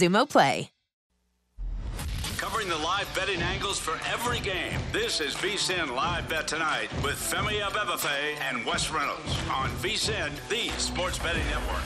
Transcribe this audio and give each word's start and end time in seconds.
Xumo 0.00 0.26
Play. 0.28 0.70
Covering 2.38 2.70
the 2.70 2.78
live 2.78 3.06
betting 3.14 3.42
angles 3.42 3.78
for 3.78 4.00
every 4.10 4.40
game. 4.40 4.78
This 4.92 5.20
is 5.20 5.34
VSIN 5.34 5.94
Live 5.94 6.26
Bet 6.26 6.48
Tonight 6.48 6.88
with 7.02 7.16
Femi 7.16 7.60
Abebefe 7.60 8.40
and 8.40 8.64
Wes 8.64 8.90
Reynolds 8.90 9.38
on 9.50 9.68
VSIN, 9.82 10.30
the 10.48 10.70
sports 10.80 11.18
betting 11.18 11.44
network. 11.48 11.82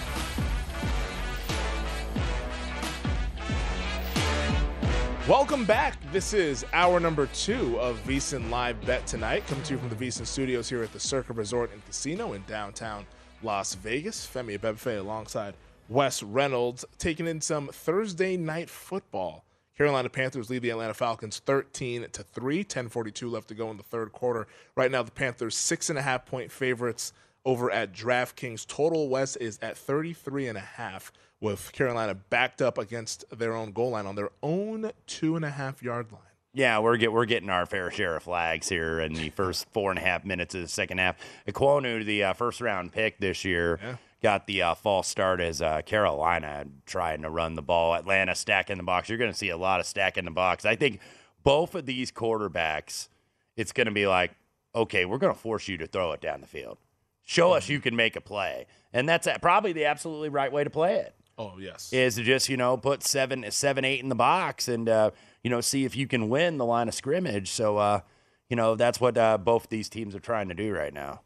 Welcome 5.29 5.65
back. 5.65 5.97
This 6.13 6.35
is 6.35 6.65
hour 6.73 7.01
number 7.01 7.27
two 7.27 7.81
of 7.81 7.99
VSIN 8.07 8.49
Live 8.49 8.81
Bet 8.87 9.09
Tonight, 9.09 9.45
coming 9.49 9.65
to 9.65 9.75
you 9.75 9.81
from 9.81 9.89
the 9.89 9.97
VSIN 9.97 10.25
studios 10.25 10.69
here 10.69 10.85
at 10.85 10.93
the 10.93 11.01
Circa 11.01 11.33
Resort 11.33 11.73
and 11.73 11.85
Casino 11.85 12.35
in 12.35 12.45
downtown 12.47 13.07
Las 13.43 13.75
Vegas. 13.75 14.25
Femi 14.25 14.57
Abebefe 14.57 15.01
alongside 15.01 15.55
Wes 15.89 16.22
Reynolds, 16.22 16.84
taking 16.99 17.27
in 17.27 17.41
some 17.41 17.69
Thursday 17.69 18.37
night 18.37 18.71
football. 18.71 19.45
Carolina 19.77 20.09
Panthers 20.09 20.50
lead 20.50 20.62
the 20.62 20.71
Atlanta 20.71 20.95
Falcons 20.95 21.41
13 21.41 22.06
to 22.12 22.22
3, 22.22 22.59
1042 22.59 23.28
left 23.28 23.49
to 23.49 23.55
go 23.55 23.71
in 23.71 23.77
the 23.77 23.83
third 23.83 24.12
quarter. 24.12 24.47
Right 24.77 24.91
now, 24.91 25.03
the 25.03 25.11
Panthers 25.11 25.56
six 25.56 25.91
and 25.91 25.99
a 25.99 26.03
half 26.03 26.27
point 26.27 26.53
favorites 26.53 27.12
over 27.44 27.71
at 27.71 27.93
DraftKings. 27.93 28.67
Total 28.67 29.09
West 29.09 29.37
is 29.41 29.59
at 29.61 29.77
33 29.77 30.47
and 30.47 30.56
a 30.56 30.61
half 30.62 31.12
with 31.41 31.73
Carolina 31.73 32.15
backed 32.15 32.62
up 32.62 32.78
against 32.78 33.25
their 33.37 33.53
own 33.55 33.73
goal 33.73 33.91
line 33.91 34.06
on 34.06 34.15
their 34.15 34.31
own 34.43 34.93
two 35.06 35.34
and 35.37 35.44
a 35.44 35.50
half 35.50 35.83
yard 35.83 36.11
line. 36.12 36.21
Yeah, 36.56 36.78
we're 36.78 36.97
get 36.97 37.12
we're 37.12 37.25
getting 37.27 37.50
our 37.50 37.67
fair 37.67 37.91
share 37.91 38.15
of 38.15 38.23
flags 38.23 38.69
here 38.69 39.00
in 39.00 39.12
the 39.12 39.31
first 39.31 39.67
four 39.73 39.91
and 39.91 39.99
a 39.99 40.03
half 40.03 40.25
minutes 40.25 40.55
of 40.55 40.61
the 40.62 40.69
second 40.69 40.99
half. 40.99 41.17
Ekwonu, 41.49 42.05
the 42.06 42.23
uh, 42.23 42.33
first 42.33 42.61
round 42.61 42.93
pick 42.93 43.19
this 43.19 43.44
year, 43.44 43.81
Yeah. 43.83 43.97
Got 44.25 44.47
the 44.47 44.62
uh, 44.62 44.75
false 44.75 45.07
start 45.07 45.39
as 45.41 45.61
uh, 45.61 45.83
Carolina 45.83 46.65
trying 46.87 47.21
to 47.23 47.29
run 47.29 47.55
the 47.57 47.62
ball. 47.62 47.95
Atlanta 47.95 48.35
stacking 48.35 48.79
the 48.79 48.83
box. 48.83 49.11
You're 49.11 49.19
going 49.19 49.31
to 49.31 49.37
see 49.37 49.51
a 49.51 49.57
lot 49.57 49.81
of 49.81 49.87
stacking 49.87 50.25
the 50.25 50.31
box. 50.31 50.65
I 50.65 50.77
think 50.77 50.99
both 51.43 51.75
of 51.75 51.85
these 51.85 52.11
quarterbacks, 52.11 53.09
it's 53.55 53.71
going 53.73 53.87
to 53.87 53.93
be 53.93 54.07
like, 54.07 54.33
okay, 54.75 55.05
we're 55.05 55.19
going 55.19 55.35
to 55.35 55.39
force 55.39 55.69
you 55.69 55.77
to 55.77 55.87
throw 55.87 56.12
it 56.12 56.23
down 56.23 56.41
the 56.41 56.47
field. 56.47 56.79
Show 57.23 57.53
us 57.53 57.69
you 57.69 57.81
can 57.81 57.95
make 57.95 58.17
a 58.17 58.21
play, 58.23 58.67
and 58.95 59.07
that's 59.07 59.29
probably 59.43 59.73
the 59.75 59.85
absolutely 59.85 60.31
right 60.31 60.51
way 60.51 60.65
to 60.65 60.71
play 60.71 60.97
it 60.97 61.15
Oh, 61.37 61.53
yes. 61.59 61.93
is 61.93 62.15
to 62.17 62.23
just 62.23 62.49
you 62.49 62.56
know 62.56 62.77
put 62.79 63.03
seven 63.03 63.45
seven 63.51 63.85
eight 63.85 64.01
in 64.01 64.09
the 64.09 64.15
box 64.15 64.69
and 64.69 64.89
uh, 64.89 65.11
you 65.43 65.51
know 65.51 65.61
see 65.61 65.85
if 65.85 65.97
you 65.97 66.06
can 66.06 66.29
win 66.31 66.56
the 66.59 66.65
line 66.65 66.89
of 66.89 66.95
scrimmage. 66.95 67.51
So 67.51 67.77
uh, 67.77 68.01
you 68.49 68.56
know 68.56 68.75
that's 68.75 69.01
what 69.01 69.17
uh, 69.19 69.37
both 69.39 69.69
these 69.69 69.89
teams 69.89 70.15
are 70.15 70.21
trying 70.21 70.49
to 70.49 70.55
do 70.55 70.75
right 70.75 70.93
now. 70.95 71.21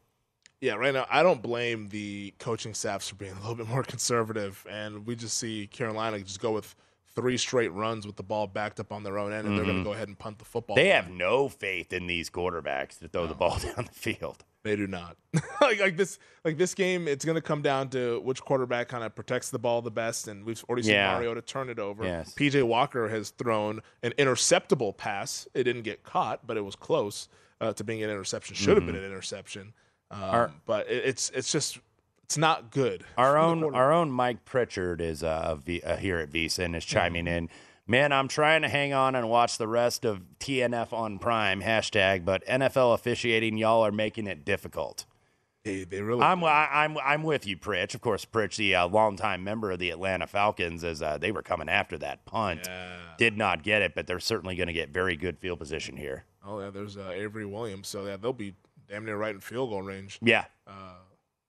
Yeah, 0.60 0.74
right 0.74 0.92
now 0.92 1.06
I 1.10 1.22
don't 1.22 1.40
blame 1.42 1.88
the 1.88 2.34
coaching 2.38 2.74
staffs 2.74 3.08
for 3.08 3.14
being 3.14 3.32
a 3.32 3.40
little 3.40 3.54
bit 3.64 3.68
more 3.68 3.82
conservative, 3.82 4.66
and 4.68 5.06
we 5.06 5.16
just 5.16 5.38
see 5.38 5.66
Carolina 5.66 6.18
just 6.20 6.40
go 6.40 6.52
with 6.52 6.74
three 7.14 7.36
straight 7.36 7.72
runs 7.72 8.06
with 8.06 8.14
the 8.16 8.22
ball 8.22 8.46
backed 8.46 8.78
up 8.78 8.92
on 8.92 9.02
their 9.02 9.18
own 9.18 9.32
end, 9.32 9.46
and 9.46 9.56
they're 9.56 9.64
going 9.64 9.78
to 9.78 9.84
go 9.84 9.92
ahead 9.92 10.06
and 10.08 10.18
punt 10.18 10.38
the 10.38 10.44
football. 10.44 10.76
Mm-hmm. 10.76 10.84
They 10.84 10.90
have 10.90 11.10
no 11.10 11.48
faith 11.48 11.92
in 11.92 12.06
these 12.06 12.30
quarterbacks 12.30 12.98
to 13.00 13.08
throw 13.08 13.26
the 13.26 13.34
ball 13.34 13.58
down 13.62 13.86
the 13.86 13.92
field. 13.92 14.44
They 14.62 14.76
do 14.76 14.86
not. 14.86 15.16
like, 15.60 15.80
like 15.80 15.96
this, 15.96 16.18
like 16.44 16.58
this 16.58 16.74
game, 16.74 17.08
it's 17.08 17.24
going 17.24 17.36
to 17.36 17.40
come 17.40 17.62
down 17.62 17.88
to 17.90 18.20
which 18.20 18.40
quarterback 18.42 18.88
kind 18.88 19.02
of 19.02 19.14
protects 19.14 19.50
the 19.50 19.58
ball 19.58 19.82
the 19.82 19.90
best, 19.90 20.28
and 20.28 20.44
we've 20.44 20.62
already 20.68 20.82
seen 20.82 20.94
Yeah. 20.94 21.14
Mariota 21.16 21.42
turn 21.42 21.70
it 21.70 21.78
over. 21.78 22.04
Yes. 22.04 22.34
PJ 22.34 22.62
Walker 22.64 23.08
has 23.08 23.30
thrown 23.30 23.80
an 24.02 24.12
interceptable 24.18 24.96
pass. 24.96 25.48
It 25.54 25.64
didn't 25.64 25.82
get 25.82 26.02
caught, 26.04 26.46
but 26.46 26.56
it 26.56 26.64
was 26.64 26.76
close 26.76 27.28
uh, 27.60 27.72
to 27.72 27.82
being 27.84 28.02
an 28.02 28.10
interception. 28.10 28.54
Should 28.54 28.76
have 28.76 28.86
been 28.86 28.96
an 28.96 29.04
interception, 29.04 29.72
um, 30.10 30.18
Mm-hmm. 30.20 30.34
Our- 30.34 30.52
but 30.66 30.88
it, 30.90 31.04
it's 31.04 31.30
it's 31.30 31.50
just 31.52 31.78
it's 32.24 32.36
not 32.38 32.70
good. 32.70 33.04
Our 33.16 33.36
own 33.46 33.74
our 33.74 33.92
own 33.92 34.10
Mike 34.10 34.44
Pritchard 34.44 35.00
is 35.00 35.22
uh, 35.22 35.56
V- 35.56 35.82
uh, 35.82 35.96
here 35.96 36.18
at 36.18 36.30
VSIN 36.30 36.64
and 36.66 36.76
is 36.76 36.84
chiming 36.84 37.24
Mm-hmm. 37.26 37.34
in. 37.34 37.48
Man, 37.90 38.12
I'm 38.12 38.28
trying 38.28 38.60
to 38.62 38.68
hang 38.68 38.92
on 38.92 39.14
and 39.14 39.30
watch 39.30 39.56
the 39.56 39.66
rest 39.66 40.04
of 40.04 40.20
TNF 40.40 40.92
on 40.92 41.18
Prime 41.18 41.62
hashtag, 41.62 42.22
but 42.22 42.44
NFL 42.46 42.92
officiating, 42.92 43.56
y'all 43.56 43.80
are 43.86 43.90
making 43.90 44.26
it 44.26 44.44
difficult. 44.44 45.06
They, 45.64 45.84
they 45.84 46.02
really. 46.02 46.20
I'm 46.22 46.44
I- 46.44 46.68
I'm 46.70 46.98
I'm 46.98 47.22
with 47.22 47.46
you, 47.46 47.56
Pritch. 47.56 47.94
Of 47.94 48.02
course, 48.02 48.26
Pritch, 48.26 48.56
the 48.56 48.74
uh, 48.74 48.88
longtime 48.88 49.42
member 49.42 49.70
of 49.70 49.78
the 49.78 49.88
Atlanta 49.90 50.26
Falcons, 50.26 50.84
as 50.84 51.00
uh, 51.02 51.16
they 51.16 51.32
were 51.32 51.42
coming 51.42 51.68
after 51.70 51.96
that 51.98 52.24
punt, 52.26 52.68
did 53.16 53.36
not 53.38 53.62
get 53.62 53.80
it, 53.82 53.94
but 53.94 54.06
they're 54.06 54.20
certainly 54.20 54.54
going 54.54 54.66
to 54.68 54.72
get 54.74 54.90
very 54.90 55.16
good 55.16 55.38
field 55.38 55.58
position 55.58 55.96
here. 55.96 56.24
oh 56.46 56.60
yeah, 56.60 56.68
there's 56.70 56.96
uh, 56.98 57.10
Avery 57.14 57.46
Williams, 57.46 57.88
so 57.88 58.04
yeah, 58.06 58.16
they'll 58.18 58.32
be 58.34 58.54
damn 58.88 59.04
near 59.04 59.16
right 59.16 59.34
in 59.34 59.40
field 59.40 59.70
goal 59.70 59.82
range. 59.82 60.18
Yeah, 60.22 60.44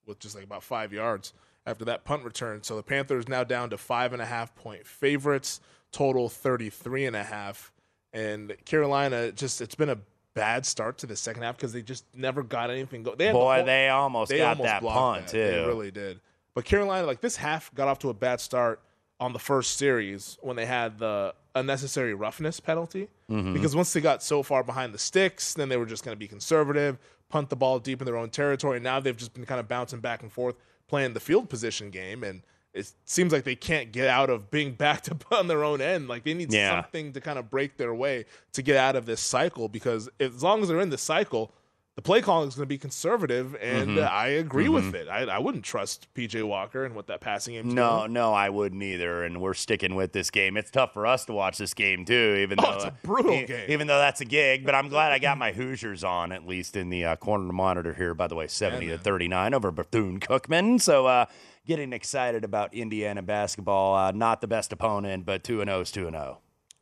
with 0.06 0.20
just 0.20 0.36
like 0.36 0.44
about 0.44 0.64
five 0.64 0.92
yards 0.94 1.34
after 1.66 1.86
that 1.86 2.04
punt 2.04 2.24
return. 2.24 2.64
So 2.64 2.76
the 2.76 2.84
Panthers 2.84 3.28
now 3.28 3.44
down 3.44 3.70
to 3.70 3.78
five 3.78 4.14
and 4.14 4.22
a 4.22 4.26
half 4.26 4.56
point 4.56 4.86
favorites, 4.88 5.60
total 5.92 6.30
33 6.30 7.06
and 7.06 7.16
a 7.16 7.24
half. 7.24 7.72
And 8.12 8.56
Carolina 8.66 9.32
just, 9.32 9.62
it's 9.62 9.76
been 9.76 9.90
a 9.90 10.00
bad 10.34 10.66
start 10.66 10.98
to 11.00 11.06
the 11.06 11.16
second 11.16 11.44
half 11.44 11.58
because 11.58 11.74
they 11.74 11.84
just 11.84 12.06
never 12.16 12.42
got 12.42 12.72
anything 12.72 13.04
going. 13.04 13.18
They 13.18 13.26
had 13.26 13.36
the 13.36 13.40
boy, 13.40 13.56
whole- 13.58 13.66
they 13.66 13.90
almost 13.90 14.32
got 14.32 14.58
almost 14.58 14.64
that 14.64 14.82
punt 14.82 15.26
that. 15.28 15.32
too. 15.32 15.38
They 15.38 15.66
really 15.68 15.92
did. 15.92 16.20
But 16.56 16.66
Carolina, 16.66 17.06
like 17.06 17.22
this 17.22 17.36
half, 17.36 17.74
got 17.76 17.88
off 17.88 18.00
to 18.00 18.10
a 18.10 18.14
bad 18.16 18.42
start 18.42 18.82
on 19.20 19.34
the 19.34 19.40
first 19.40 19.78
series 19.78 20.38
when 20.42 20.56
they 20.56 20.66
had 20.66 20.98
the 20.98 21.36
unnecessary 21.54 22.16
roughness 22.16 22.60
penalty. 22.60 23.10
Mm-hmm. 23.30 23.54
Because 23.54 23.76
once 23.76 23.94
they 23.94 24.02
got 24.02 24.24
so 24.24 24.42
far 24.42 24.64
behind 24.64 24.92
the 24.94 24.98
sticks, 24.98 25.54
then 25.54 25.70
they 25.70 25.78
were 25.78 25.86
just 25.86 26.04
going 26.04 26.16
to 26.16 26.20
be 26.20 26.28
conservative, 26.28 26.98
punt 27.30 27.50
the 27.50 27.56
ball 27.56 27.80
deep 27.80 28.02
in 28.02 28.06
their 28.06 28.18
own 28.18 28.30
territory. 28.30 28.78
And 28.78 28.84
Now 28.84 29.00
they've 29.00 29.16
just 29.16 29.34
been 29.34 29.46
kind 29.46 29.60
of 29.60 29.68
bouncing 29.68 30.00
back 30.00 30.22
and 30.24 30.32
forth, 30.32 30.56
playing 30.88 31.14
the 31.14 31.20
field 31.20 31.50
position 31.50 31.90
game, 31.90 32.24
and 32.24 32.42
it 32.74 32.92
seems 33.06 33.32
like 33.34 33.44
they 33.44 33.56
can't 33.56 33.92
get 33.92 34.08
out 34.08 34.30
of 34.30 34.52
being 34.52 34.74
backed 34.78 35.10
up 35.12 35.32
on 35.32 35.48
their 35.48 35.64
own 35.64 35.82
end. 35.82 36.08
Like 36.08 36.24
they 36.24 36.34
need 36.34 36.52
Yeah. 36.54 36.82
something 36.82 37.14
to 37.14 37.22
kind 37.22 37.40
of 37.40 37.50
break 37.50 37.78
their 37.78 37.94
way 37.94 38.26
to 38.54 38.62
get 38.62 38.76
out 38.78 38.96
of 38.96 39.06
this 39.06 39.22
cycle 39.22 39.68
because 39.70 40.10
as 40.20 40.44
long 40.44 40.62
as 40.62 40.68
they're 40.68 40.80
in 40.80 40.90
the 40.90 40.98
cycle, 40.98 41.52
the 42.00 42.04
play 42.04 42.22
calling 42.22 42.48
is 42.48 42.56
going 42.56 42.64
to 42.66 42.70
be 42.70 42.78
conservative, 42.78 43.58
and 43.60 43.90
Mm-hmm. 43.90 43.98
uh, 44.00 44.02
I 44.04 44.28
agree 44.28 44.70
with 44.70 44.96
it. 44.96 45.10
I, 45.10 45.24
I 45.24 45.38
wouldn't 45.40 45.66
trust 45.66 46.08
PJ 46.14 46.42
Walker 46.48 46.86
and 46.86 46.96
what 46.96 47.08
that 47.08 47.20
passing 47.20 47.56
game. 47.56 47.74
No, 47.74 48.06
no, 48.06 48.32
I 48.34 48.50
wouldn't 48.50 48.82
either. 48.82 49.24
And 49.26 49.42
we're 49.42 49.54
sticking 49.54 49.96
with 49.96 50.14
this 50.14 50.30
game. 50.32 50.56
It's 50.56 50.72
tough 50.72 50.94
for 50.94 51.06
us 51.06 51.26
to 51.26 51.34
watch 51.34 51.58
this 51.58 51.74
game 51.74 52.06
too, 52.06 52.38
even 52.40 52.58
Oh, 52.58 52.64
though 52.64 52.76
it's 52.78 52.86
a 52.86 52.94
brutal 53.04 53.34
e- 53.34 53.46
game. 53.46 53.66
Even 53.68 53.88
though 53.88 53.98
that's 54.00 54.22
a 54.22 54.26
gig, 54.26 54.66
but 54.66 54.76
I'm 54.76 54.88
glad 54.96 55.12
I 55.12 55.20
got 55.20 55.38
my 55.38 55.52
Hoosiers 55.52 56.06
on 56.06 56.32
at 56.32 56.48
least 56.48 56.78
in 56.78 56.90
the 56.90 57.04
uh, 57.04 57.16
corner 57.18 57.52
monitor 57.52 57.94
here. 57.94 58.14
By 58.14 58.28
the 58.28 58.36
way, 58.36 58.48
seventy 58.48 58.88
to 58.88 58.98
thirty 58.98 59.28
nine 59.28 59.54
over 59.54 59.70
Bethune 59.70 60.22
Cookman. 60.22 60.80
So 60.80 61.06
uh, 61.06 61.26
getting 61.68 61.92
excited 61.92 62.46
about 62.46 62.74
Indiana 62.74 63.22
basketball. 63.22 63.96
Uh, 63.98 64.12
not 64.12 64.40
the 64.40 64.48
best 64.48 64.72
opponent, 64.72 65.26
but 65.26 65.44
two 65.44 65.60
and 65.60 65.68
zero 65.70 65.82
is 65.82 65.92
two 65.92 66.08
and 66.08 66.16
oh. 66.16 66.20
zero. 66.20 66.38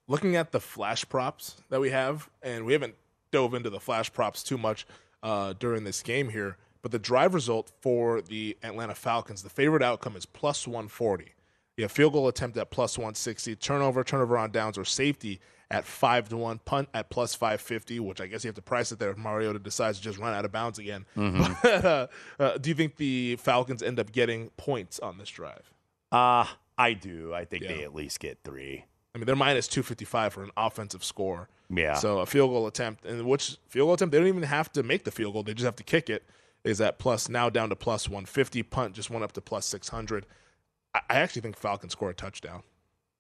looking 0.08 0.36
at 0.36 0.52
the 0.52 0.60
flash 0.60 1.10
props 1.10 1.56
that 1.70 1.82
we 1.82 1.90
have, 1.90 2.30
and 2.44 2.66
we 2.68 2.74
haven't 2.74 2.94
dove 3.32 3.54
into 3.56 3.70
the 3.70 3.80
flash 3.80 4.14
props 4.14 4.42
too 4.44 4.58
much 4.58 4.86
uh, 5.24 5.54
during 5.60 5.84
this 5.84 6.02
game 6.02 6.30
here, 6.30 6.58
but 6.82 6.92
the 6.92 7.00
drive 7.00 7.34
result 7.34 7.72
for 7.82 8.22
the 8.22 8.58
Atlanta 8.64 8.96
Falcons, 8.96 9.44
the 9.44 9.50
favorite 9.50 9.84
outcome 9.84 10.16
is 10.16 10.26
plus 10.26 10.68
140. 10.68 11.34
Yeah, 11.76 11.88
field 11.88 12.14
goal 12.14 12.28
attempt 12.28 12.58
at 12.58 12.72
plus 12.72 12.98
160, 12.98 13.56
turnover, 13.58 14.04
turnover 14.04 14.38
on 14.38 14.52
downs, 14.52 14.78
or 14.78 14.86
safety 14.86 15.40
at 15.70 15.86
5 15.86 16.30
to 16.30 16.38
1, 16.38 16.60
punt 16.66 16.90
at 16.94 17.10
plus 17.10 17.36
550, 17.36 18.00
which 18.00 18.20
I 18.22 18.28
guess 18.28 18.44
you 18.44 18.48
have 18.48 18.56
to 18.56 18.62
price 18.62 18.92
it 18.92 19.00
there 19.00 19.12
if 19.12 19.18
Mariota 19.18 19.60
decides 19.60 19.98
to 20.00 20.04
just 20.04 20.18
run 20.18 20.34
out 20.34 20.46
of 20.46 20.52
bounds 20.52 20.80
again. 20.80 21.06
But, 21.16 21.86
uh, 21.86 22.08
uh, 22.40 22.58
do 22.58 22.70
you 22.70 22.76
think 22.76 22.96
the 22.96 23.36
Falcons 23.36 23.84
end 23.84 24.00
up 24.00 24.12
getting 24.12 24.50
points 24.58 24.98
on 25.00 25.18
this 25.18 25.30
drive? 25.30 25.72
Uh, 26.12 26.46
I 26.78 26.94
do. 26.94 27.34
I 27.34 27.46
think 27.46 27.64
they 27.64 27.84
at 27.84 27.94
least 27.94 28.20
get 28.20 28.40
three. 28.44 28.86
I 29.18 29.20
mean, 29.20 29.26
they're 29.26 29.36
minus 29.36 29.68
255 29.68 30.34
for 30.34 30.44
an 30.44 30.52
offensive 30.56 31.04
score. 31.04 31.50
Yeah. 31.72 31.96
So 31.96 32.20
a 32.20 32.28
field 32.28 32.52
goal 32.52 32.68
attempt, 32.68 33.04
and 33.04 33.26
which 33.26 33.58
field 33.68 33.88
goal 33.88 33.96
attempt, 33.96 34.12
they 34.12 34.20
don't 34.20 34.28
even 34.28 34.44
have 34.44 34.72
to 34.74 34.84
make 34.84 35.06
the 35.06 35.12
field 35.12 35.34
goal. 35.34 35.42
They 35.42 35.56
just 35.56 35.66
have 35.66 35.76
to 35.78 35.84
kick 35.84 36.08
it, 36.08 36.24
is 36.64 36.80
at 36.80 37.00
plus, 37.00 37.28
now 37.28 37.50
down 37.50 37.70
to 37.70 37.76
plus 37.76 38.08
150. 38.08 38.62
Punt 38.62 38.94
just 38.94 39.10
went 39.10 39.24
up 39.24 39.32
to 39.32 39.42
plus 39.42 39.66
600. 39.66 40.28
I, 40.94 41.02
I 41.10 41.16
actually 41.16 41.42
think 41.42 41.58
Falcons 41.58 41.94
score 41.94 42.12
a 42.12 42.14
touchdown. 42.14 42.62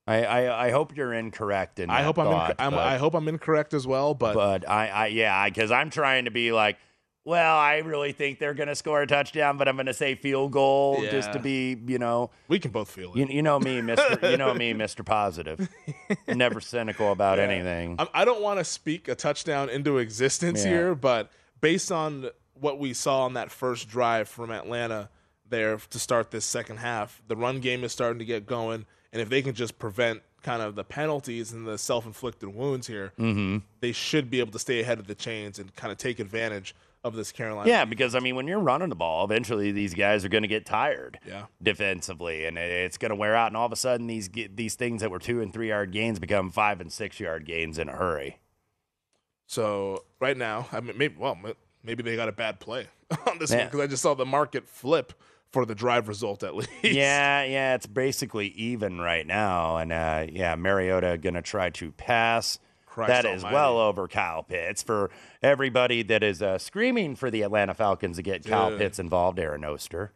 I, 0.05 0.23
I, 0.23 0.67
I 0.67 0.71
hope 0.71 0.95
you're 0.95 1.13
incorrect. 1.13 1.79
In 1.79 1.89
I 1.89 2.03
hope 2.03 2.19
I'm, 2.19 2.27
inc- 2.27 2.55
I'm 2.59 2.75
I 2.75 2.97
hope 2.97 3.15
I'm 3.15 3.27
incorrect 3.27 3.73
as 3.73 3.87
well, 3.87 4.13
but, 4.13 4.35
but 4.35 4.69
I, 4.69 4.87
I 4.89 5.07
yeah, 5.07 5.49
because 5.49 5.71
I'm 5.71 5.89
trying 5.89 6.25
to 6.25 6.31
be 6.31 6.51
like, 6.51 6.77
well, 7.27 7.57
I 7.57 7.79
really 7.79 8.13
think 8.13 8.39
they're 8.39 8.53
going 8.53 8.69
to 8.69 8.75
score 8.75 9.01
a 9.01 9.05
touchdown, 9.07 9.57
but 9.57 9.67
I'm 9.67 9.75
going 9.75 9.87
to 9.87 9.93
say 9.93 10.15
field 10.15 10.53
goal 10.53 11.01
just 11.11 11.33
to 11.33 11.39
be, 11.39 11.77
you 11.85 11.99
know, 11.99 12.29
we 12.47 12.57
can 12.57 12.71
both 12.71 12.89
feel 12.89 13.11
it. 13.11 13.17
you, 13.17 13.25
you 13.27 13.41
know 13.41 13.59
me, 13.59 13.81
Mister, 13.81 14.17
you 14.31 14.37
know 14.43 14.53
me, 14.53 14.71
Mister 14.73 15.03
Positive, 15.03 15.67
never 16.27 16.61
cynical 16.61 17.11
about 17.11 17.37
anything. 17.37 17.97
I, 17.99 18.07
I 18.13 18.25
don't 18.25 18.41
want 18.41 18.59
to 18.59 18.63
speak 18.63 19.09
a 19.09 19.15
touchdown 19.15 19.69
into 19.69 19.97
existence 19.97 20.63
Yeah. 20.63 20.71
here, 20.71 20.95
but 20.95 21.29
based 21.59 21.91
on 21.91 22.29
what 22.53 22.79
we 22.79 22.93
saw 22.93 23.25
on 23.25 23.33
that 23.33 23.51
first 23.51 23.89
drive 23.89 24.29
from 24.29 24.49
Atlanta 24.49 25.09
there 25.49 25.77
to 25.77 25.99
start 25.99 26.31
this 26.31 26.45
second 26.45 26.77
half, 26.77 27.21
the 27.27 27.35
run 27.35 27.59
game 27.59 27.83
is 27.83 27.91
starting 27.91 28.19
to 28.19 28.25
get 28.25 28.45
going, 28.45 28.85
and 29.11 29.21
if 29.21 29.27
they 29.27 29.41
can 29.41 29.53
just 29.53 29.77
prevent 29.77 30.21
kind 30.43 30.61
of 30.61 30.75
the 30.75 30.83
penalties 30.85 31.51
and 31.51 31.67
the 31.67 31.77
self-inflicted 31.77 32.47
wounds 32.55 32.87
here, 32.87 33.11
Mm-hmm. 33.19 33.57
they 33.81 33.91
should 33.91 34.29
be 34.29 34.39
able 34.39 34.51
to 34.53 34.59
stay 34.59 34.79
ahead 34.79 34.97
of 34.99 35.07
the 35.07 35.15
chains 35.15 35.59
and 35.59 35.75
kind 35.75 35.91
of 35.91 35.97
take 35.97 36.19
advantage 36.19 36.73
of 37.03 37.15
this 37.15 37.31
Carolina. 37.31 37.69
Yeah, 37.69 37.85
because 37.85 38.15
I 38.15 38.19
mean, 38.19 38.35
when 38.35 38.47
you're 38.47 38.59
running 38.59 38.89
the 38.89 38.95
ball, 38.95 39.23
eventually 39.23 39.71
these 39.71 39.93
guys 39.93 40.25
are 40.25 40.29
going 40.29 40.41
to 40.41 40.47
get 40.47 40.65
tired. 40.65 41.19
Yeah. 41.25 41.45
defensively, 41.61 42.45
and 42.45 42.57
it- 42.57 42.71
it's 42.71 42.97
going 42.97 43.09
to 43.11 43.15
wear 43.15 43.35
out, 43.35 43.47
and 43.47 43.55
all 43.57 43.65
of 43.65 43.71
a 43.71 43.75
sudden 43.77 44.07
these 44.07 44.29
these 44.29 44.75
things 44.75 45.01
that 45.01 45.11
were 45.11 45.19
two 45.19 45.41
and 45.41 45.53
three 45.53 45.69
yard 45.69 45.91
gains 45.91 46.19
become 46.19 46.51
five 46.51 46.81
and 46.81 46.91
six 46.91 47.19
yard 47.19 47.45
gains 47.45 47.77
in 47.79 47.87
a 47.89 47.93
hurry. 47.93 48.39
So 49.47 50.03
right 50.19 50.35
now, 50.37 50.67
I 50.71 50.79
mean, 50.81 50.97
maybe 50.97 51.15
well, 51.17 51.37
maybe 51.83 52.03
they 52.03 52.15
got 52.15 52.29
a 52.29 52.33
bad 52.33 52.59
play 52.59 52.87
on 53.27 53.39
this 53.39 53.51
one 53.51 53.65
because 53.65 53.79
I 53.79 53.87
just 53.87 54.01
saw 54.03 54.13
the 54.13 54.25
market 54.25 54.67
flip 54.67 55.13
for 55.51 55.65
the 55.65 55.75
drive 55.75 56.07
result 56.09 56.43
at 56.43 56.55
least. 56.57 56.69
Yeah, 56.83 57.43
yeah, 57.43 57.75
it's 57.75 57.87
basically 57.87 58.47
even 58.49 58.99
right 58.99 59.25
now, 59.25 59.77
and 59.77 59.91
uh, 59.93 60.25
yeah, 60.29 60.55
Mariota 60.55 61.17
going 61.17 61.35
to 61.35 61.41
try 61.41 61.69
to 61.71 61.91
pass. 61.93 62.59
Christ 62.97 63.09
that 63.09 63.25
is 63.25 63.43
almighty. 63.43 63.53
well 63.53 63.77
over 63.77 64.07
Kyle 64.07 64.41
Pitts 64.43 64.81
for 64.81 65.11
everybody 65.43 66.01
that 66.03 66.23
is 66.23 66.41
uh, 66.41 66.57
screaming 66.57 67.15
for 67.15 67.29
the 67.29 67.43
Atlanta 67.43 67.73
Falcons 67.75 68.17
to 68.17 68.23
get 68.23 68.43
Kyle. 68.43 68.75
Pitts 68.75 68.97
involved. 68.97 69.37
Aaron 69.39 69.63
Oster. 69.63 70.11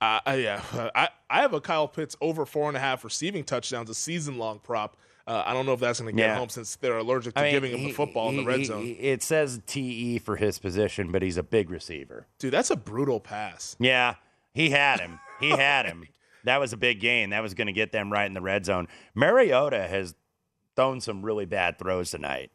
Uh, 0.00 0.18
yeah, 0.36 0.60
I, 0.94 1.08
I 1.30 1.40
have 1.42 1.54
a 1.54 1.60
Kyle 1.60 1.86
Pitts 1.88 2.16
over 2.20 2.44
four 2.44 2.66
and 2.68 2.76
a 2.76 2.80
half 2.80 3.04
receiving 3.04 3.44
touchdowns, 3.44 3.88
a 3.88 3.94
season 3.94 4.36
long 4.36 4.58
prop. 4.58 4.96
Uh, 5.26 5.42
I 5.46 5.54
don't 5.54 5.64
know 5.64 5.72
if 5.72 5.80
that's 5.80 6.00
going 6.00 6.14
to 6.14 6.20
get 6.20 6.26
Yeah. 6.26 6.36
home 6.36 6.50
since 6.50 6.76
they're 6.76 6.98
allergic 6.98 7.32
to 7.34 7.40
I 7.40 7.44
mean, 7.44 7.52
giving 7.52 7.72
him 7.72 7.78
he- 7.78 7.86
the 7.86 7.92
football 7.92 8.28
in 8.28 8.36
the 8.36 8.44
red 8.44 8.58
he- 8.58 8.64
zone. 8.66 8.96
It 8.98 9.22
says 9.22 9.60
TE 9.66 10.18
for 10.18 10.36
his 10.36 10.58
position, 10.58 11.12
but 11.12 11.22
he's 11.22 11.38
a 11.38 11.42
big 11.42 11.70
receiver. 11.70 12.26
Dude, 12.38 12.52
that's 12.52 12.70
a 12.70 12.76
brutal 12.76 13.20
pass. 13.20 13.76
Yeah, 13.78 14.16
he 14.52 14.68
had 14.70 15.00
him. 15.00 15.20
He 15.40 15.50
had 15.50 15.86
him. 15.86 16.06
That 16.44 16.60
was 16.60 16.74
a 16.74 16.76
big 16.76 17.00
gain. 17.00 17.30
That 17.30 17.42
was 17.42 17.54
going 17.54 17.68
to 17.68 17.72
get 17.72 17.90
them 17.90 18.12
right 18.12 18.26
in 18.26 18.34
the 18.34 18.42
red 18.42 18.66
zone. 18.66 18.86
Mariota 19.14 19.86
has 19.88 20.14
thrown 20.76 21.00
some 21.00 21.22
really 21.24 21.44
bad 21.44 21.78
throws 21.78 22.10
tonight. 22.10 22.50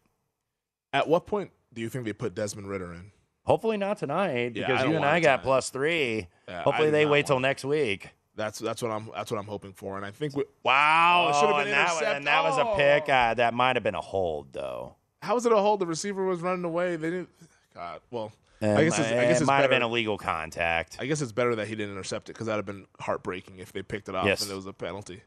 At 0.93 1.07
what 1.07 1.25
point 1.27 1.51
do 1.73 1.81
you 1.81 1.89
think 1.89 2.05
they 2.05 2.13
put 2.13 2.35
Desmond 2.35 2.67
Ridder 2.67 2.93
in? 2.93 3.11
Hopefully 3.45 3.77
not 3.77 3.97
tonight 3.97 4.55
Yeah, 4.55 4.67
because 4.67 4.85
you 4.85 4.95
and 4.95 5.05
I 5.05 5.19
got 5.19 5.43
plus 5.43 5.69
three. 5.69 6.27
Yeah, 6.47 6.63
Hopefully 6.63 6.89
they 6.91 7.05
wait 7.05 7.25
till 7.25 7.39
next 7.39 7.63
week. 7.65 8.09
That's 8.35 8.59
that's 8.59 8.81
what 8.81 8.91
I'm 8.91 9.09
that's 9.13 9.31
what 9.31 9.37
I'm 9.39 9.47
hoping 9.47 9.73
for. 9.73 9.97
And 9.97 10.05
I 10.05 10.11
think 10.11 10.35
we, 10.35 10.43
wow, 10.63 11.29
it 11.29 11.35
should 11.39 11.49
have 11.49 11.57
been 11.65 11.73
and 11.73 11.73
that, 11.73 12.15
and 12.17 12.27
that 12.27 12.43
was 12.43 12.57
a 12.57 12.65
Oh. 12.65 12.75
pick. 12.75 13.09
Uh, 13.09 13.33
that 13.33 13.53
might 13.53 13.75
have 13.75 13.83
been 13.83 13.95
a 13.95 14.01
hold 14.01 14.53
though. 14.53 14.95
How 15.21 15.35
was 15.35 15.45
it 15.45 15.51
a 15.51 15.57
hold? 15.57 15.81
The 15.81 15.85
receiver 15.87 16.23
was 16.25 16.39
running 16.41 16.63
away. 16.63 16.95
They 16.95 17.09
didn't. 17.09 17.29
God, 17.75 17.99
well, 18.11 18.31
Um, 18.61 18.77
I 18.77 18.83
guess 18.85 18.97
it's, 18.99 19.09
I 19.09 19.25
guess 19.25 19.41
it 19.41 19.45
might 19.45 19.61
have 19.61 19.69
been 19.69 19.81
illegal 19.81 20.17
contact. 20.17 20.97
I 20.99 21.05
guess 21.05 21.21
it's 21.21 21.31
better 21.33 21.55
that 21.55 21.67
he 21.67 21.75
didn't 21.75 21.91
intercept 21.93 22.29
it 22.29 22.33
because 22.33 22.47
that'd 22.47 22.57
have 22.59 22.65
been 22.65 22.85
heartbreaking 22.99 23.59
if 23.59 23.73
they 23.73 23.81
picked 23.83 24.07
it 24.09 24.15
off 24.15 24.25
Yes. 24.25 24.41
and 24.41 24.51
it 24.51 24.55
was 24.55 24.65
a 24.65 24.73
penalty. 24.73 25.21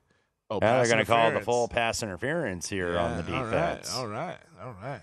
Oh, 0.52 0.58
Yeah, 0.60 0.76
they're 0.82 0.92
going 0.92 1.04
to 1.04 1.10
call 1.10 1.30
the 1.30 1.40
full 1.40 1.68
pass 1.68 2.02
interference 2.02 2.68
here 2.68 2.98
on 2.98 3.16
the 3.16 3.22
defense. 3.22 3.94
All 3.94 4.06
right, 4.06 4.36
all 4.60 4.66
right, 4.66 4.66
all 4.66 4.74
right. 4.82 5.00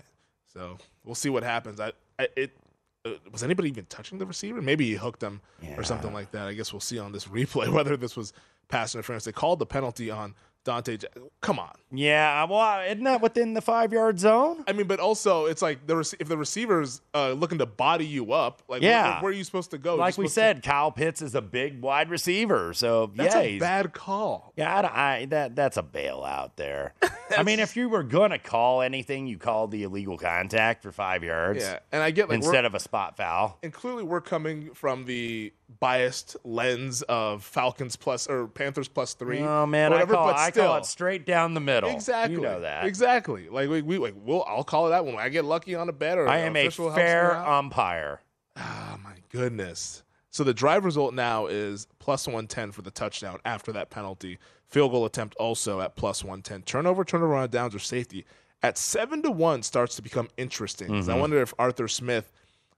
So 0.52 0.78
we'll 1.04 1.14
see 1.14 1.28
what 1.28 1.42
happens. 1.42 1.80
I, 1.80 1.92
I 2.18 2.28
it 2.36 2.56
uh, 3.04 3.12
was 3.32 3.42
anybody 3.42 3.68
even 3.68 3.86
touching 3.86 4.18
the 4.18 4.26
receiver? 4.26 4.60
Maybe 4.60 4.86
he 4.86 4.94
hooked 4.94 5.22
him 5.22 5.40
or 5.76 5.82
something 5.82 6.12
like 6.12 6.32
that. 6.32 6.48
I 6.48 6.52
guess 6.52 6.72
we'll 6.72 6.80
see 6.80 6.98
on 6.98 7.12
this 7.12 7.24
replay 7.26 7.68
whether 7.68 7.96
this 7.96 8.16
was 8.16 8.32
pass 8.68 8.94
interference. 8.94 9.24
They 9.24 9.32
called 9.32 9.58
the 9.58 9.66
penalty 9.66 10.10
on 10.10 10.34
Dante. 10.64 10.98
Come 11.40 11.58
on. 11.58 11.72
Yeah, 11.90 12.44
well, 12.44 12.82
isn't 12.86 13.02
that 13.04 13.20
within 13.22 13.54
the 13.54 13.62
five 13.62 13.92
yard 13.92 14.18
zone? 14.20 14.62
I 14.68 14.72
mean, 14.72 14.86
but 14.86 15.00
also 15.00 15.46
it's 15.46 15.62
like 15.62 15.86
the 15.86 15.96
rec- 15.96 16.14
if 16.20 16.28
the 16.28 16.36
receiver's 16.36 17.00
uh, 17.14 17.32
looking 17.32 17.58
to 17.58 17.66
body 17.66 18.06
you 18.06 18.32
up, 18.32 18.62
like 18.68 18.82
where- 18.82 18.90
Yeah. 18.90 19.14
where, 19.14 19.22
where 19.22 19.30
are 19.32 19.34
you 19.34 19.42
supposed 19.44 19.70
to 19.72 19.78
go? 19.78 19.94
Like 19.96 20.18
we 20.18 20.24
supposed 20.28 20.34
to- 20.34 20.40
said, 20.40 20.62
Kyle 20.62 20.92
Pitts 20.92 21.22
is 21.22 21.34
a 21.34 21.40
big 21.40 21.80
wide 21.80 22.10
receiver, 22.10 22.74
so 22.74 23.10
that's 23.14 23.34
yeah, 23.34 23.40
a 23.40 23.58
bad 23.58 23.92
call. 23.94 24.52
Yeah, 24.56 24.72
I, 24.80 25.16
I- 25.20 25.24
that 25.26 25.56
that's 25.56 25.76
a 25.78 25.82
bailout 25.82 26.50
there. 26.56 26.92
I 27.36 27.42
mean, 27.42 27.58
if 27.58 27.74
you 27.76 27.88
were 27.88 28.02
gonna 28.02 28.38
call 28.38 28.82
anything, 28.82 29.26
you 29.26 29.38
called 29.38 29.70
the 29.70 29.84
illegal 29.84 30.18
contact 30.18 30.82
for 30.82 30.92
five 30.92 31.24
yards 31.24 31.64
Yeah, 31.64 31.78
and 31.90 32.02
I 32.02 32.10
get 32.10 32.28
like 32.28 32.36
instead 32.36 32.64
of 32.66 32.74
a 32.74 32.80
spot 32.80 33.16
foul. 33.16 33.58
and 33.62 33.72
clearly 33.72 34.02
we're 34.04 34.20
coming 34.20 34.74
from 34.74 35.06
the 35.06 35.52
biased 35.78 36.36
lens 36.44 37.02
of 37.02 37.44
Falcons 37.44 37.96
plus 37.96 38.26
or 38.26 38.48
Panthers 38.48 38.88
plus 38.88 39.14
three. 39.14 39.40
Oh 39.40 39.66
man, 39.66 39.90
whatever, 39.90 40.14
I 40.14 40.16
call 40.16 40.28
I 40.30 40.50
still, 40.50 40.66
call 40.66 40.76
it 40.78 40.86
straight 40.86 41.26
down 41.26 41.54
the 41.54 41.60
middle. 41.60 41.90
Exactly. 41.90 42.36
you 42.36 42.42
know 42.42 42.60
that. 42.60 42.84
Exactly. 42.84 43.48
Like 43.48 43.68
we, 43.68 43.82
we 43.82 43.98
like 43.98 44.14
we'll 44.16 44.44
I'll 44.44 44.64
call 44.64 44.86
it 44.88 44.90
that 44.90 45.04
when 45.04 45.16
I 45.16 45.28
get 45.28 45.44
lucky 45.44 45.74
on 45.74 45.88
a 45.88 45.92
bet 45.92 46.18
or 46.18 46.28
I 46.28 46.38
am 46.38 46.56
a 46.56 46.68
fair 46.70 47.36
umpire. 47.36 48.20
Oh 48.56 48.98
my 49.02 49.14
goodness. 49.30 50.02
So 50.32 50.44
the 50.44 50.54
drive 50.54 50.84
result 50.84 51.12
now 51.12 51.46
is 51.46 51.86
plus 51.98 52.26
110 52.26 52.72
for 52.72 52.82
the 52.82 52.90
touchdown 52.90 53.38
after 53.44 53.72
that 53.72 53.90
penalty. 53.90 54.38
Field 54.68 54.92
goal 54.92 55.04
attempt 55.04 55.34
also 55.36 55.80
at 55.80 55.96
plus 55.96 56.22
110. 56.22 56.62
Turnover, 56.62 57.04
turnover 57.04 57.34
on 57.34 57.50
downs 57.50 57.74
or 57.74 57.80
safety 57.80 58.24
at 58.62 58.78
7 58.78 59.22
to 59.22 59.30
1 59.30 59.62
starts 59.62 59.96
to 59.96 60.02
become 60.02 60.28
interesting. 60.36 60.88
Mm-hmm. 60.88 61.10
I 61.10 61.16
wonder 61.16 61.40
if 61.40 61.52
Arthur 61.58 61.88
Smith 61.88 62.30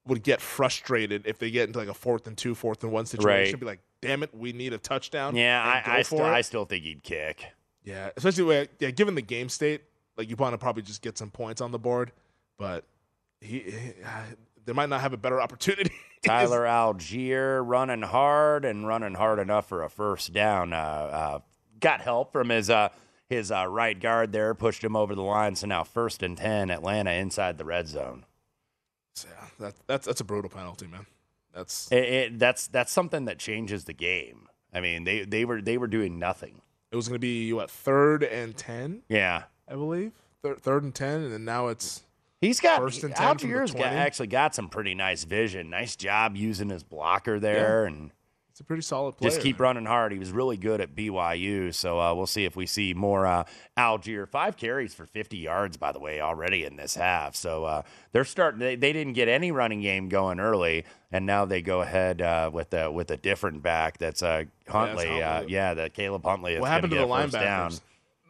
would 0.06 0.22
get 0.22 0.40
frustrated 0.40 1.26
if 1.26 1.38
they 1.38 1.50
get 1.50 1.68
into 1.68 1.78
like 1.78 1.88
a 1.88 1.94
fourth 1.94 2.26
and 2.26 2.36
two, 2.36 2.54
fourth 2.54 2.82
and 2.82 2.92
one 2.92 3.06
situation. 3.06 3.52
Right. 3.54 3.60
Be 3.60 3.66
like, 3.66 3.80
damn 4.00 4.22
it, 4.22 4.34
we 4.34 4.52
need 4.52 4.72
a 4.72 4.78
touchdown. 4.78 5.36
Yeah, 5.36 5.62
I, 5.62 5.98
I 5.98 6.02
still. 6.02 6.22
I 6.22 6.40
still 6.40 6.64
think 6.64 6.84
he'd 6.84 7.02
kick. 7.02 7.46
Yeah, 7.84 8.10
especially 8.16 8.44
when, 8.44 8.68
yeah, 8.78 8.90
given 8.90 9.14
the 9.14 9.22
game 9.22 9.48
state, 9.48 9.82
like 10.16 10.30
you 10.30 10.36
want 10.36 10.52
to 10.54 10.58
probably 10.58 10.82
just 10.82 11.02
get 11.02 11.18
some 11.18 11.30
points 11.30 11.60
on 11.60 11.72
the 11.72 11.78
board, 11.78 12.12
but 12.58 12.84
he, 13.40 13.60
he 13.60 13.92
they 14.64 14.72
might 14.72 14.88
not 14.88 15.00
have 15.00 15.12
a 15.12 15.16
better 15.16 15.40
opportunity. 15.40 15.92
Tyler 16.24 16.60
Allgeier 16.60 17.62
running 17.66 18.02
hard 18.02 18.64
and 18.64 18.86
running 18.86 19.14
hard 19.14 19.40
enough 19.40 19.68
for 19.68 19.82
a 19.82 19.90
first 19.90 20.32
down. 20.32 20.72
Uh, 20.72 20.76
uh, 20.76 21.38
got 21.80 22.00
help 22.00 22.32
from 22.32 22.50
his 22.50 22.70
uh, 22.70 22.90
his 23.28 23.50
uh, 23.50 23.66
right 23.66 23.98
guard 23.98 24.32
there, 24.32 24.54
pushed 24.54 24.84
him 24.84 24.94
over 24.94 25.14
the 25.14 25.22
line. 25.22 25.56
So 25.56 25.66
now 25.66 25.82
first 25.82 26.22
and 26.22 26.36
ten, 26.36 26.70
Atlanta 26.70 27.10
inside 27.12 27.58
the 27.58 27.64
red 27.64 27.88
zone. 27.88 28.24
Yeah, 29.24 29.46
that, 29.60 29.74
that's 29.86 30.06
that's 30.06 30.20
a 30.20 30.24
brutal 30.24 30.50
penalty, 30.50 30.86
man. 30.86 31.06
That's 31.54 31.90
It, 31.92 32.04
it, 32.04 32.38
that's 32.38 32.66
that's 32.66 32.92
something 32.92 33.26
that 33.26 33.38
changes 33.38 33.84
the 33.84 33.92
game. 33.92 34.48
I 34.72 34.80
mean, 34.80 35.04
they 35.04 35.24
they 35.24 35.44
were 35.44 35.60
they 35.60 35.78
were 35.78 35.86
doing 35.86 36.18
nothing. 36.18 36.62
It 36.90 36.96
was 36.96 37.08
going 37.08 37.16
to 37.16 37.20
be 37.20 37.52
what 37.52 37.70
third 37.70 38.22
and 38.22 38.56
ten, 38.56 39.02
Yeah. 39.08 39.44
I 39.68 39.74
believe. 39.74 40.12
Third, 40.42 40.60
third 40.60 40.82
and 40.82 40.94
ten, 40.94 41.22
and 41.22 41.32
then 41.32 41.44
now 41.44 41.68
it's 41.68 42.02
He's 42.42 42.58
got 42.58 42.80
First 42.80 43.04
and 43.04 43.14
10 43.14 43.38
from 43.38 43.50
got, 43.78 43.92
actually 43.92 44.26
got 44.26 44.52
some 44.52 44.68
pretty 44.68 44.96
nice 44.96 45.22
vision. 45.22 45.70
Nice 45.70 45.94
job 45.94 46.36
using 46.36 46.70
his 46.70 46.82
blocker 46.82 47.38
there, 47.38 47.84
and 47.84 48.10
it's 48.52 48.60
a 48.60 48.64
pretty 48.64 48.82
solid 48.82 49.16
player. 49.16 49.30
just 49.30 49.40
keep 49.40 49.58
running 49.58 49.86
hard. 49.86 50.12
He 50.12 50.18
was 50.18 50.30
really 50.30 50.58
good 50.58 50.82
at 50.82 50.94
BYU, 50.94 51.74
so 51.74 51.98
uh, 51.98 52.12
we'll 52.12 52.26
see 52.26 52.44
if 52.44 52.54
we 52.54 52.66
see 52.66 52.92
more 52.92 53.26
uh, 53.26 53.44
Allgeier. 53.78 54.28
Five 54.28 54.58
carries 54.58 54.92
for 54.92 55.06
50 55.06 55.38
yards, 55.38 55.78
by 55.78 55.90
the 55.90 55.98
way, 55.98 56.20
already 56.20 56.64
in 56.64 56.76
this 56.76 56.94
half. 56.94 57.34
So 57.34 57.64
uh, 57.64 57.82
they're 58.12 58.26
starting. 58.26 58.60
They, 58.60 58.76
they 58.76 58.92
didn't 58.92 59.14
get 59.14 59.26
any 59.26 59.52
running 59.52 59.80
game 59.80 60.10
going 60.10 60.38
early, 60.38 60.84
and 61.10 61.24
now 61.24 61.46
they 61.46 61.62
go 61.62 61.80
ahead 61.80 62.20
uh, 62.20 62.50
with 62.52 62.74
a 62.74 62.90
with 62.90 63.10
a 63.10 63.16
different 63.16 63.62
back. 63.62 63.96
That's 63.96 64.22
uh, 64.22 64.44
Huntley. 64.68 65.22
Uh, 65.22 65.32
Huntley. 65.36 65.54
yeah, 65.54 65.72
the 65.72 65.88
Caleb 65.88 66.22
Huntley. 66.22 66.60
What 66.60 66.68
happened 66.68 66.92
to 66.92 66.98
the 66.98 67.06
first 67.08 67.32
down. 67.32 67.70
linebackers? 67.70 67.80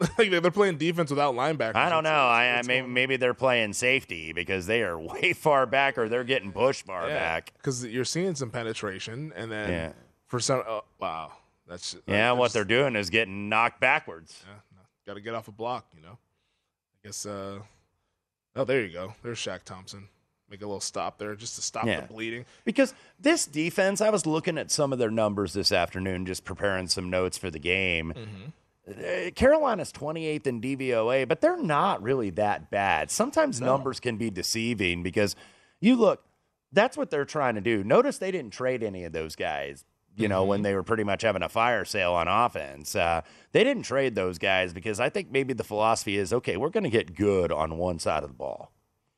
like 0.19 0.31
they're 0.31 0.51
playing 0.51 0.79
defense 0.79 1.11
without 1.11 1.35
linebackers. 1.35 1.77
I 1.77 1.89
don't 1.89 2.05
know. 2.05 2.11
I, 2.11 2.59
I 2.59 2.63
maybe, 2.63 2.87
maybe 2.87 3.17
they're 3.17 3.35
playing 3.35 3.73
safety 3.73 4.33
because 4.33 4.67
they 4.67 4.83
are 4.83 4.99
way 5.01 5.33
far 5.33 5.67
back, 5.67 5.99
or 5.99 6.09
they're 6.09 6.25
getting 6.25 6.53
pushed 6.53 6.87
far 6.87 7.09
back. 7.09 7.53
because 7.57 7.85
you're 7.85 8.05
seeing 8.05 8.35
some 8.35 8.51
penetration, 8.51 9.33
and 9.35 9.51
then 9.51 9.71
Yeah. 9.71 9.93
For 10.33 10.41
some, 10.41 10.63
oh, 10.67 10.83
wow, 10.99 11.31
that's 11.69 11.95
Yeah, 12.07 12.33
what 12.33 12.55
they're 12.55 12.65
doing 12.65 12.97
is 12.97 13.11
getting 13.11 13.51
knocked 13.51 13.81
backwards. 13.81 14.43
Yeah, 14.49 14.79
got 15.07 15.15
to 15.15 15.21
get 15.21 15.35
off 15.35 15.47
a 15.49 15.53
block, 15.53 15.85
you 15.95 16.01
know. 16.01 16.17
I 17.05 17.07
guess. 17.09 17.27
uh 17.27 17.59
Oh, 18.57 18.65
there 18.65 18.81
you 18.81 18.91
go. 18.91 19.15
There's 19.23 19.37
Shaq 19.39 19.65
Thompson. 19.65 20.09
Make 20.49 20.63
a 20.63 20.67
little 20.67 20.81
stop 20.81 21.19
there 21.19 21.35
just 21.35 21.57
to 21.57 21.63
stop 21.63 21.85
Yeah. 21.85 22.01
the 22.01 22.07
bleeding. 22.07 22.47
Because 22.65 22.95
this 23.21 23.45
defense, 23.47 24.01
I 24.01 24.09
was 24.09 24.25
looking 24.25 24.57
at 24.57 24.71
some 24.71 24.91
of 24.95 24.99
their 24.99 25.11
numbers 25.11 25.53
this 25.53 25.71
afternoon, 25.71 26.25
just 26.25 26.45
preparing 26.47 26.87
some 26.89 27.11
notes 27.11 27.37
for 27.37 27.51
the 27.51 27.59
game. 27.59 28.15
Uh, 28.89 29.31
Carolina's 29.35 29.93
28th 29.93 30.47
in 30.47 30.63
DVOA, 30.63 31.29
but 31.29 31.43
they're 31.43 31.63
not 31.63 32.03
really 32.03 32.31
that 32.31 32.71
bad. 32.71 33.11
Sometimes 33.11 33.61
numbers 33.61 34.01
can 34.01 34.17
be 34.17 34.31
deceiving 34.31 35.03
because 35.03 35.37
you 35.81 35.95
look, 35.95 36.25
that's 36.73 36.97
what 36.97 37.11
they're 37.11 37.27
trying 37.27 37.55
to 37.57 37.61
do. 37.61 37.85
Notice 37.85 38.17
they 38.17 38.31
didn't 38.31 38.53
trade 38.55 38.83
any 38.83 39.05
of 39.05 39.13
those 39.13 39.37
guys. 39.37 39.85
You 40.17 40.29
know, 40.29 40.45
when 40.45 40.63
they 40.63 40.75
were 40.75 40.83
pretty 40.83 41.05
much 41.05 41.23
having 41.23 41.43
a 41.43 41.49
fire 41.49 41.85
sale 41.87 42.13
on 42.13 42.29
offense, 42.29 42.95
uh, 42.95 43.23
they 43.53 43.65
didn't 43.65 43.85
trade 43.85 44.15
those 44.15 44.39
guys 44.39 44.73
because 44.75 45.01
I 45.01 45.09
think 45.09 45.31
maybe 45.31 45.55
the 45.55 45.65
philosophy 45.65 46.17
is 46.19 46.33
okay, 46.33 46.57
we're 46.59 46.69
going 46.71 46.85
to 46.85 46.91
get 46.91 47.15
good 47.15 47.51
on 47.51 47.79
one 47.79 47.99
side 47.99 48.23
of 48.23 48.29
the 48.29 48.35
ball 48.35 48.71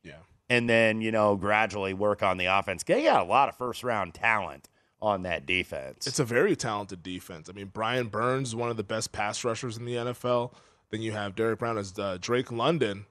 Yeah. 0.05 0.19
and 0.49 0.71
then 0.71 1.01
you 1.01 1.11
know 1.11 1.35
gradually 1.37 1.95
work 1.95 2.23
on 2.23 2.37
the 2.37 2.47
offense. 2.47 2.85
They 2.85 3.03
got 3.03 3.21
a 3.21 3.25
lot 3.29 3.49
of 3.49 3.57
first 3.57 3.83
round 3.83 4.15
talent 4.15 4.69
on 5.03 5.23
that 5.23 5.45
defense. 5.47 6.07
It's 6.07 6.21
a 6.21 6.25
very 6.25 6.55
talented 6.57 7.03
defense. 7.03 7.51
I 7.51 7.53
mean, 7.53 7.71
Brian 7.75 8.07
Burns 8.09 8.49
is 8.51 8.57
one 8.57 8.71
of 8.71 8.77
the 8.77 8.85
best 8.85 9.11
pass 9.13 9.43
rushers 9.45 9.77
in 9.77 9.85
the 9.85 9.95
NFL. 9.97 10.53
Then 10.91 11.03
you 11.03 11.11
have 11.13 11.35
Derrick 11.35 11.59
Brown 11.59 11.77
as 11.77 11.99
uh, 11.99 12.19
Drake 12.21 12.53
London. 12.53 13.05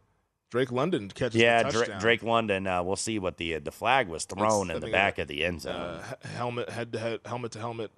Drake 0.54 0.72
London 0.72 1.10
catches 1.10 1.42
yeah, 1.42 1.64
the 1.64 1.72
Dra- 1.72 1.80
touchdown. 1.82 2.00
Drake 2.00 2.22
London. 2.22 2.68
Uh, 2.68 2.84
we'll 2.84 2.96
see 2.96 3.18
what 3.18 3.38
the 3.38 3.58
the 3.58 3.72
flag 3.72 4.08
was 4.08 4.26
thrown 4.26 4.70
in 4.70 4.80
the 4.82 4.88
back 4.92 5.18
of 5.18 5.28
the 5.28 5.44
end 5.44 5.62
zone. 5.64 5.74
uh, 5.76 6.04
helmet 6.36 6.70
head 6.70 6.94
to 6.94 7.00
head 7.00 7.20
helmet 7.26 7.52
to 7.54 7.60
helmet 7.60 7.90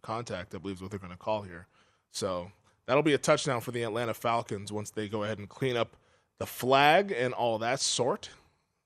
contact. 0.00 0.54
I 0.54 0.58
believe 0.58 0.76
is 0.76 0.82
what 0.82 0.92
they're 0.92 1.00
going 1.00 1.10
to 1.10 1.18
call 1.18 1.42
here. 1.42 1.66
So 2.12 2.52
that'll 2.86 3.02
be 3.02 3.14
a 3.14 3.18
touchdown 3.18 3.60
for 3.60 3.72
the 3.72 3.82
Atlanta 3.82 4.14
Falcons 4.14 4.70
once 4.70 4.90
they 4.90 5.08
go 5.08 5.24
ahead 5.24 5.38
and 5.38 5.48
clean 5.48 5.76
up 5.76 5.96
the 6.38 6.46
flag 6.46 7.10
and 7.10 7.34
all 7.34 7.58
that 7.58 7.80
sort. 7.80 8.30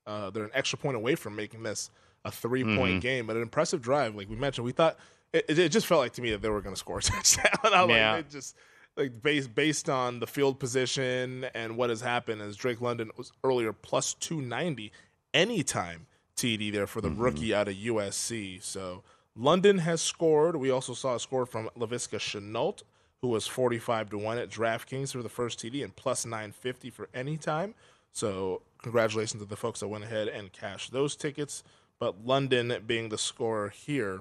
Uh, 0.07 0.31
they're 0.31 0.45
an 0.45 0.51
extra 0.55 0.79
point 0.79 0.97
away 0.97 1.15
from 1.15 1.37
making 1.37 1.65
this 1.65 1.91
a 2.25 2.31
three 2.31 2.65
point 2.65 2.79
Mm-hmm. 2.93 2.99
game, 3.01 3.27
but 3.27 3.37
an 3.37 3.43
impressive 3.43 3.83
drive. 3.83 4.15
Like 4.15 4.31
we 4.31 4.37
mentioned, 4.37 4.65
we 4.65 4.73
thought 4.73 4.97
it, 5.35 5.45
it- 5.51 5.69
just 5.69 5.87
felt 5.87 6.01
like 6.01 6.15
to 6.15 6.23
me 6.23 6.31
that 6.31 6.41
they 6.41 6.49
were 6.49 6.63
going 6.63 6.75
to 6.75 6.79
score 6.81 6.99
a 7.01 7.03
touchdown. 7.13 7.45
I 7.63 7.85
Yeah. 7.85 8.13
like, 8.15 8.21
it 8.25 8.31
just 8.31 8.57
like 8.99 9.23
based 9.23 9.55
based 9.55 9.89
on 9.89 10.21
the 10.21 10.27
field 10.27 10.59
position 10.59 11.47
and 11.55 11.77
what 11.77 11.89
has 11.91 12.01
happened 12.01 12.43
as 12.43 12.57
Drake 12.57 12.81
London 12.81 13.11
was 13.17 13.33
earlier 13.45 13.73
plus 13.73 14.13
290 14.15 14.93
anytime 15.33 16.07
TD 16.37 16.73
there 16.73 16.87
for 16.87 17.01
the 17.01 17.09
Mm-hmm. 17.09 17.23
rookie 17.23 17.55
out 17.55 17.69
of 17.69 17.75
USC. 17.75 18.63
So 18.63 19.03
London 19.37 19.79
has 19.79 20.03
scored. 20.03 20.57
We 20.57 20.71
also 20.71 20.95
saw 20.95 21.15
a 21.15 21.21
score 21.21 21.47
from 21.47 21.71
Laviska 21.79 22.19
Shenault, 22.19 22.83
who 23.23 23.29
was 23.29 23.47
45 23.47 24.11
to 24.11 24.19
1 24.19 24.39
at 24.39 24.51
DraftKings 24.51 25.13
for 25.13 25.23
the 25.23 25.29
first 25.29 25.59
TD 25.61 25.83
and 25.83 25.95
plus 25.95 26.25
950 26.27 26.91
for 26.91 27.09
anytime. 27.15 27.75
So 28.13 28.63
congratulations 28.83 29.43
to 29.43 29.49
the 29.49 29.57
folks 29.57 29.81
that 29.81 29.89
went 29.89 30.05
ahead 30.05 30.29
and 30.29 30.53
cashed 30.53 30.93
those 30.93 31.15
tickets. 31.17 31.63
But 32.01 32.25
London 32.25 32.75
being 32.87 33.09
the 33.09 33.19
scorer 33.19 33.69
here. 33.71 34.21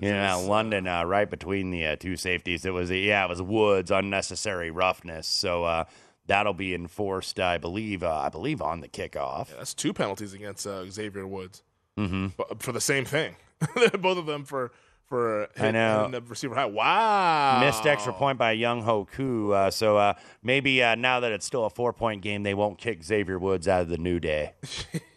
Yeah, 0.00 0.34
London 0.34 0.86
uh, 0.86 1.04
right 1.04 1.28
between 1.30 1.70
the 1.70 1.86
uh, 1.86 1.96
two 1.96 2.16
safeties. 2.16 2.64
It 2.64 2.72
was 2.72 2.90
yeah, 2.90 3.24
it 3.24 3.28
was 3.28 3.40
Woods 3.40 3.90
unnecessary 3.90 4.70
roughness. 4.70 5.26
So 5.26 5.64
uh, 5.64 5.84
that'll 6.26 6.52
be 6.54 6.74
enforced, 6.74 7.38
I 7.40 7.58
believe. 7.58 8.02
Uh, 8.02 8.14
I 8.16 8.28
believe 8.28 8.60
on 8.60 8.80
the 8.80 8.88
kickoff. 8.88 9.48
That's 9.56 9.72
two 9.74 9.92
penalties 9.92 10.34
against 10.34 10.66
uh, 10.66 10.88
Xavier 10.90 11.26
Woods 11.26 11.62
Mm-hmm. 11.96 12.56
for 12.58 12.72
the 12.72 12.80
same 12.80 13.04
thing. 13.04 13.36
Both 14.00 14.18
of 14.18 14.26
them 14.26 14.44
for 14.44 14.72
for 15.06 15.46
I 15.56 15.70
know. 15.70 15.96
hitting 15.98 16.10
the 16.10 16.22
receiver 16.22 16.54
high. 16.56 16.64
Wow, 16.66 17.60
Missed 17.60 17.86
extra 17.86 18.12
point 18.12 18.36
by 18.36 18.56
Younghoe 18.56 19.06
Koo. 19.12 19.52
Uh, 19.52 19.70
so 19.70 19.96
uh, 19.96 20.14
maybe 20.42 20.82
uh, 20.82 20.96
now 20.96 21.20
that 21.20 21.30
it's 21.30 21.46
still 21.46 21.66
a 21.66 21.70
four 21.70 21.92
point 21.92 22.20
game, 22.20 22.42
they 22.42 22.54
won't 22.54 22.78
kick 22.78 23.04
Xavier 23.04 23.38
Woods 23.38 23.68
out 23.68 23.82
of 23.82 23.88
the 23.88 23.98
new 23.98 24.18
day. 24.18 24.54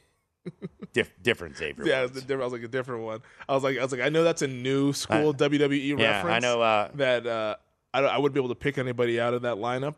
Dif- 0.93 1.11
different 1.21 1.57
Xavier 1.57 1.85
Yeah, 1.85 2.01
Woods. 2.03 2.13
the 2.13 2.21
different, 2.21 2.41
I 2.41 2.45
was 2.45 2.53
like 2.53 2.63
a 2.63 2.67
different 2.67 3.03
one. 3.03 3.21
I 3.47 3.53
was 3.53 3.63
like, 3.63 3.77
I 3.77 3.83
was 3.83 3.91
like, 3.91 4.01
I 4.01 4.09
know 4.09 4.23
that's 4.23 4.41
a 4.41 4.47
new 4.47 4.93
school 4.93 5.33
WWE 5.33 5.99
yeah, 5.99 6.17
reference. 6.17 6.35
I 6.35 6.39
know. 6.39 6.61
Uh, 6.61 6.89
that. 6.95 7.27
Uh, 7.27 7.55
I, 7.93 8.01
don't- 8.01 8.09
I 8.09 8.17
wouldn't 8.17 8.33
be 8.33 8.39
able 8.39 8.49
to 8.49 8.55
pick 8.55 8.77
anybody 8.77 9.19
out 9.19 9.33
of 9.33 9.43
that 9.43 9.57
lineup. 9.57 9.95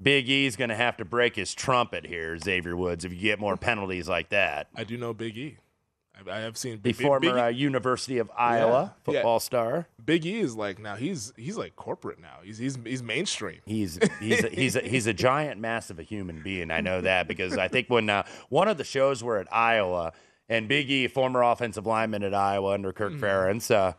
Big 0.00 0.28
E's 0.28 0.54
going 0.54 0.70
to 0.70 0.76
have 0.76 0.96
to 0.98 1.04
break 1.04 1.34
his 1.34 1.54
trumpet 1.54 2.06
here, 2.06 2.38
Xavier 2.38 2.76
Woods, 2.76 3.04
if 3.04 3.12
you 3.12 3.18
get 3.18 3.40
more 3.40 3.56
penalties 3.56 4.08
like 4.08 4.28
that. 4.28 4.68
I 4.76 4.84
do 4.84 4.96
know 4.96 5.12
Big 5.12 5.36
E. 5.36 5.56
I, 6.26 6.30
I 6.30 6.38
have 6.40 6.56
seen 6.56 6.72
The 6.82 6.92
Big, 6.92 6.96
former 6.96 7.20
Big, 7.20 7.36
uh, 7.36 7.46
University 7.46 8.18
of 8.18 8.30
Iowa 8.36 8.94
Yeah. 8.96 9.02
football 9.04 9.40
star. 9.40 9.86
Big 10.04 10.24
E 10.26 10.40
is 10.40 10.56
like 10.56 10.78
now 10.78 10.96
he's 10.96 11.32
he's 11.36 11.56
like 11.56 11.76
corporate 11.76 12.20
now. 12.20 12.38
He's 12.42 12.58
he's 12.58 12.78
he's 12.84 13.02
mainstream. 13.02 13.60
He's 13.66 13.98
he's 14.20 14.44
a, 14.44 14.48
he's 14.48 14.76
a, 14.76 14.80
he's 14.80 15.06
a 15.06 15.12
giant, 15.14 15.60
massive 15.60 15.98
a 15.98 16.02
human 16.02 16.42
being. 16.42 16.70
I 16.70 16.80
know 16.80 17.00
that 17.02 17.28
because 17.28 17.56
I 17.58 17.68
think 17.68 17.88
when 17.90 18.08
uh, 18.10 18.24
one 18.48 18.68
of 18.68 18.78
the 18.78 18.84
shows 18.84 19.22
were 19.22 19.38
at 19.38 19.52
Iowa 19.52 20.12
and 20.48 20.66
Big 20.66 20.90
E, 20.90 21.06
former 21.08 21.42
offensive 21.42 21.86
lineman 21.86 22.22
at 22.22 22.32
Iowa 22.34 22.72
under 22.72 22.92
Kirk 22.92 23.12
Mm-hmm. 23.12 23.24
Ferentz, 23.24 23.70
uh, 23.70 23.92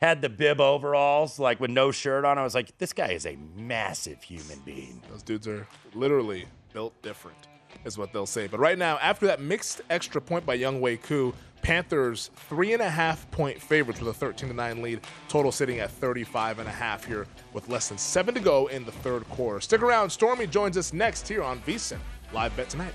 had 0.00 0.22
the 0.22 0.28
bib 0.28 0.60
overalls 0.60 1.38
like 1.40 1.58
with 1.58 1.70
no 1.70 1.90
shirt 1.90 2.24
on. 2.24 2.38
I 2.38 2.44
was 2.44 2.54
like, 2.54 2.76
this 2.78 2.92
guy 2.92 3.08
is 3.08 3.26
a 3.26 3.36
massive 3.56 4.22
human 4.22 4.60
being. 4.64 5.02
Those 5.10 5.22
dudes 5.22 5.48
are 5.48 5.66
literally 5.94 6.46
built 6.72 6.92
different, 7.02 7.38
is 7.84 7.98
what 7.98 8.12
they'll 8.12 8.26
say. 8.26 8.46
But 8.46 8.60
right 8.60 8.78
now, 8.78 8.98
after 8.98 9.26
that 9.26 9.40
mixed 9.40 9.82
extra 9.90 10.20
point 10.20 10.46
by 10.46 10.58
Younghoe 10.58 11.02
Koo, 11.02 11.34
Panthers 11.62 12.30
three 12.48 12.74
and 12.74 12.82
a 12.82 12.88
half 12.88 13.28
point 13.30 13.60
favorites 13.60 14.00
with 14.00 14.08
a 14.08 14.14
13 14.14 14.50
to 14.50 14.54
9 14.54 14.82
lead, 14.82 15.00
total 15.28 15.50
sitting 15.50 15.80
at 15.80 15.90
35 15.90 16.60
and 16.60 16.68
a 16.68 16.72
half 16.72 17.04
here 17.04 17.26
with 17.52 17.68
less 17.68 17.88
than 17.88 17.98
seven 17.98 18.34
to 18.34 18.40
go 18.40 18.68
in 18.68 18.84
the 18.84 18.92
third 18.92 19.28
quarter. 19.30 19.60
Stick 19.60 19.82
around. 19.82 20.10
Stormy 20.10 20.46
joins 20.46 20.76
us 20.76 20.92
next 20.92 21.26
here 21.26 21.42
on 21.42 21.58
VSIN 21.60 21.98
Live 22.32 22.56
Bet 22.56 22.68
Tonight. 22.68 22.94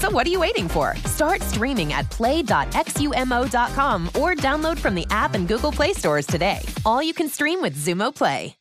So 0.00 0.10
what 0.10 0.26
are 0.26 0.30
you 0.30 0.40
waiting 0.40 0.68
for? 0.68 0.94
Start 1.06 1.40
streaming 1.40 1.94
at 1.94 2.10
play.xumo.com 2.10 4.06
or 4.08 4.34
download 4.34 4.78
from 4.78 4.94
the 4.94 5.06
app 5.08 5.34
and 5.34 5.48
Google 5.48 5.72
Play 5.72 5.94
stores 5.94 6.26
today. 6.26 6.60
All 6.84 7.02
you 7.02 7.14
can 7.14 7.30
stream 7.30 7.62
with 7.62 7.74
Xumo 7.76 8.14
Play. 8.14 8.56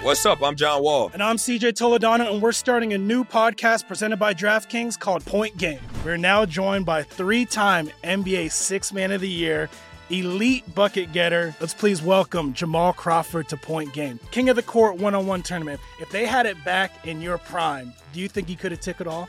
What's 0.00 0.24
up? 0.24 0.42
I'm 0.42 0.56
John 0.56 0.82
Wall. 0.82 1.10
And 1.12 1.22
I'm 1.22 1.36
CJ 1.36 1.72
Toledano, 1.74 2.32
and 2.32 2.40
we're 2.40 2.52
starting 2.52 2.94
a 2.94 2.98
new 2.98 3.22
podcast 3.22 3.86
presented 3.86 4.16
by 4.16 4.32
DraftKings 4.32 4.98
called 4.98 5.26
Point 5.26 5.58
Game. 5.58 5.80
We're 6.06 6.16
now 6.16 6.46
joined 6.46 6.86
by 6.86 7.02
three 7.02 7.44
time 7.44 7.90
NBA 8.02 8.50
Six 8.50 8.94
Man 8.94 9.12
of 9.12 9.20
the 9.20 9.28
Year, 9.28 9.68
elite 10.08 10.74
bucket 10.74 11.12
getter. 11.12 11.54
Let's 11.60 11.74
please 11.74 12.00
welcome 12.00 12.54
Jamal 12.54 12.94
Crawford 12.94 13.50
to 13.50 13.58
Point 13.58 13.92
Game. 13.92 14.18
King 14.30 14.48
of 14.48 14.56
the 14.56 14.62
Court 14.62 14.96
one 14.96 15.14
on 15.14 15.26
one 15.26 15.42
tournament. 15.42 15.80
If 16.00 16.08
they 16.08 16.24
had 16.24 16.46
it 16.46 16.56
back 16.64 17.06
in 17.06 17.20
your 17.20 17.36
prime, 17.36 17.92
do 18.14 18.20
you 18.20 18.28
think 18.28 18.48
you 18.48 18.56
could 18.56 18.72
have 18.72 18.80
took 18.80 19.02
it 19.02 19.06
all? 19.06 19.28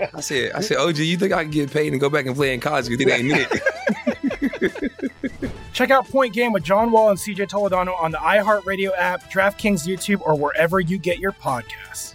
I 0.00 0.20
said, 0.20 0.52
I 0.52 0.60
said, 0.60 0.76
OG, 0.78 0.98
you 0.98 1.16
think 1.16 1.32
I 1.32 1.42
can 1.42 1.50
get 1.50 1.72
paid 1.72 1.92
and 1.92 2.00
go 2.00 2.08
back 2.08 2.26
and 2.26 2.36
play 2.36 2.54
in 2.54 2.60
college? 2.60 2.88
Because 2.88 3.04
it 3.04 3.10
ain't 3.10 3.32
it. 3.32 3.62
Check 5.72 5.90
out 5.90 6.08
Point 6.08 6.32
Game 6.32 6.52
with 6.52 6.64
John 6.64 6.90
Wall 6.90 7.10
and 7.10 7.18
CJ 7.18 7.48
Toledano 7.48 8.00
on 8.00 8.10
the 8.10 8.18
iHeartRadio 8.18 8.90
app, 8.96 9.30
DraftKings 9.30 9.86
YouTube, 9.86 10.20
or 10.22 10.34
wherever 10.36 10.80
you 10.80 10.98
get 10.98 11.18
your 11.18 11.32
podcasts. 11.32 12.14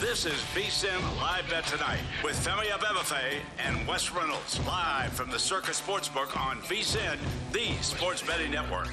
This 0.00 0.26
is 0.26 0.32
VSIN 0.54 1.16
Live 1.20 1.48
Bet 1.48 1.64
Tonight 1.66 2.00
with 2.24 2.34
Femi 2.44 2.64
Abebefe 2.64 3.38
and 3.64 3.86
Wes 3.86 4.10
Reynolds 4.10 4.58
live 4.66 5.12
from 5.12 5.30
the 5.30 5.38
Circa 5.38 5.70
Sportsbook 5.70 6.36
on 6.36 6.58
VSIN, 6.62 7.16
the 7.52 7.72
sports 7.80 8.22
betting 8.22 8.50
network. 8.50 8.88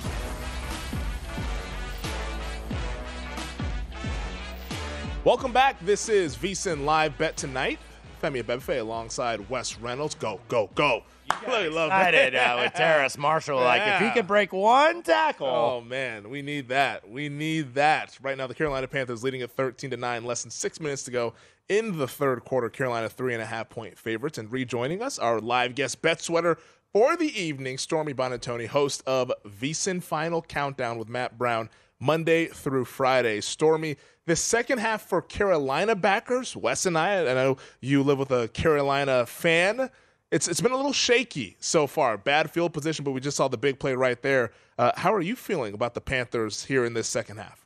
Welcome 5.28 5.52
back. 5.52 5.78
This 5.82 6.08
is 6.08 6.38
VSIN 6.38 6.86
Live 6.86 7.18
Bet 7.18 7.36
Tonight. 7.36 7.80
Femi 8.24 8.42
Abebefe 8.42 8.80
alongside 8.80 9.50
Wes 9.50 9.78
Reynolds. 9.78 10.16
Go, 10.16 10.40
go, 10.48 10.70
go. 10.74 11.04
Really 11.46 11.68
love 11.68 11.92
did 12.14 12.34
uh, 12.34 12.60
with 12.62 12.72
Terrace 12.72 13.18
Marshall. 13.18 13.60
Like, 13.60 13.82
if 13.86 14.00
he 14.00 14.10
could 14.12 14.26
break 14.26 14.54
one 14.54 15.04
tackle. 15.04 15.48
Oh, 15.48 15.82
man. 15.82 16.30
We 16.30 16.42
need 16.42 16.70
that. 16.70 17.10
We 17.10 17.28
need 17.28 17.74
that. 17.74 18.18
Right 18.22 18.38
now, 18.38 18.48
the 18.48 18.54
Carolina 18.54 18.88
Panthers 18.88 19.22
leading 19.22 19.42
at 19.42 19.52
13 19.52 19.90
to 19.90 19.98
9, 19.98 20.24
less 20.24 20.44
than 20.44 20.50
six 20.50 20.80
minutes 20.80 21.04
to 21.04 21.12
go 21.12 21.34
in 21.68 21.98
the 21.98 22.08
third 22.08 22.46
quarter. 22.46 22.70
Carolina, 22.70 23.10
three 23.10 23.34
and 23.34 23.44
a 23.44 23.48
half 23.48 23.68
point 23.68 23.98
favorites. 23.98 24.38
And 24.38 24.50
rejoining 24.50 25.02
us, 25.02 25.20
our 25.20 25.42
live 25.42 25.76
guest, 25.76 26.02
Bet 26.02 26.22
Sweater 26.22 26.58
for 26.94 27.18
the 27.18 27.38
evening, 27.38 27.78
Stormy 27.78 28.14
Buonantony, 28.14 28.68
host 28.68 29.04
of 29.06 29.34
VSIN 29.46 30.02
Final 30.02 30.42
Countdown 30.42 30.98
with 30.98 31.10
Matt 31.10 31.38
Brown, 31.38 31.70
Monday 32.00 32.46
through 32.46 32.86
Friday. 32.86 33.42
Stormy, 33.42 33.98
the 34.28 34.36
second 34.36 34.80
half 34.80 35.02
for 35.02 35.22
Carolina 35.22 35.96
backers, 35.96 36.56
Wes 36.56 36.86
and 36.86 36.98
I, 36.98 37.22
I 37.22 37.34
know 37.34 37.58
you 37.82 38.04
live 38.04 38.20
with 38.20 38.30
a 38.30 38.50
Carolina 38.50 39.26
fan. 39.26 39.90
It's 40.32 40.50
it's 40.50 40.60
been 40.60 40.74
a 40.74 40.76
little 40.76 40.94
shaky 40.94 41.56
so 41.62 41.88
far. 41.88 42.18
Bad 42.18 42.52
field 42.52 42.74
position, 42.74 43.06
but 43.06 43.12
we 43.12 43.22
just 43.22 43.38
saw 43.38 43.48
the 43.48 43.58
big 43.58 43.80
play 43.80 43.96
right 43.96 44.22
there. 44.22 44.52
Uh, 44.78 44.92
how 44.96 45.14
are 45.14 45.22
you 45.22 45.38
feeling 45.38 45.74
about 45.74 45.94
the 45.94 46.02
Panthers 46.02 46.66
here 46.66 46.84
in 46.84 46.94
this 46.94 47.08
second 47.08 47.38
half? 47.38 47.66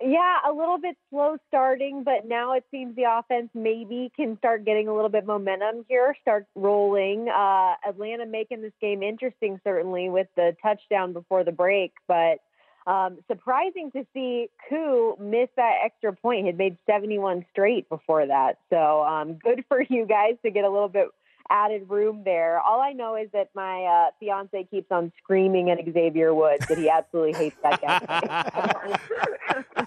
Yeah, 0.00 0.36
a 0.46 0.52
little 0.52 0.78
bit 0.78 0.96
slow 1.10 1.38
starting, 1.48 2.04
but 2.04 2.28
now 2.28 2.52
it 2.52 2.64
seems 2.70 2.94
the 2.94 3.04
offense 3.10 3.48
maybe 3.54 4.12
can 4.14 4.36
start 4.38 4.64
getting 4.64 4.88
a 4.88 4.94
little 4.94 5.08
bit 5.08 5.26
momentum 5.26 5.86
here, 5.88 6.14
start 6.20 6.46
rolling. 6.54 7.28
Uh, 7.28 7.74
Atlanta 7.88 8.26
making 8.26 8.60
this 8.60 8.74
game 8.80 9.02
interesting, 9.02 9.58
certainly 9.64 10.10
with 10.10 10.28
the 10.36 10.54
touchdown 10.62 11.14
before 11.14 11.44
the 11.44 11.52
break, 11.52 11.92
but 12.06 12.38
um, 12.86 13.18
surprising 13.28 13.90
to 13.92 14.06
see 14.14 14.48
Koo 14.68 15.16
miss 15.20 15.48
that 15.56 15.78
extra 15.84 16.12
point. 16.14 16.40
He 16.40 16.46
had 16.46 16.58
made 16.58 16.76
71 16.86 17.44
straight 17.50 17.88
before 17.88 18.26
that. 18.26 18.58
So 18.70 19.02
um, 19.02 19.34
good 19.34 19.64
for 19.68 19.82
you 19.82 20.06
guys 20.06 20.34
to 20.44 20.50
get 20.50 20.64
a 20.64 20.70
little 20.70 20.88
bit 20.88 21.08
added 21.48 21.88
room 21.88 22.22
there. 22.24 22.60
All 22.60 22.80
I 22.80 22.92
know 22.92 23.14
is 23.16 23.28
that 23.32 23.50
my 23.54 23.84
uh, 23.84 24.10
fiance 24.18 24.64
keeps 24.70 24.90
on 24.90 25.12
screaming 25.22 25.70
at 25.70 25.78
Xavier 25.92 26.34
Woods 26.34 26.66
that 26.68 26.78
he 26.78 26.88
absolutely 26.88 27.34
hates 27.34 27.56
that 27.62 27.80
guy. 27.80 28.98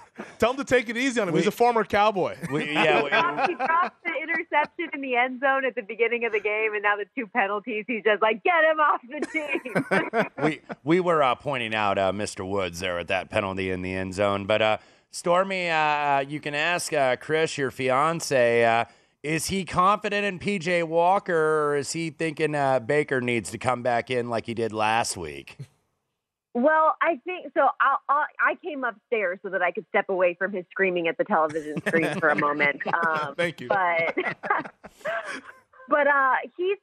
Tell 0.40 0.52
him 0.52 0.56
to 0.56 0.64
take 0.64 0.88
it 0.88 0.96
easy 0.96 1.20
on 1.20 1.28
him. 1.28 1.34
We, 1.34 1.40
He's 1.40 1.48
a 1.48 1.52
former 1.52 1.84
cowboy. 1.84 2.36
We, 2.50 2.72
yeah, 2.72 3.02
we, 3.02 3.10
he 3.48 3.54
dropped 3.54 4.02
the 4.04 4.12
interception 4.20 4.88
in 4.94 5.02
the 5.02 5.14
end 5.14 5.40
zone 5.40 5.66
at 5.66 5.74
the 5.74 5.82
beginning 5.82 6.24
of 6.24 6.32
the 6.32 6.40
game, 6.40 6.72
and 6.72 6.82
now 6.82 6.96
the 6.96 7.04
two 7.14 7.26
penalties. 7.26 7.84
He's 7.86 8.02
just 8.02 8.22
like, 8.22 8.42
get 8.42 8.64
him 8.64 8.80
off 8.80 9.00
the 9.06 10.22
team. 10.22 10.30
we 10.42 10.60
we 10.82 10.98
were 10.98 11.22
uh, 11.22 11.34
pointing 11.34 11.74
out 11.74 11.98
uh, 11.98 12.10
Mr. 12.10 12.48
Woods 12.48 12.80
there 12.80 12.98
at 12.98 13.08
that 13.08 13.28
penalty 13.28 13.70
in 13.70 13.82
the 13.82 13.92
end 13.92 14.14
zone, 14.14 14.46
but 14.46 14.62
uh, 14.62 14.78
Stormy, 15.10 15.68
uh, 15.68 16.20
you 16.20 16.40
can 16.40 16.54
ask 16.54 16.92
uh, 16.92 17.16
Chris, 17.16 17.58
your 17.58 17.70
fiance 17.70 18.64
uh, 18.64 18.86
is 19.22 19.48
he 19.48 19.64
confident 19.66 20.24
in 20.24 20.38
PJ 20.38 20.84
Walker, 20.84 21.68
or 21.70 21.76
is 21.76 21.92
he 21.92 22.08
thinking 22.08 22.54
uh, 22.54 22.80
Baker 22.80 23.20
needs 23.20 23.50
to 23.50 23.58
come 23.58 23.82
back 23.82 24.10
in 24.10 24.30
like 24.30 24.46
he 24.46 24.54
did 24.54 24.72
last 24.72 25.16
week? 25.16 25.58
Well, 26.52 26.96
I 27.00 27.20
think 27.24 27.52
so. 27.54 27.68
I'll, 27.80 27.98
I'll, 28.08 28.26
i 28.40 28.56
came 28.56 28.82
upstairs 28.82 29.38
so 29.42 29.50
that 29.50 29.62
I 29.62 29.70
could 29.70 29.86
step 29.88 30.06
away 30.08 30.34
from 30.34 30.52
his 30.52 30.64
screaming 30.70 31.06
at 31.06 31.16
the 31.16 31.24
television 31.24 31.80
screen 31.86 32.18
for 32.18 32.28
a 32.28 32.36
moment. 32.36 32.80
Um, 32.90 33.34
Thank 33.36 33.60
you. 33.60 33.68
But 33.68 34.16
But 35.90 36.06
uh, 36.06 36.36
he's, 36.56 36.78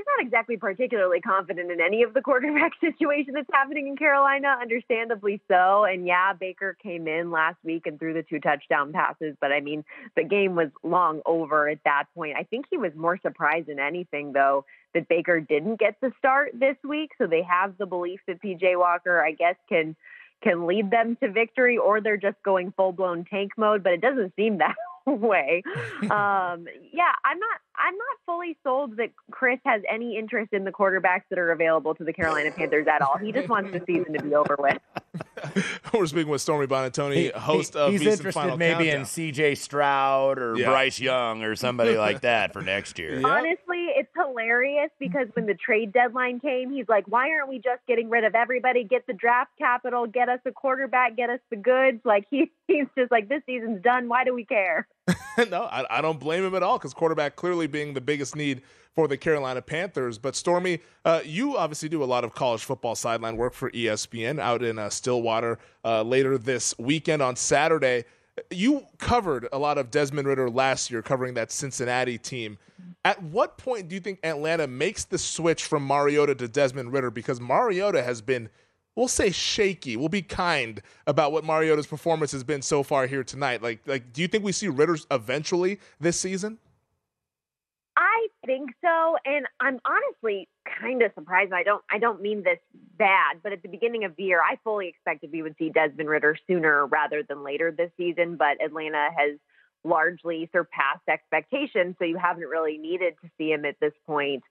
he's 0.00 0.06
not 0.16 0.24
exactly 0.24 0.56
particularly 0.56 1.20
confident 1.20 1.70
in 1.70 1.80
any 1.80 2.02
of 2.02 2.14
the 2.14 2.22
quarterback 2.22 2.72
situation 2.80 3.34
that's 3.34 3.48
happening 3.52 3.86
in 3.86 3.96
Carolina, 3.96 4.56
understandably 4.60 5.40
so. 5.48 5.84
And 5.84 6.06
yeah, 6.06 6.32
Baker 6.32 6.76
came 6.82 7.06
in 7.06 7.30
last 7.30 7.58
week 7.62 7.86
and 7.86 7.98
threw 7.98 8.14
the 8.14 8.22
two 8.22 8.40
touchdown 8.40 8.92
passes, 8.92 9.36
but 9.40 9.52
I 9.52 9.60
mean, 9.60 9.84
the 10.16 10.24
game 10.24 10.54
was 10.54 10.68
long 10.82 11.20
over 11.26 11.68
at 11.68 11.80
that 11.84 12.04
point. 12.14 12.36
I 12.38 12.44
think 12.44 12.66
he 12.70 12.78
was 12.78 12.92
more 12.96 13.18
surprised 13.20 13.68
than 13.68 13.78
anything, 13.78 14.32
though, 14.32 14.64
that 14.94 15.08
Baker 15.08 15.40
didn't 15.40 15.78
get 15.78 15.96
the 16.00 16.12
start 16.18 16.52
this 16.54 16.76
week. 16.82 17.10
So 17.18 17.26
they 17.26 17.42
have 17.42 17.76
the 17.78 17.86
belief 17.86 18.20
that 18.26 18.42
PJ 18.42 18.78
Walker, 18.78 19.22
I 19.22 19.32
guess, 19.32 19.56
can 19.68 19.96
can 20.42 20.66
lead 20.66 20.90
them 20.90 21.18
to 21.22 21.30
victory, 21.30 21.76
or 21.76 22.00
they're 22.00 22.16
just 22.16 22.42
going 22.42 22.72
full 22.74 22.92
blown 22.92 23.26
tank 23.26 23.52
mode. 23.58 23.82
But 23.82 23.92
it 23.92 24.00
doesn't 24.00 24.32
seem 24.36 24.56
that 24.58 24.74
way. 25.20 25.62
Um, 26.02 26.66
yeah, 26.92 27.12
I'm 27.24 27.38
not. 27.38 27.60
I'm 27.76 27.94
not 27.94 28.16
fully 28.26 28.58
sold 28.62 28.98
that 28.98 29.08
Chris 29.30 29.58
has 29.64 29.80
any 29.90 30.18
interest 30.18 30.52
in 30.52 30.64
the 30.64 30.70
quarterbacks 30.70 31.22
that 31.30 31.38
are 31.38 31.50
available 31.50 31.94
to 31.94 32.04
the 32.04 32.12
Carolina 32.12 32.50
Panthers 32.50 32.86
at 32.86 33.00
all. 33.00 33.16
He 33.16 33.32
just 33.32 33.48
wants 33.48 33.72
the 33.72 33.82
season 33.86 34.12
to 34.12 34.22
be 34.22 34.34
over 34.34 34.54
with. 34.58 34.76
We're 35.94 36.04
speaking 36.06 36.28
with 36.30 36.42
Stormy 36.42 36.66
Buonantony, 36.66 37.32
host 37.32 37.72
he, 37.72 37.80
of 37.80 37.92
He's 37.92 38.00
Beast 38.00 38.18
interested 38.18 38.56
maybe 38.58 38.84
Countdown. 38.84 39.00
in 39.00 39.04
C.J. 39.06 39.54
Stroud 39.54 40.38
or 40.38 40.56
Yeah. 40.58 40.66
Bryce 40.66 41.00
Young 41.00 41.42
or 41.42 41.56
somebody 41.56 41.96
like 41.96 42.20
that 42.22 42.52
for 42.52 42.60
next 42.60 42.98
year. 42.98 43.22
Honestly, 43.24 43.86
it's 43.96 44.10
hilarious 44.14 44.90
because 44.98 45.28
when 45.32 45.46
the 45.46 45.54
trade 45.54 45.92
deadline 45.92 46.38
came, 46.40 46.70
he's 46.70 46.88
like, 46.88 47.04
"Why 47.08 47.30
aren't 47.30 47.48
we 47.48 47.56
just 47.56 47.80
getting 47.88 48.10
rid 48.10 48.24
of 48.24 48.34
everybody? 48.34 48.84
Get 48.84 49.06
the 49.06 49.14
draft 49.14 49.52
capital, 49.58 50.06
get 50.06 50.28
us 50.28 50.40
a 50.44 50.52
quarterback, 50.52 51.16
get 51.16 51.30
us 51.30 51.40
the 51.48 51.56
goods." 51.56 52.00
Like 52.04 52.26
he, 52.30 52.50
he's 52.68 52.86
just 52.98 53.10
like, 53.10 53.28
"This 53.30 53.42
season's 53.46 53.82
done. 53.82 54.08
Why 54.08 54.24
do 54.24 54.34
we 54.34 54.44
care?" 54.44 54.86
no, 55.50 55.64
I, 55.64 55.98
I 55.98 56.00
don't 56.00 56.20
blame 56.20 56.44
him 56.44 56.54
at 56.54 56.62
all 56.62 56.78
because 56.78 56.94
quarterback 56.94 57.36
clearly 57.36 57.66
being 57.66 57.94
the 57.94 58.00
biggest 58.00 58.36
need 58.36 58.62
for 58.94 59.08
the 59.08 59.16
Carolina 59.16 59.62
Panthers. 59.62 60.18
But 60.18 60.36
Stormy, 60.36 60.80
uh, 61.04 61.20
you 61.24 61.56
obviously 61.56 61.88
do 61.88 62.02
a 62.02 62.06
lot 62.06 62.24
of 62.24 62.34
college 62.34 62.64
football 62.64 62.94
sideline 62.94 63.36
work 63.36 63.54
for 63.54 63.70
ESPN 63.70 64.38
out 64.40 64.62
in 64.62 64.78
uh, 64.78 64.90
Stillwater 64.90 65.58
uh, 65.84 66.02
later 66.02 66.38
this 66.38 66.74
weekend 66.78 67.22
on 67.22 67.36
Saturday. 67.36 68.04
You 68.50 68.86
covered 68.98 69.48
a 69.52 69.58
lot 69.58 69.78
of 69.78 69.90
Desmond 69.90 70.26
Ridder 70.26 70.48
last 70.50 70.90
year, 70.90 71.02
covering 71.02 71.34
that 71.34 71.52
Cincinnati 71.52 72.18
team. 72.18 72.58
At 73.04 73.22
what 73.22 73.58
point 73.58 73.88
do 73.88 73.94
you 73.94 74.00
think 74.00 74.18
Atlanta 74.22 74.66
makes 74.66 75.04
the 75.04 75.18
switch 75.18 75.64
from 75.64 75.86
Mariota 75.86 76.34
to 76.36 76.48
Desmond 76.48 76.92
Ridder? 76.92 77.10
Because 77.10 77.40
Mariota 77.40 78.02
has 78.02 78.20
been 78.22 78.48
we'll 78.96 79.08
say 79.08 79.30
shaky. 79.30 79.96
We'll 79.96 80.08
be 80.08 80.22
kind 80.22 80.82
about 81.06 81.32
what 81.32 81.44
Mariota's 81.44 81.86
performance 81.86 82.32
has 82.32 82.44
been 82.44 82.62
so 82.62 82.82
far 82.82 83.06
here 83.06 83.24
tonight. 83.24 83.62
Like, 83.62 83.80
like, 83.86 84.12
do 84.12 84.22
you 84.22 84.28
think 84.28 84.44
we 84.44 84.52
see 84.52 84.68
Ridders 84.68 85.06
eventually 85.10 85.80
this 86.00 86.18
season? 86.18 86.58
I 87.96 88.28
think 88.46 88.70
so, 88.82 89.16
and 89.24 89.46
I'm 89.60 89.78
honestly 89.84 90.48
kind 90.80 91.02
of 91.02 91.12
surprised. 91.14 91.52
I 91.52 91.62
don't, 91.62 91.82
I 91.90 91.98
don't 91.98 92.22
mean 92.22 92.42
this 92.42 92.58
bad, 92.96 93.40
but 93.42 93.52
at 93.52 93.62
the 93.62 93.68
beginning 93.68 94.04
of 94.04 94.16
the 94.16 94.22
year, 94.22 94.40
I 94.40 94.56
fully 94.64 94.88
expected 94.88 95.32
we 95.32 95.42
would 95.42 95.56
see 95.58 95.68
Desmond 95.70 96.08
Ridder 96.08 96.36
sooner 96.46 96.86
rather 96.86 97.22
than 97.22 97.42
later 97.42 97.70
this 97.70 97.90
season. 97.96 98.36
But 98.36 98.62
Atlanta 98.64 99.08
has 99.16 99.38
largely 99.84 100.48
surpassed 100.52 101.08
expectations, 101.08 101.96
so 101.98 102.04
you 102.04 102.16
haven't 102.16 102.44
really 102.44 102.78
needed 102.78 103.14
to 103.22 103.30
see 103.36 103.50
him 103.50 103.64
at 103.64 103.78
this 103.80 103.92
point. 104.06 104.44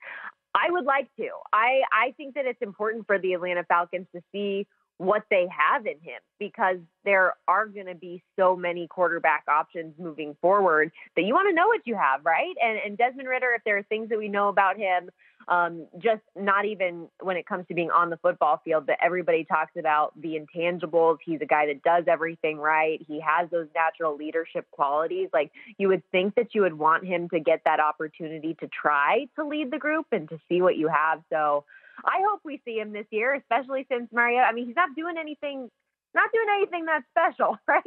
I 0.53 0.71
would 0.71 0.85
like 0.85 1.09
to. 1.17 1.29
I, 1.53 1.81
I 1.91 2.11
think 2.17 2.35
that 2.35 2.45
it's 2.45 2.61
important 2.61 3.05
for 3.07 3.19
the 3.19 3.33
Atlanta 3.33 3.63
Falcons 3.63 4.07
to 4.15 4.21
see 4.31 4.67
what 4.97 5.23
they 5.29 5.47
have 5.49 5.85
in 5.85 5.93
him 6.01 6.19
because 6.39 6.77
there 7.05 7.33
are 7.47 7.67
going 7.67 7.85
to 7.85 7.95
be 7.95 8.21
so 8.37 8.55
many 8.55 8.85
quarterback 8.85 9.45
options 9.47 9.93
moving 9.97 10.35
forward 10.41 10.91
that 11.15 11.21
you 11.21 11.33
want 11.33 11.47
to 11.49 11.55
know 11.55 11.67
what 11.67 11.81
you 11.85 11.95
have, 11.95 12.25
right? 12.25 12.53
And, 12.61 12.77
and 12.85 12.97
Desmond 12.97 13.29
Ridder, 13.29 13.53
if 13.55 13.63
there 13.63 13.77
are 13.77 13.83
things 13.83 14.09
that 14.09 14.17
we 14.17 14.27
know 14.27 14.49
about 14.49 14.75
him, 14.75 15.09
um, 15.49 15.87
just 15.97 16.21
not 16.35 16.65
even 16.65 17.07
when 17.21 17.35
it 17.35 17.45
comes 17.45 17.67
to 17.67 17.73
being 17.73 17.89
on 17.89 18.09
the 18.09 18.17
football 18.17 18.61
field, 18.63 18.85
but 18.85 18.97
everybody 19.03 19.43
talks 19.43 19.71
about 19.77 20.13
the 20.19 20.39
intangibles. 20.39 21.17
He's 21.25 21.41
a 21.41 21.45
guy 21.45 21.65
that 21.65 21.81
does 21.83 22.05
everything 22.07 22.57
right. 22.59 23.03
He 23.07 23.19
has 23.19 23.49
those 23.49 23.67
natural 23.75 24.15
leadership 24.15 24.65
qualities. 24.71 25.29
Like 25.33 25.51
you 25.77 25.87
would 25.87 26.03
think 26.11 26.35
that 26.35 26.53
you 26.53 26.61
would 26.61 26.77
want 26.77 27.05
him 27.05 27.27
to 27.29 27.39
get 27.39 27.61
that 27.65 27.79
opportunity 27.79 28.55
to 28.59 28.67
try 28.67 29.25
to 29.35 29.45
lead 29.45 29.71
the 29.71 29.79
group 29.79 30.05
and 30.11 30.29
to 30.29 30.39
see 30.47 30.61
what 30.61 30.77
you 30.77 30.87
have. 30.87 31.21
So, 31.31 31.65
I 32.05 32.21
hope 32.29 32.41
we 32.45 32.61
see 32.63 32.79
him 32.79 32.93
this 32.93 33.07
year, 33.11 33.33
especially 33.33 33.85
since 33.91 34.09
Mario. 34.13 34.39
I 34.39 34.53
mean, 34.53 34.67
he's 34.67 34.75
not 34.75 34.95
doing 34.95 35.15
anything, 35.19 35.69
not 36.13 36.29
doing 36.31 36.47
anything 36.57 36.85
that 36.85 37.03
special, 37.11 37.57
right? 37.67 37.83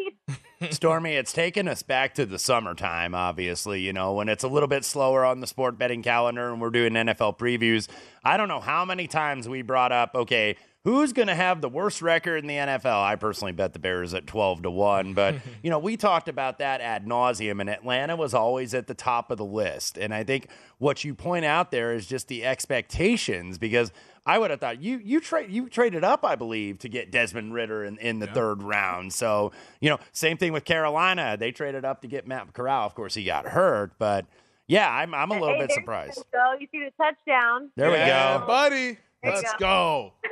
Stormy, 0.71 1.15
it's 1.15 1.33
taken 1.33 1.69
us 1.69 1.83
back 1.83 2.15
to 2.15 2.27
the 2.27 2.39
summertime, 2.39 3.15
obviously, 3.15 3.81
you 3.81 3.93
know, 3.93 4.13
when 4.15 4.29
it's 4.29 4.45
a 4.45 4.49
little 4.49 4.69
bit 4.69 4.85
slower 4.85 5.25
on 5.25 5.41
the 5.41 5.47
sport 5.47 5.79
betting 5.79 6.03
calendar 6.03 6.51
and 6.51 6.61
we're 6.61 6.71
doing 6.71 6.93
NFL 6.93 7.39
previews. 7.39 7.89
I 8.25 8.37
don't 8.37 8.49
know 8.49 8.61
how 8.61 8.85
many 8.85 9.07
times 9.07 9.49
we 9.49 9.63
brought 9.63 9.93
up, 9.93 10.15
okay, 10.15 10.57
who's 10.85 11.13
going 11.13 11.29
to 11.29 11.35
have 11.35 11.61
the 11.61 11.69
worst 11.69 12.03
record 12.03 12.37
in 12.37 12.47
the 12.47 12.57
NFL? 12.57 13.03
I 13.03 13.17
personally 13.17 13.53
bet 13.53 13.73
the 13.73 13.79
Bears 13.79 14.15
at 14.15 14.27
12 14.27 14.63
to 14.63 14.71
1, 14.71 15.15
but 15.15 15.37
you 15.63 15.71
know, 15.71 15.79
we 15.79 15.97
talked 15.97 16.29
about 16.29 16.59
that 16.59 16.81
ad 16.81 17.07
nauseum 17.07 17.61
and 17.61 17.71
Atlanta 17.71 18.17
was 18.17 18.35
always 18.35 18.75
at 18.75 18.87
the 18.87 18.95
top 18.95 19.31
of 19.31 19.39
the 19.39 19.45
list. 19.45 19.97
And 19.99 20.13
I 20.15 20.25
think 20.25 20.49
what 20.79 21.05
you 21.05 21.15
point 21.15 21.45
out 21.45 21.71
there 21.71 21.93
is 21.93 22.07
just 22.07 22.29
the 22.29 22.45
expectations 22.45 23.59
because 23.59 23.93
I 24.25 24.39
would 24.39 24.51
have 24.51 24.61
thought 24.61 24.81
you 24.81 25.01
you 25.03 25.21
trade 25.21 25.51
you 25.51 25.69
traded 25.69 26.05
up, 26.05 26.25
I 26.25 26.37
believe, 26.37 26.79
to 26.81 26.89
get 26.89 27.11
Desmond 27.11 27.55
Ridder 27.55 27.85
in, 27.85 27.99
in 27.99 28.21
the 28.21 28.27
yeah. 28.27 28.35
third 28.35 28.63
round. 28.63 29.13
So, 29.13 29.51
you 29.81 29.91
know, 29.91 29.99
same 30.13 30.37
thing 30.37 30.53
with 30.53 30.65
Carolina. 30.65 31.37
They 31.39 31.51
traded 31.51 31.85
up 31.85 32.03
to 32.03 32.09
get 32.09 32.27
Matt 32.27 32.53
Corral. 32.53 32.87
Of 32.87 32.95
course, 32.95 33.15
he 33.15 33.25
got 33.25 33.47
hurt, 33.47 33.99
but 33.99 34.27
yeah, 34.69 34.89
I'm 34.89 35.13
I'm 35.13 35.31
a 35.33 35.41
little 35.41 35.57
hey, 35.57 35.63
bit 35.63 35.73
surprised. 35.73 36.17
So 36.17 36.61
you 36.61 36.69
see 36.71 36.85
the 36.85 36.93
touchdown. 36.97 37.71
There 37.77 37.91
yeah, 37.91 38.35
we 38.35 38.41
go, 38.41 38.47
buddy. 38.47 38.99
There 39.23 39.35
Let's 39.35 39.53
go. 39.55 39.59
go. 39.59 40.31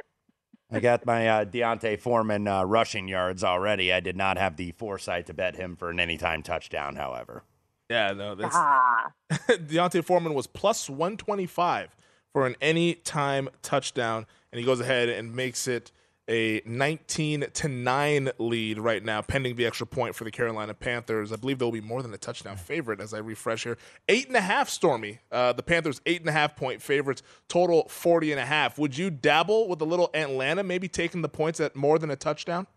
I 0.72 0.79
got 0.79 1.05
my 1.05 1.26
uh, 1.26 1.44
D'Onta 1.44 1.98
Foreman 1.98 2.46
uh, 2.46 2.62
rushing 2.62 3.09
yards 3.09 3.42
already. 3.42 3.92
I 3.92 3.98
did 3.98 4.16
not 4.16 4.38
have 4.38 4.57
the 4.57 4.70
foresight 4.70 5.26
to 5.26 5.35
bet 5.35 5.57
him 5.57 5.74
for 5.74 5.90
an 5.90 5.98
anytime 5.98 6.44
touchdown, 6.44 6.94
however. 6.94 7.42
Yeah, 7.88 8.12
no, 8.12 8.37
that's 8.37 8.55
ah. 8.55 9.11
D'Onta 9.66 10.05
Foreman 10.05 10.33
was 10.33 10.46
plus 10.46 10.88
one 10.88 11.16
twenty 11.16 11.46
five 11.46 11.96
for 12.33 12.47
an 12.47 12.57
anytime 12.61 13.49
touchdown, 13.62 14.27
and 14.53 14.59
he 14.59 14.64
goes 14.64 14.81
ahead 14.81 15.09
and 15.09 15.35
makes 15.35 15.66
it 15.69 15.93
a 16.29 16.62
19 16.64 17.47
to 17.53 17.69
9 17.69 18.31
lead 18.38 18.79
right 18.79 19.05
now, 19.05 19.21
pending 19.21 19.57
the 19.57 19.66
extra 19.66 19.85
point 19.85 20.14
for 20.14 20.23
the 20.23 20.31
Carolina 20.31 20.73
Panthers. 20.75 21.33
I 21.33 21.37
believe 21.37 21.59
they'll 21.59 21.73
be 21.73 21.81
more 21.81 22.03
than 22.03 22.14
a 22.14 22.19
touchdown 22.19 22.57
favorite 22.57 23.01
as 23.01 23.12
I 23.12 23.19
refresh 23.19 23.64
here. 23.64 23.77
Eight 24.09 24.29
and 24.29 24.37
a 24.37 24.40
half, 24.40 24.69
Stormy. 24.69 25.19
Uh, 25.33 25.53
the 25.53 25.64
Panthers, 25.64 26.01
eight 26.07 26.21
and 26.21 26.29
a 26.29 26.33
half 26.33 26.55
point 26.55 26.81
favorites, 26.81 27.23
total 27.49 27.88
40 27.88 28.31
and 28.31 28.40
a 28.40 28.47
half. 28.47 28.79
Would 28.79 28.97
you 28.97 29.11
dabble 29.11 29.69
with 29.69 29.81
a 29.81 29.85
little 29.85 30.09
Atlanta, 30.14 30.62
maybe 30.62 30.87
taking 30.87 31.23
the 31.23 31.29
points 31.29 31.59
at 31.59 31.75
more 31.75 31.99
than 31.99 32.12
a 32.12 32.16
touchdown? 32.16 32.69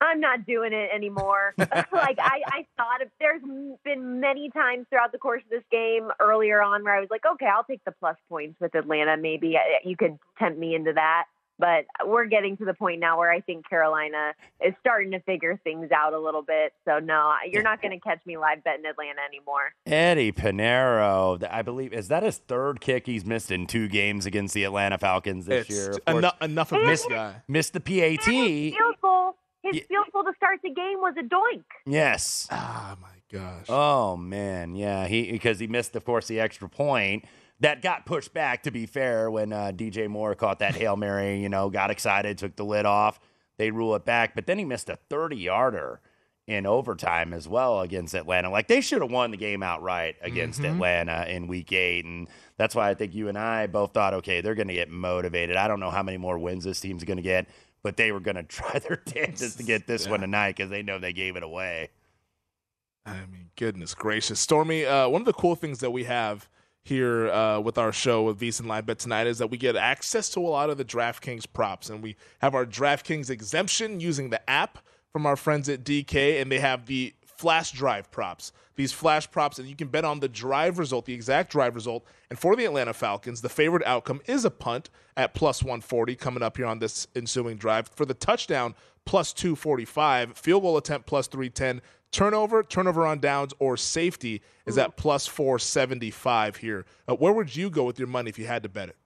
I'm 0.00 0.20
not 0.20 0.46
doing 0.46 0.72
it 0.72 0.90
anymore. 0.94 1.54
like 1.58 2.18
I, 2.18 2.40
I 2.46 2.66
thought 2.76 3.02
of, 3.02 3.08
there's 3.18 3.42
been 3.84 4.20
many 4.20 4.50
times 4.50 4.86
throughout 4.90 5.12
the 5.12 5.18
course 5.18 5.42
of 5.44 5.50
this 5.50 5.64
game 5.70 6.10
earlier 6.20 6.62
on 6.62 6.84
where 6.84 6.94
I 6.94 7.00
was 7.00 7.08
like, 7.10 7.24
okay, 7.24 7.46
I'll 7.46 7.64
take 7.64 7.84
the 7.84 7.92
plus 7.92 8.16
points 8.28 8.60
with 8.60 8.74
Atlanta. 8.74 9.16
Maybe 9.16 9.56
uh, 9.56 9.60
you 9.84 9.96
could 9.96 10.18
tempt 10.38 10.58
me 10.58 10.74
into 10.74 10.92
that. 10.92 11.24
But 11.58 11.86
we're 12.04 12.26
getting 12.26 12.58
to 12.58 12.66
the 12.66 12.74
point 12.74 13.00
now 13.00 13.18
where 13.18 13.30
I 13.30 13.40
think 13.40 13.66
Carolina 13.66 14.34
is 14.62 14.74
starting 14.80 15.12
to 15.12 15.20
figure 15.20 15.58
things 15.64 15.90
out 15.90 16.12
a 16.12 16.18
little 16.18 16.42
bit. 16.42 16.74
So 16.84 16.98
no, 16.98 17.34
you're 17.50 17.62
not 17.62 17.80
going 17.80 17.98
to 17.98 18.00
catch 18.00 18.20
me 18.26 18.36
live 18.36 18.62
betting 18.62 18.84
Atlanta 18.84 19.22
anymore. 19.26 19.72
Eddie 19.86 20.32
Piñeiro, 20.32 21.42
I 21.50 21.62
believe, 21.62 21.94
is 21.94 22.08
that 22.08 22.22
his 22.22 22.36
third 22.36 22.82
kick 22.82 23.06
he's 23.06 23.24
missed 23.24 23.50
in 23.50 23.66
two 23.66 23.88
games 23.88 24.26
against 24.26 24.52
the 24.52 24.64
Atlanta 24.64 24.98
Falcons 24.98 25.46
this 25.46 25.70
it's 25.70 25.70
year? 25.70 25.94
Enough, 26.06 26.36
enough 26.42 26.72
of 26.72 26.84
this 26.84 27.06
guy. 27.06 27.36
Missed 27.48 27.72
the 27.72 27.80
PAT. 27.80 28.28
Field 29.66 29.72
goal 29.72 29.72
his 29.72 29.76
yeah. 29.76 29.86
field 29.88 30.06
goal 30.12 30.24
to 30.24 30.32
start 30.36 30.60
the 30.62 30.70
game 30.70 31.00
was 31.00 31.14
a 31.18 31.22
doink. 31.22 31.64
Yes. 31.86 32.48
Oh 32.50 32.96
my 33.00 33.08
gosh. 33.32 33.66
Oh 33.68 34.16
man, 34.16 34.74
yeah. 34.74 35.06
He 35.06 35.30
because 35.30 35.58
he 35.58 35.66
missed, 35.66 35.96
of 35.96 36.04
course, 36.04 36.26
the 36.26 36.40
extra 36.40 36.68
point 36.68 37.24
that 37.60 37.82
got 37.82 38.06
pushed 38.06 38.32
back. 38.34 38.62
To 38.64 38.70
be 38.70 38.86
fair, 38.86 39.30
when 39.30 39.52
uh, 39.52 39.72
DJ 39.74 40.08
Moore 40.08 40.34
caught 40.34 40.58
that 40.60 40.74
hail 40.74 40.96
mary, 40.96 41.40
you 41.40 41.48
know, 41.48 41.70
got 41.70 41.90
excited, 41.90 42.38
took 42.38 42.56
the 42.56 42.64
lid 42.64 42.86
off. 42.86 43.18
They 43.58 43.70
rule 43.70 43.94
it 43.94 44.04
back, 44.04 44.34
but 44.34 44.46
then 44.46 44.58
he 44.58 44.64
missed 44.64 44.88
a 44.88 44.96
thirty-yarder 45.08 46.00
in 46.46 46.64
overtime 46.64 47.32
as 47.32 47.48
well 47.48 47.80
against 47.80 48.14
Atlanta. 48.14 48.50
Like 48.50 48.68
they 48.68 48.80
should 48.80 49.02
have 49.02 49.10
won 49.10 49.32
the 49.32 49.36
game 49.36 49.62
outright 49.62 50.16
against 50.22 50.60
mm-hmm. 50.60 50.74
Atlanta 50.74 51.26
in 51.28 51.48
week 51.48 51.72
eight. 51.72 52.04
And 52.04 52.28
that's 52.56 52.74
why 52.74 52.88
I 52.88 52.94
think 52.94 53.14
you 53.14 53.28
and 53.28 53.36
I 53.36 53.66
both 53.66 53.92
thought, 53.92 54.14
okay, 54.14 54.40
they're 54.40 54.54
going 54.54 54.68
to 54.68 54.74
get 54.74 54.88
motivated. 54.88 55.56
I 55.56 55.66
don't 55.66 55.80
know 55.80 55.90
how 55.90 56.04
many 56.04 56.18
more 56.18 56.38
wins 56.38 56.64
this 56.64 56.80
team's 56.80 57.02
going 57.02 57.16
to 57.16 57.22
get 57.22 57.48
but 57.86 57.96
they 57.96 58.10
were 58.10 58.18
going 58.18 58.34
to 58.34 58.42
try 58.42 58.80
their 58.80 59.00
damnedest 59.06 59.58
to 59.58 59.62
get 59.62 59.86
this 59.86 60.06
yeah. 60.06 60.10
one 60.10 60.20
tonight 60.20 60.56
because 60.56 60.70
they 60.70 60.82
know 60.82 60.98
they 60.98 61.12
gave 61.12 61.36
it 61.36 61.44
away. 61.44 61.90
I 63.06 63.20
mean, 63.30 63.50
goodness 63.54 63.94
gracious, 63.94 64.40
Stormy. 64.40 64.84
Uh, 64.84 65.08
one 65.08 65.22
of 65.22 65.26
the 65.26 65.32
cool 65.32 65.54
things 65.54 65.78
that 65.78 65.92
we 65.92 66.02
have 66.02 66.48
here 66.82 67.30
uh, 67.30 67.60
with 67.60 67.78
our 67.78 67.92
show 67.92 68.24
with 68.24 68.40
VSiN 68.40 68.66
Live 68.66 68.86
Bet 68.86 68.98
tonight 68.98 69.28
is 69.28 69.38
that 69.38 69.52
we 69.52 69.56
get 69.56 69.76
access 69.76 70.28
to 70.30 70.40
a 70.40 70.48
lot 70.48 70.68
of 70.68 70.78
the 70.78 70.84
DraftKings 70.84 71.46
props, 71.52 71.88
and 71.88 72.02
we 72.02 72.16
have 72.40 72.56
our 72.56 72.66
DraftKings 72.66 73.30
exemption 73.30 74.00
using 74.00 74.30
the 74.30 74.50
app 74.50 74.78
from 75.12 75.24
our 75.24 75.36
friends 75.36 75.68
at 75.68 75.84
DK, 75.84 76.42
and 76.42 76.50
they 76.50 76.58
have 76.58 76.86
the 76.86 77.14
flash 77.38 77.72
drive 77.72 78.10
props. 78.10 78.52
These 78.76 78.92
flash 78.92 79.30
props, 79.30 79.58
and 79.58 79.68
you 79.68 79.76
can 79.76 79.88
bet 79.88 80.04
on 80.04 80.20
the 80.20 80.28
drive 80.28 80.78
result, 80.78 81.06
the 81.06 81.14
exact 81.14 81.50
drive 81.50 81.74
result. 81.74 82.04
And 82.30 82.38
for 82.38 82.56
the 82.56 82.64
Atlanta 82.64 82.92
Falcons, 82.92 83.40
the 83.40 83.48
favorite 83.48 83.84
outcome 83.86 84.20
is 84.26 84.44
a 84.44 84.50
punt 84.50 84.90
at 85.16 85.34
plus 85.34 85.62
140 85.62 86.14
coming 86.16 86.42
up 86.42 86.56
here 86.56 86.66
on 86.66 86.78
this 86.78 87.06
ensuing 87.14 87.56
drive. 87.56 87.88
For 87.88 88.04
the 88.04 88.14
touchdown, 88.14 88.74
plus 89.06 89.32
245. 89.32 90.36
Field 90.36 90.62
goal 90.62 90.76
attempt, 90.76 91.06
plus 91.06 91.26
310. 91.26 91.80
Turnover, 92.12 92.62
turnover 92.62 93.06
on 93.06 93.18
downs, 93.18 93.52
or 93.58 93.76
safety 93.76 94.42
is 94.64 94.78
at 94.78 94.96
plus 94.96 95.26
475 95.26 96.56
here. 96.56 96.84
Uh, 97.08 97.14
where 97.14 97.32
would 97.32 97.54
you 97.56 97.70
go 97.70 97.84
with 97.84 97.98
your 97.98 98.08
money 98.08 98.28
if 98.28 98.38
you 98.38 98.46
had 98.46 98.62
to 98.62 98.68
bet 98.68 98.90
it? 98.90 98.96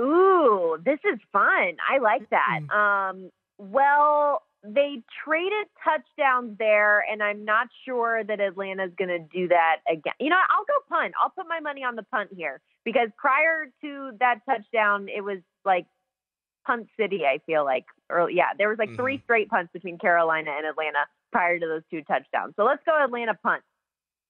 Ooh, 0.00 0.78
this 0.84 0.98
is 1.04 1.20
fun. 1.32 1.76
I 1.88 1.98
like 2.00 2.28
that. 2.30 2.60
Mm. 2.70 3.10
Um, 3.10 3.30
well, 3.58 4.42
they 4.62 5.02
traded 5.24 5.66
touchdowns 5.82 6.58
there, 6.58 7.04
and 7.10 7.22
I'm 7.22 7.44
not 7.44 7.68
sure 7.86 8.22
that 8.24 8.40
Atlanta's 8.40 8.92
going 8.98 9.08
to 9.08 9.18
do 9.18 9.48
that 9.48 9.76
again. 9.90 10.12
You 10.20 10.28
know, 10.28 10.36
I'll 10.36 10.64
go 10.64 10.74
punt. 10.88 11.14
I'll 11.22 11.30
put 11.30 11.46
my 11.48 11.60
money 11.60 11.82
on 11.82 11.96
the 11.96 12.02
punt 12.02 12.30
here 12.36 12.60
because 12.84 13.08
prior 13.16 13.70
to 13.82 14.10
that 14.20 14.40
touchdown, 14.46 15.08
it 15.08 15.22
was 15.22 15.38
like 15.64 15.86
punt 16.66 16.88
city. 16.98 17.22
I 17.24 17.38
feel 17.46 17.64
like, 17.64 17.86
or 18.10 18.30
yeah, 18.30 18.52
there 18.58 18.68
was 18.68 18.78
like 18.78 18.90
mm-hmm. 18.90 19.00
three 19.00 19.20
straight 19.24 19.48
punts 19.48 19.72
between 19.72 19.98
Carolina 19.98 20.50
and 20.56 20.66
Atlanta 20.66 21.06
prior 21.32 21.58
to 21.58 21.66
those 21.66 21.82
two 21.90 22.02
touchdowns. 22.02 22.54
So 22.56 22.64
let's 22.64 22.82
go 22.84 23.02
Atlanta 23.02 23.34
punt. 23.42 23.62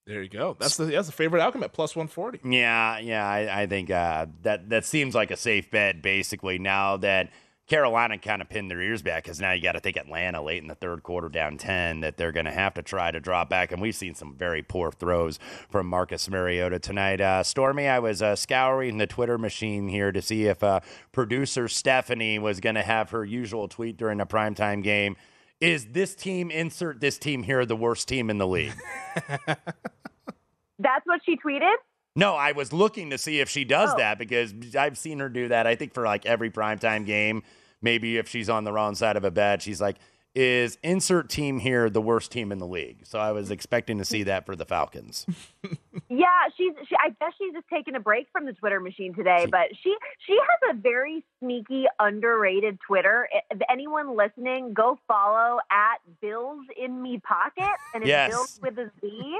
There 0.07 0.23
you 0.23 0.29
go. 0.29 0.57
That's 0.59 0.77
the 0.77 0.85
that's 0.85 1.07
the 1.07 1.13
favorite 1.13 1.41
outcome 1.41 1.63
at 1.63 1.73
plus 1.73 1.95
one 1.95 2.07
forty. 2.07 2.39
Yeah, 2.43 2.97
yeah. 2.99 3.27
I, 3.27 3.63
I 3.63 3.67
think 3.67 3.91
uh, 3.91 4.27
that 4.41 4.69
that 4.69 4.85
seems 4.85 5.13
like 5.13 5.29
a 5.29 5.37
safe 5.37 5.69
bet. 5.69 6.01
Basically, 6.01 6.57
now 6.57 6.97
that 6.97 7.29
Carolina 7.67 8.17
kind 8.17 8.41
of 8.41 8.49
pinned 8.49 8.69
their 8.69 8.81
ears 8.81 9.01
back 9.01 9.23
because 9.23 9.39
now 9.39 9.53
you 9.53 9.61
got 9.61 9.73
to 9.73 9.79
think 9.79 9.95
Atlanta 9.95 10.41
late 10.41 10.61
in 10.61 10.67
the 10.67 10.75
third 10.75 11.03
quarter 11.03 11.29
down 11.29 11.57
10 11.57 12.01
that 12.01 12.17
they're 12.17 12.33
going 12.33 12.45
to 12.45 12.51
have 12.51 12.73
to 12.73 12.81
try 12.81 13.11
to 13.11 13.19
drop 13.19 13.49
back. 13.49 13.71
And 13.71 13.81
we've 13.81 13.95
seen 13.95 14.13
some 14.13 14.35
very 14.35 14.61
poor 14.61 14.91
throws 14.91 15.39
from 15.69 15.87
Marcus 15.87 16.29
Mariota 16.29 16.79
tonight. 16.79 17.21
Uh, 17.21 17.43
Stormy, 17.43 17.87
I 17.87 17.99
was 17.99 18.21
uh, 18.21 18.35
scouring 18.35 18.97
the 18.97 19.07
Twitter 19.07 19.37
machine 19.37 19.87
here 19.87 20.11
to 20.11 20.21
see 20.21 20.47
if 20.47 20.61
uh, 20.63 20.81
producer 21.11 21.67
Stephanie 21.67 22.39
was 22.39 22.59
going 22.59 22.75
to 22.75 22.81
have 22.81 23.11
her 23.11 23.23
usual 23.23 23.67
tweet 23.67 23.95
during 23.95 24.19
a 24.19 24.25
primetime 24.25 24.83
game. 24.83 25.15
Is 25.61 25.85
this 25.91 26.15
team, 26.15 26.49
insert 26.49 26.99
this 26.99 27.17
team 27.17 27.43
here, 27.43 27.65
the 27.65 27.75
worst 27.75 28.07
team 28.07 28.29
in 28.29 28.37
the 28.37 28.47
league? 28.47 28.73
That's 29.47 31.05
what 31.05 31.21
she 31.23 31.37
tweeted? 31.37 31.75
No, 32.15 32.35
I 32.35 32.51
was 32.51 32.73
looking 32.73 33.11
to 33.11 33.17
see 33.17 33.39
if 33.39 33.49
she 33.49 33.63
does 33.63 33.91
oh. 33.93 33.97
that 33.97 34.19
because 34.19 34.53
I've 34.75 34.97
seen 34.97 35.19
her 35.19 35.29
do 35.29 35.47
that. 35.47 35.65
I 35.67 35.75
think 35.75 35.93
for 35.93 36.03
like 36.03 36.25
every 36.25 36.49
primetime 36.51 37.05
game 37.05 37.43
maybe 37.81 38.17
if 38.17 38.27
she's 38.27 38.49
on 38.49 38.63
the 38.63 38.71
wrong 38.71 38.95
side 38.95 39.17
of 39.17 39.23
a 39.23 39.31
bet, 39.31 39.61
she's 39.61 39.81
like, 39.81 39.97
is 40.33 40.77
insert 40.81 41.29
team 41.29 41.59
here 41.59 41.89
the 41.89 42.01
worst 42.01 42.31
team 42.31 42.53
in 42.53 42.57
the 42.57 42.67
league? 42.67 42.99
So 43.03 43.19
I 43.19 43.33
was 43.33 43.51
expecting 43.51 43.97
to 43.97 44.05
see 44.05 44.23
that 44.23 44.45
for 44.45 44.55
the 44.55 44.65
Falcons. 44.65 45.25
Yeah, 46.11 46.25
she's. 46.57 46.73
She, 46.89 46.95
I 46.97 47.09
guess 47.21 47.31
she's 47.37 47.53
just 47.53 47.67
taking 47.71 47.95
a 47.95 47.99
break 48.01 48.27
from 48.33 48.45
the 48.45 48.51
Twitter 48.51 48.81
machine 48.81 49.13
today. 49.13 49.47
But 49.49 49.67
she 49.81 49.95
she 50.27 50.33
has 50.33 50.75
a 50.75 50.77
very 50.77 51.23
sneaky, 51.39 51.85
underrated 51.99 52.79
Twitter. 52.85 53.29
If 53.49 53.59
anyone 53.69 54.17
listening, 54.17 54.73
go 54.73 54.99
follow 55.07 55.59
at 55.71 55.99
Bills 56.21 56.65
in 56.77 57.01
Me 57.01 57.21
Pocket, 57.25 57.71
and 57.93 58.03
it's 58.03 58.09
Yes. 58.09 58.29
Bills 58.29 58.59
with 58.61 58.77
a 58.77 58.91
Z. 58.99 59.39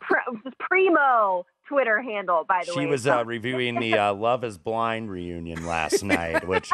Pr- 0.00 0.48
primo 0.60 1.44
Twitter 1.72 2.02
handle, 2.02 2.44
by 2.44 2.62
the 2.66 2.74
way. 2.74 2.84
She 2.84 2.86
was 2.86 3.06
uh, 3.06 3.24
reviewing 3.24 3.80
the 3.80 3.94
uh, 3.96 4.14
Love 4.14 4.44
Is 4.44 4.58
Blind 4.58 5.10
reunion 5.10 5.66
last 5.66 6.02
night, 6.04 6.46
which 6.46 6.70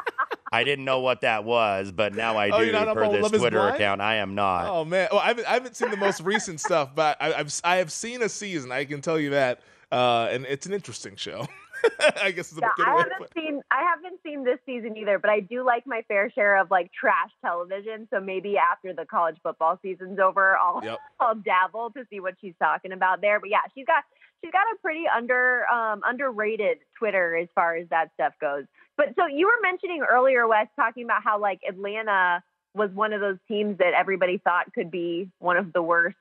I 0.50 0.64
didn't 0.64 0.84
know 0.84 0.98
what 0.98 1.20
that 1.20 1.44
was, 1.44 1.92
but 1.92 2.14
now 2.14 2.36
I 2.36 2.50
Oh, 2.50 2.58
do 2.58 2.66
you're 2.66 2.94
per 2.94 3.08
this 3.12 3.22
Love 3.22 3.34
Is 3.34 3.40
Twitter 3.40 3.68
account. 3.68 4.00
I 4.00 4.16
am 4.16 4.34
not. 4.34 4.66
Oh 4.68 4.84
man, 4.84 5.08
well, 5.12 5.20
I 5.20 5.28
haven't, 5.28 5.46
I 5.46 5.52
haven't 5.52 5.76
seen 5.76 5.90
the 5.92 5.96
most 5.96 6.20
recent 6.20 6.60
stuff, 6.60 6.94
but 6.96 7.16
I, 7.20 7.32
I've 7.34 7.60
I 7.62 7.76
have 7.76 7.92
seen 7.92 8.22
a 8.22 8.28
season. 8.28 8.72
I 8.72 8.84
can 8.84 9.00
tell 9.00 9.20
you 9.20 9.30
that, 9.30 9.60
uh, 9.92 10.28
and 10.32 10.44
it's 10.46 10.66
an 10.66 10.72
interesting 10.72 11.14
show. 11.16 11.46
I 12.22 12.30
guess 12.32 12.52
is 12.52 12.58
a 12.58 12.62
Yeah, 12.62 12.68
good 12.76 12.86
I 12.86 12.96
way 12.96 13.04
haven't 13.10 13.28
seen 13.34 13.62
I 13.70 13.82
haven't 13.82 14.20
seen 14.24 14.44
this 14.44 14.58
season 14.66 14.96
either, 14.96 15.18
but 15.18 15.30
I 15.30 15.40
do 15.40 15.64
like 15.64 15.86
my 15.86 16.02
fair 16.08 16.30
share 16.30 16.58
of 16.58 16.70
like 16.70 16.90
trash 16.92 17.30
television. 17.44 18.08
So 18.12 18.20
maybe 18.20 18.56
after 18.58 18.92
the 18.92 19.06
college 19.06 19.36
football 19.42 19.78
season's 19.82 20.18
over, 20.18 20.56
I'll 20.56 20.82
Yep. 20.82 20.98
I'll 21.20 21.34
dabble 21.36 21.90
to 21.92 22.04
see 22.10 22.20
what 22.20 22.34
she's 22.40 22.54
talking 22.60 22.92
about 22.92 23.20
there. 23.20 23.40
But 23.40 23.50
yeah, 23.50 23.62
she's 23.74 23.86
got 23.86 24.04
she's 24.42 24.52
got 24.52 24.62
a 24.74 24.76
pretty 24.82 25.04
under 25.14 25.66
um, 25.68 26.02
underrated 26.06 26.78
Twitter 26.98 27.36
as 27.36 27.48
far 27.54 27.76
as 27.76 27.88
that 27.90 28.10
stuff 28.14 28.34
goes. 28.40 28.64
But 28.96 29.08
so 29.16 29.26
you 29.26 29.46
were 29.46 29.60
mentioning 29.62 30.02
earlier, 30.02 30.46
Wes, 30.48 30.66
talking 30.76 31.04
about 31.04 31.22
how 31.22 31.40
like 31.40 31.60
Atlanta 31.68 32.42
was 32.74 32.90
one 32.92 33.12
of 33.12 33.20
those 33.20 33.38
teams 33.48 33.78
that 33.78 33.94
everybody 33.94 34.38
thought 34.38 34.72
could 34.74 34.90
be 34.90 35.30
one 35.38 35.56
of 35.56 35.72
the 35.72 35.82
worst 35.82 36.16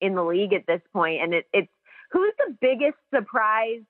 in 0.00 0.14
the 0.14 0.24
league 0.24 0.52
at 0.52 0.66
this 0.66 0.82
point, 0.92 1.22
and 1.22 1.34
it, 1.34 1.46
it's 1.52 1.70
who's 2.10 2.32
the 2.38 2.56
biggest 2.60 2.98
surprise 3.14 3.82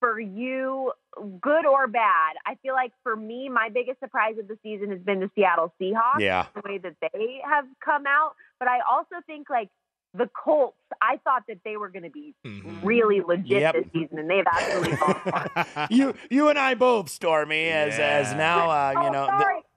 for 0.00 0.18
you, 0.20 0.92
good 1.40 1.66
or 1.66 1.86
bad? 1.86 2.34
I 2.46 2.56
feel 2.62 2.74
like 2.74 2.92
for 3.02 3.16
me, 3.16 3.48
my 3.48 3.68
biggest 3.72 4.00
surprise 4.00 4.36
of 4.38 4.48
the 4.48 4.58
season 4.62 4.90
has 4.90 5.00
been 5.00 5.20
the 5.20 5.30
Seattle 5.34 5.72
Seahawks, 5.80 6.20
Yeah. 6.20 6.46
the 6.54 6.62
way 6.64 6.78
that 6.78 6.94
they 7.00 7.40
have 7.48 7.64
come 7.84 8.04
out. 8.06 8.32
But 8.58 8.68
I 8.68 8.78
also 8.90 9.16
think 9.26 9.48
like 9.50 9.68
the 10.14 10.28
Colts, 10.42 10.76
I 11.02 11.18
thought 11.22 11.42
that 11.48 11.58
they 11.64 11.76
were 11.76 11.90
going 11.90 12.02
to 12.04 12.10
be 12.10 12.34
really 12.82 13.20
legit 13.20 13.60
Yep. 13.60 13.74
this 13.74 13.84
season, 13.92 14.18
and 14.18 14.30
they've 14.30 14.46
actually 14.46 14.96
fallen 14.96 15.16
apart. 15.26 15.90
you 15.92 16.14
you 16.30 16.48
and 16.48 16.58
I 16.58 16.74
both, 16.74 17.08
Stormy, 17.10 17.68
as 17.68 17.98
as 17.98 18.34
now 18.34 18.70
uh, 18.70 18.92
you 19.02 19.08
oh, 19.08 19.12
know. 19.12 19.26
sorry, 19.26 19.36
Wes, 19.36 19.42
I 19.42 19.46
didn't 19.48 19.58
even 19.58 19.67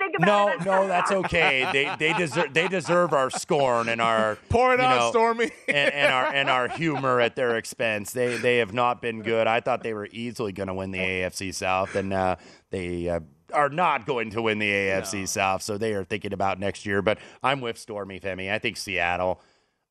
think 0.00 0.16
about 0.16 0.26
no, 0.26 0.48
it. 0.52 0.64
no, 0.64 0.88
that's 0.88 1.12
okay. 1.12 1.68
They 1.72 1.94
they 1.98 2.12
deserve 2.18 2.52
they 2.54 2.68
deserve 2.68 3.12
our 3.12 3.30
scorn 3.30 3.88
and 3.88 4.00
our 4.00 4.36
Pour 4.48 4.74
it 4.74 4.78
you 4.80 4.84
out, 4.86 4.98
know, 4.98 5.10
Stormy. 5.10 5.50
and, 5.68 5.92
and 5.92 6.12
our 6.12 6.26
and 6.26 6.50
our 6.50 6.68
humor 6.76 7.20
at 7.20 7.36
their 7.36 7.56
expense. 7.56 8.12
They 8.12 8.36
they 8.36 8.58
have 8.58 8.72
not 8.72 9.00
been 9.02 9.22
good. 9.22 9.46
I 9.46 9.60
thought 9.60 9.82
they 9.82 9.94
were 9.94 10.08
easily 10.10 10.52
going 10.52 10.68
to 10.68 10.74
win 10.74 10.90
the 10.90 10.98
AFC 10.98 11.54
South, 11.54 11.94
and 11.94 12.12
uh, 12.12 12.36
they 12.70 13.08
uh, 13.08 13.20
are 13.52 13.68
not 13.68 14.06
going 14.06 14.30
to 14.30 14.42
win 14.42 14.58
the 14.58 14.70
AFC 14.70 15.28
South. 15.28 15.62
So 15.62 15.78
they 15.78 15.92
are 15.94 16.04
thinking 16.04 16.32
about 16.32 16.58
next 16.58 16.86
year. 16.86 17.02
But 17.02 17.18
I'm 17.42 17.60
with 17.60 17.78
Stormy 17.78 18.18
Femi. 18.20 18.50
I 18.50 18.58
think 18.58 18.76
Seattle. 18.76 19.40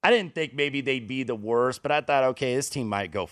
I 0.02 0.12
didn't 0.12 0.34
think 0.34 0.54
maybe 0.54 0.82
they'd 0.82 1.08
be 1.08 1.24
the 1.24 1.36
worst, 1.36 1.82
but 1.84 1.92
I 1.92 2.02
thought 2.02 2.24
okay, 2.24 2.56
this 2.56 2.70
team 2.70 2.88
might 2.88 3.12
go 3.12 3.30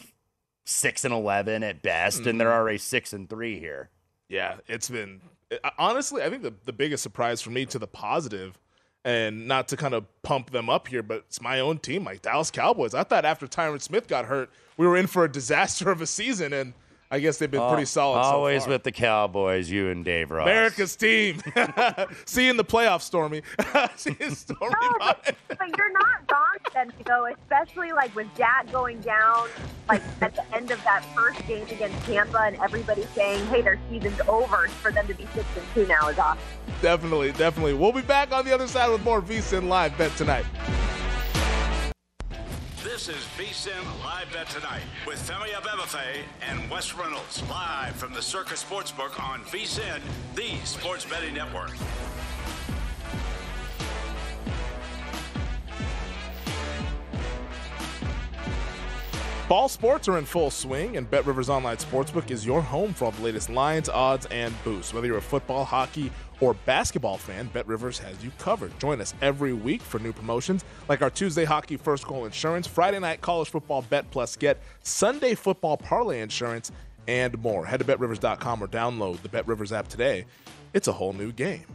six 0.65 1.05
and 1.05 1.13
eleven 1.13 1.63
at 1.63 1.81
best, 1.81 2.25
and 2.25 2.39
they're 2.39 2.53
already 2.53 2.77
six 2.77 3.13
and 3.13 3.29
three 3.29 3.59
here. 3.59 3.89
Yeah, 4.29 4.57
it's 4.67 4.89
been 4.89 5.21
I- 5.23 5.29
honestly. 5.77 6.21
I 6.23 6.29
think 6.29 6.43
the 6.43 6.53
the 6.65 6.73
biggest 6.73 7.03
surprise 7.03 7.41
for 7.41 7.49
me 7.49 7.65
to 7.67 7.79
the 7.79 7.88
positive, 7.88 8.57
and 9.05 9.47
not 9.47 9.67
to 9.69 9.77
kind 9.77 9.93
of 9.93 10.05
pump 10.21 10.51
them 10.51 10.69
up 10.69 10.88
here, 10.88 11.03
but 11.03 11.25
it's 11.27 11.41
my 11.41 11.60
own 11.60 11.79
team, 11.79 12.03
like 12.03 12.21
Dallas 12.21 12.51
Cowboys. 12.51 12.93
I 12.93 13.03
thought 13.03 13.25
after 13.25 13.47
Tyron 13.47 13.81
Smith 13.81 14.07
got 14.07 14.25
hurt, 14.25 14.49
we 14.77 14.86
were 14.88 14.97
in 14.97 15.07
for 15.07 15.23
a 15.23 15.31
disaster 15.31 15.89
of 15.89 16.01
a 16.01 16.07
season, 16.07 16.53
and 16.53 16.73
I 17.10 17.20
guess 17.20 17.38
they've 17.38 17.50
been 17.50 17.67
pretty 17.70 17.86
solid. 17.86 18.24
so 18.24 18.30
Always 18.32 18.63
far. 18.63 18.74
with 18.74 18.84
the 18.84 18.91
Cowboys, 18.91 19.70
you 19.70 19.89
and 19.89 20.04
Dave 20.04 20.30
Ross. 20.30 20.46
America's 20.46 20.96
team. 20.96 21.41
See 22.26 22.46
you 22.46 22.52
in 22.52 22.58
the 22.58 22.65
playoffs, 22.65 23.02
Stormy. 23.04 23.43
See 23.96 24.15
you, 24.20 24.32
Stormy. 24.32 24.76
No, 24.82 24.91
but, 25.00 25.36
but 25.48 25.78
you're 25.78 25.91
not 25.93 26.30
wrong, 26.30 26.58
then, 26.74 26.91
though, 27.06 27.28
especially 27.28 27.93
like 27.93 28.13
with 28.13 28.28
Dak 28.36 28.70
going 28.74 29.00
down, 29.00 29.48
like 29.88 30.02
at 30.22 30.36
the 30.36 30.43
end 30.56 30.72
of 30.72 30.84
that 30.84 31.06
first 31.15 31.46
game 31.48 31.65
against 31.72 32.06
Tampa, 32.06 32.39
and 32.41 32.58
everybody 32.58 33.06
saying, 33.15 33.46
"Hey, 33.48 33.62
their 33.62 33.80
season's 33.89 34.20
over." 34.28 34.67
For 34.82 34.91
them 34.91 35.08
to 35.08 35.13
be 35.13 35.26
six 35.34 35.46
and 35.56 35.65
two 35.74 35.88
now 35.88 36.10
is 36.10 36.20
awesome. 36.20 36.43
Definitely, 36.82 37.32
definitely. 37.32 37.74
We'll 37.74 37.93
be 37.93 38.02
back 38.02 38.34
on 38.34 38.43
the 38.43 38.54
other 38.54 38.67
side 38.67 38.89
with 38.89 39.04
more 39.04 39.22
VSIN 39.22 39.67
Live 39.70 39.98
Bet 39.98 40.15
tonight. 40.17 40.46
This 42.97 43.10
is 43.10 43.25
VSIN 43.38 44.03
Live 44.03 44.33
Bet 44.33 44.49
Tonight 44.49 44.81
with 45.05 45.19
Femi 45.19 45.49
Abebefe 45.49 46.23
and 46.41 46.67
Wes 46.67 46.95
Reynolds 46.95 47.47
live 47.47 47.95
from 47.95 48.12
the 48.12 48.23
Circa 48.23 48.55
Sportsbook 48.55 49.23
on 49.23 49.41
VSIN, 49.43 50.01
the 50.33 50.55
sports 50.65 51.05
betting 51.05 51.36
network. 51.36 51.73
Ball 59.47 59.69
sports 59.69 60.07
are 60.07 60.17
in 60.17 60.25
full 60.25 60.49
swing, 60.49 60.97
and 60.97 61.10
Bet 61.10 61.25
Rivers 61.27 61.49
Online 61.49 61.77
Sportsbook 61.77 62.31
is 62.31 62.47
your 62.47 62.63
home 62.63 62.93
for 62.93 63.05
all 63.05 63.12
the 63.12 63.21
latest 63.21 63.51
lines, 63.51 63.89
odds, 63.89 64.25
and 64.25 64.53
boosts. 64.63 64.91
Whether 64.91 65.05
you're 65.05 65.19
a 65.19 65.21
football, 65.21 65.63
hockey, 65.63 66.12
or 66.39 66.54
basketball 66.65 67.17
fan, 67.17 67.47
Bet 67.47 67.67
Rivers 67.67 67.97
has 68.00 68.23
you 68.23 68.32
covered. 68.38 68.78
Join 68.80 69.02
us 69.02 69.13
every 69.21 69.54
week 69.54 69.82
for 69.82 70.00
new 70.00 70.13
promotions 70.13 70.65
like 70.89 71.02
our 71.02 71.10
Tuesday 71.10 71.45
hockey 71.45 71.78
first 71.78 72.06
goal 72.06 72.26
insurance, 72.26 72.67
Friday 72.67 73.00
night 73.00 73.21
college 73.21 73.50
football 73.50 73.84
bet 73.84 74.10
plus 74.12 74.36
get, 74.36 74.62
Sunday 74.84 75.36
football 75.36 75.78
parlay 75.78 76.21
insurance, 76.21 76.71
and 77.08 77.38
more. 77.39 77.65
Head 77.65 77.80
to 77.80 77.86
betrivers.com 77.86 78.62
or 78.62 78.67
download 78.67 79.21
the 79.21 79.30
Bet 79.30 79.47
Rivers 79.47 79.71
app 79.71 79.88
today. 79.88 80.26
It's 80.73 80.88
a 80.88 80.93
whole 80.93 81.13
new 81.13 81.32
game. 81.32 81.65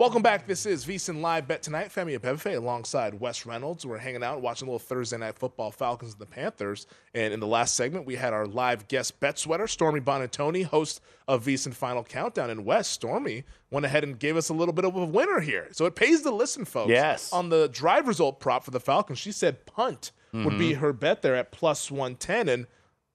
Welcome 0.00 0.22
back. 0.22 0.46
This 0.46 0.64
is 0.64 0.86
VSIN 0.86 1.20
Live 1.20 1.46
Bet 1.46 1.62
Tonight. 1.62 1.90
Femi 1.94 2.18
Abebefe 2.18 2.56
alongside 2.56 3.20
Wes 3.20 3.44
Reynolds. 3.44 3.84
We're 3.84 3.98
hanging 3.98 4.24
out, 4.24 4.40
watching 4.40 4.66
a 4.66 4.70
little 4.70 4.78
Thursday 4.78 5.18
Night 5.18 5.38
Football, 5.38 5.70
Falcons 5.70 6.12
and 6.12 6.20
the 6.22 6.24
Panthers. 6.24 6.86
And 7.12 7.34
in 7.34 7.38
the 7.38 7.46
last 7.46 7.74
segment, 7.74 8.06
we 8.06 8.14
had 8.14 8.32
our 8.32 8.46
live 8.46 8.88
guest 8.88 9.20
bet 9.20 9.38
sweater, 9.38 9.66
Stormy 9.66 10.00
Buonantony, 10.00 10.64
host 10.64 11.02
of 11.28 11.44
VSIN 11.44 11.74
Final 11.74 12.02
Countdown. 12.02 12.48
And 12.48 12.64
Wes, 12.64 12.88
Stormy, 12.88 13.44
went 13.70 13.84
ahead 13.84 14.02
and 14.02 14.18
gave 14.18 14.38
us 14.38 14.48
a 14.48 14.54
little 14.54 14.72
bit 14.72 14.86
of 14.86 14.96
a 14.96 15.04
winner 15.04 15.40
here. 15.40 15.68
So 15.72 15.84
it 15.84 15.96
pays 15.96 16.22
to 16.22 16.30
listen, 16.30 16.64
folks. 16.64 16.88
Yes. 16.88 17.30
On 17.30 17.50
the 17.50 17.68
drive 17.68 18.08
result 18.08 18.40
prop 18.40 18.64
for 18.64 18.70
the 18.70 18.80
Falcons, 18.80 19.18
she 19.18 19.32
said 19.32 19.66
punt 19.66 20.12
would 20.32 20.56
be 20.56 20.70
mm-hmm. 20.70 20.80
her 20.80 20.94
bet 20.94 21.20
there 21.20 21.36
at 21.36 21.52
plus 21.52 21.90
110. 21.90 22.48
And 22.48 22.66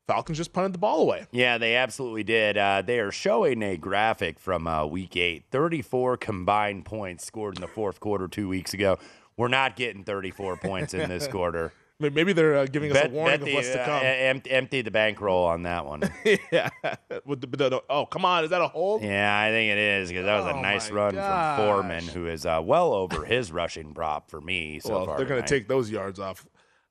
Falcons 0.08 0.38
just 0.38 0.54
punted 0.54 0.74
the 0.74 0.78
ball 0.78 1.02
away. 1.02 1.26
Yeah, 1.32 1.58
they 1.58 1.76
absolutely 1.76 2.24
did. 2.24 2.58
Uh, 2.58 2.84
they 2.86 3.00
are 3.00 3.12
showing 3.12 3.64
a 3.64 3.76
graphic 3.76 4.40
from 4.40 4.68
uh, 4.68 4.86
week 4.86 5.18
eight 5.18 5.46
34 5.52 6.18
combined 6.18 6.86
points 6.86 7.26
scored 7.26 7.56
in 7.56 7.62
the 7.62 7.68
fourth 7.68 8.00
quarter 8.00 8.28
two 8.28 8.48
weeks 8.48 8.74
ago. 8.74 9.00
We're 9.36 9.48
not 9.48 9.76
getting 9.76 10.04
34 10.04 10.58
points 10.58 10.94
in 10.94 11.10
this 11.10 11.28
quarter. 11.28 11.74
Maybe 12.00 12.34
they're 12.34 12.58
uh, 12.58 12.66
giving 12.66 12.92
us 12.92 12.98
Bet- 12.98 13.06
a 13.10 13.10
warning 13.14 13.32
bet 13.32 13.40
of 13.40 13.46
the, 13.46 13.54
what's 13.56 13.70
to 13.70 13.82
uh, 13.82 13.86
come. 13.86 14.02
empty, 14.04 14.52
empty 14.52 14.82
the 14.82 14.92
bankroll 14.92 15.46
on 15.46 15.64
that 15.64 15.86
one. 15.86 16.04
yeah. 16.52 16.70
With 17.26 17.40
the, 17.42 17.48
the- 17.48 17.84
oh, 17.90 18.06
come 18.06 18.26
on. 18.26 18.44
Is 18.44 18.50
that 18.50 18.62
a 18.62 18.68
hold? 18.68 19.02
Yeah, 19.02 19.40
I 19.40 19.50
think 19.50 19.72
it 19.72 19.78
is 19.78 20.10
because 20.10 20.26
that 20.26 20.36
was 20.44 20.54
Oh 20.54 20.58
a 20.60 20.62
nice 20.62 20.92
run 20.92 21.16
gosh. 21.16 21.58
from 21.58 21.66
Foreman, 21.66 22.04
who 22.10 22.28
is 22.28 22.46
uh, 22.46 22.62
well 22.64 22.94
over 22.94 23.24
his 23.26 23.50
rushing 23.52 23.94
prop 23.94 24.30
for 24.30 24.42
me 24.42 24.80
so 24.80 24.90
well, 24.90 25.06
far. 25.06 25.18
they're 25.18 25.26
going 25.26 25.42
to 25.42 25.48
take 25.48 25.68
those 25.70 25.90
yards 25.90 26.20
off. 26.20 26.46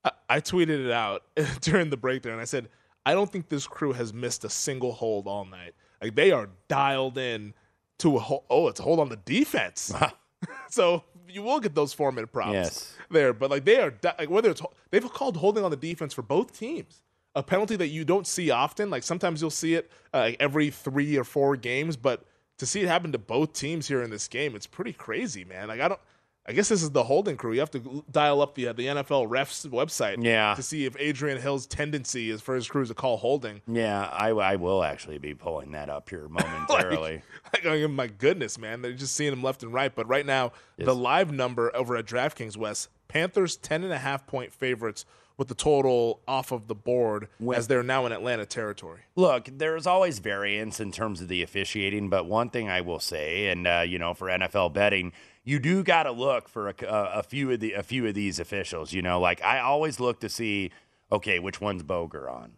I, 0.05 0.11
I 0.29 0.41
tweeted 0.41 0.85
it 0.87 0.91
out 0.91 1.23
during 1.61 1.91
the 1.91 1.99
break 1.99 2.23
there, 2.23 2.33
and 2.33 2.41
I 2.41 2.45
said, 2.47 2.71
I 3.07 3.13
don't 3.15 3.31
think 3.31 3.49
this 3.49 3.67
crew 3.67 3.93
has 3.93 4.13
missed 4.13 4.45
a 4.45 4.51
single 4.51 4.93
hold 4.93 5.27
all 5.27 5.45
night. 5.45 5.75
Like 6.03 6.15
they 6.15 6.31
are 6.33 6.49
dialed 6.69 7.19
in 7.19 7.55
to 7.99 8.17
a 8.17 8.21
hold. 8.21 8.45
Oh, 8.51 8.69
it's 8.69 8.81
a 8.81 8.83
hold 8.83 9.01
on 9.01 9.09
the 9.09 9.17
defense. 9.17 9.93
so 10.69 11.05
you 11.29 11.43
will 11.43 11.61
get 11.61 11.75
those 11.75 11.93
four 11.95 12.13
minute 12.13 12.33
props 12.33 12.53
Yes. 12.53 12.97
there, 13.11 13.33
but 13.33 13.51
like 13.51 13.65
they 13.65 13.81
are 13.81 13.91
di- 13.91 14.15
like 14.19 14.31
whether 14.31 14.51
it's 14.51 14.61
they've 14.91 15.11
called 15.13 15.37
holding 15.39 15.65
on 15.65 15.71
the 15.71 15.77
defense 15.77 16.13
for 16.13 16.23
both 16.23 16.57
teams. 16.59 17.03
A 17.37 17.43
penalty 17.43 17.75
that 17.77 17.89
you 17.89 18.05
don't 18.05 18.27
see 18.27 18.51
often. 18.51 18.91
Like 18.91 19.03
sometimes 19.03 19.41
you'll 19.41 19.51
see 19.51 19.75
it 19.75 19.91
uh, 20.13 20.19
like 20.19 20.37
every 20.39 20.71
three 20.71 21.17
or 21.17 21.25
four 21.25 21.57
games, 21.57 21.97
but 21.97 22.25
to 22.59 22.67
see 22.67 22.81
it 22.83 22.87
happen 22.89 23.11
to 23.13 23.19
both 23.19 23.55
teams 23.55 23.89
here 23.89 24.03
in 24.03 24.11
this 24.11 24.29
game, 24.29 24.55
it's 24.55 24.67
pretty 24.69 24.93
crazy, 24.93 25.45
man. 25.45 25.69
Like 25.69 25.81
I 25.81 25.89
don't. 25.89 26.01
I 26.47 26.53
guess 26.53 26.69
this 26.69 26.83
is 26.83 26.91
the 26.91 27.05
holding 27.05 27.37
crew. 27.39 27.53
You 27.55 27.61
have 27.61 27.71
to 27.71 28.05
dial 28.11 28.43
up 28.43 28.55
the 28.55 28.69
uh, 28.69 28.73
the 28.75 28.87
NFL 28.87 29.29
refs 29.29 29.67
website, 29.69 30.23
Yeah. 30.23 30.55
to 30.55 30.63
see 30.63 30.85
if 30.85 30.95
Adrian 30.99 31.41
Hill's 31.41 31.67
tendency 31.67 32.29
is 32.31 32.43
for 32.43 32.55
his 32.55 32.69
crew 32.69 32.85
to 32.85 32.93
call 32.95 33.17
holding. 33.17 33.63
Yeah, 33.67 34.03
I, 34.13 34.29
I 34.31 34.57
will 34.57 34.85
actually 34.85 35.17
be 35.19 35.33
pulling 35.35 35.73
that 35.73 35.89
up 35.89 36.11
here 36.11 36.29
momentarily. 36.29 37.23
Like, 37.55 37.67
oh 37.67 37.87
my 37.89 38.09
goodness, 38.09 38.59
man, 38.59 38.83
they're 38.83 38.93
just 38.93 39.15
seeing 39.15 39.33
him 39.33 39.41
left 39.43 39.63
and 39.63 39.73
right. 39.73 39.95
But 39.95 40.09
right 40.09 40.27
now, 40.27 40.51
the 40.77 40.95
live 40.95 41.31
number 41.33 41.71
over 41.75 41.97
at 41.97 42.05
DraftKings 42.05 42.57
West 42.57 42.89
Panthers 43.07 43.57
10 43.57 43.85
and 43.85 43.93
a 43.93 43.99
half 43.99 44.27
point 44.27 44.53
favorites 44.53 45.05
with 45.37 45.47
the 45.47 45.55
total 45.55 46.21
off 46.27 46.51
of 46.51 46.67
the 46.67 46.75
board 46.75 47.29
as 47.55 47.69
they're 47.69 47.85
now 47.85 48.07
in 48.07 48.13
Atlanta 48.13 48.45
territory. 48.45 49.01
Look, 49.15 49.49
there's 49.53 49.87
always 49.87 50.19
variance 50.19 50.81
in 50.81 50.91
terms 50.91 51.21
of 51.21 51.29
the 51.29 51.43
officiating, 51.43 52.09
but 52.11 52.27
one 52.27 52.51
thing 52.51 52.69
I 52.69 52.81
will 52.81 53.01
say, 53.01 53.47
and 53.49 53.67
uh, 53.69 53.85
you 53.87 53.99
know, 54.01 54.15
for 54.15 54.27
NFL 54.27 54.73
betting, 54.73 55.13
you 55.45 55.59
do 55.59 55.83
got 55.83 56.05
to 56.05 56.13
look 56.13 56.49
for 56.49 56.69
a, 56.69 56.75
a, 56.89 57.23
few 57.23 57.51
of 57.51 57.61
the 57.61 57.75
a 57.75 57.83
few 57.83 58.07
of 58.07 58.15
these 58.15 58.39
officials. 58.41 58.93
You 58.93 59.03
know, 59.03 59.21
like 59.21 59.43
I 59.45 59.61
always 59.61 60.01
look 60.01 60.21
to 60.21 60.29
see, 60.29 60.71
okay, 61.13 61.39
which 61.39 61.61
one's 61.61 61.83
Boger 61.83 62.29
on. 62.29 62.53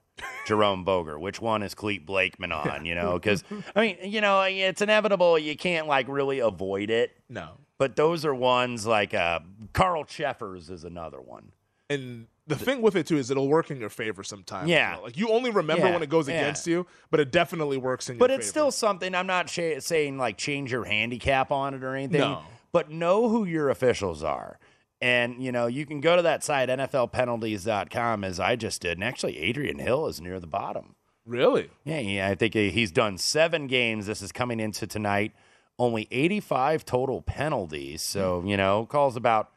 Jerome 0.46 0.84
Boger. 0.84 1.18
Which 1.18 1.40
one 1.40 1.62
is 1.62 1.74
Clete 1.74 2.06
Blakeman 2.06 2.52
on? 2.52 2.86
You 2.86 2.94
know, 2.94 3.14
because 3.14 3.44
I 3.74 3.80
mean, 3.80 3.98
you 4.02 4.20
know, 4.20 4.40
it's 4.42 4.80
inevitable. 4.80 5.38
You 5.38 5.56
can't 5.56 5.86
like 5.86 6.08
really 6.08 6.38
avoid 6.38 6.88
it. 6.90 7.16
No. 7.28 7.50
But 7.78 7.96
those 7.96 8.24
are 8.24 8.34
ones 8.34 8.86
like 8.86 9.12
uh, 9.12 9.40
Carl 9.74 10.04
Cheffers 10.04 10.70
is 10.70 10.84
another 10.84 11.20
one. 11.20 11.52
And 11.90 12.26
the 12.46 12.56
thing 12.56 12.80
with 12.80 12.96
it 12.96 13.06
too 13.06 13.18
is 13.18 13.30
it'll 13.30 13.48
work 13.48 13.70
in 13.70 13.78
your 13.78 13.90
favor 13.90 14.22
sometimes. 14.22 14.68
Yeah. 14.68 14.92
you 14.92 14.96
know? 14.96 15.02
like 15.02 15.16
you 15.18 15.28
only 15.30 15.50
remember 15.50 15.86
Yeah, 15.86 15.92
when 15.92 16.02
it 16.02 16.08
goes 16.08 16.28
yeah. 16.28 16.36
against 16.36 16.66
you, 16.66 16.86
but 17.10 17.20
it 17.20 17.30
definitely 17.30 17.76
works 17.76 18.08
in 18.08 18.14
your 18.14 18.20
favor. 18.20 18.28
But 18.28 18.30
your 18.30 18.38
it's 18.38 18.46
favor. 18.48 18.52
still 18.52 18.70
something. 18.70 19.14
I'm 19.14 19.26
not 19.26 19.50
sh- 19.50 19.80
saying 19.80 20.16
like 20.16 20.38
change 20.38 20.72
your 20.72 20.84
handicap 20.84 21.50
on 21.50 21.74
it 21.74 21.84
or 21.84 21.94
anything. 21.94 22.20
No. 22.20 22.42
But 22.72 22.90
know 22.90 23.28
who 23.28 23.44
your 23.44 23.70
officials 23.70 24.22
are. 24.22 24.58
And, 25.00 25.42
you 25.42 25.52
know, 25.52 25.66
you 25.66 25.84
can 25.84 26.00
go 26.00 26.16
to 26.16 26.22
that 26.22 26.42
site, 26.42 26.68
NFLpenalties.com, 26.68 28.24
as 28.24 28.40
I 28.40 28.56
just 28.56 28.80
did. 28.80 28.96
And 28.96 29.04
actually, 29.04 29.38
Adrian 29.38 29.78
Hill 29.78 30.06
is 30.06 30.20
near 30.20 30.40
the 30.40 30.46
bottom. 30.46 30.94
Really? 31.26 31.70
Yeah, 31.84 31.98
yeah. 31.98 32.28
I 32.28 32.34
think 32.34 32.54
he's 32.54 32.92
done 32.92 33.18
seven 33.18 33.66
games. 33.66 34.06
This 34.06 34.22
is 34.22 34.32
coming 34.32 34.60
into 34.60 34.86
tonight. 34.86 35.32
Only 35.78 36.08
85 36.10 36.84
total 36.86 37.20
penalties. 37.20 38.00
So, 38.00 38.42
you 38.46 38.56
know, 38.56 38.86
calls 38.86 39.16
about 39.16 39.50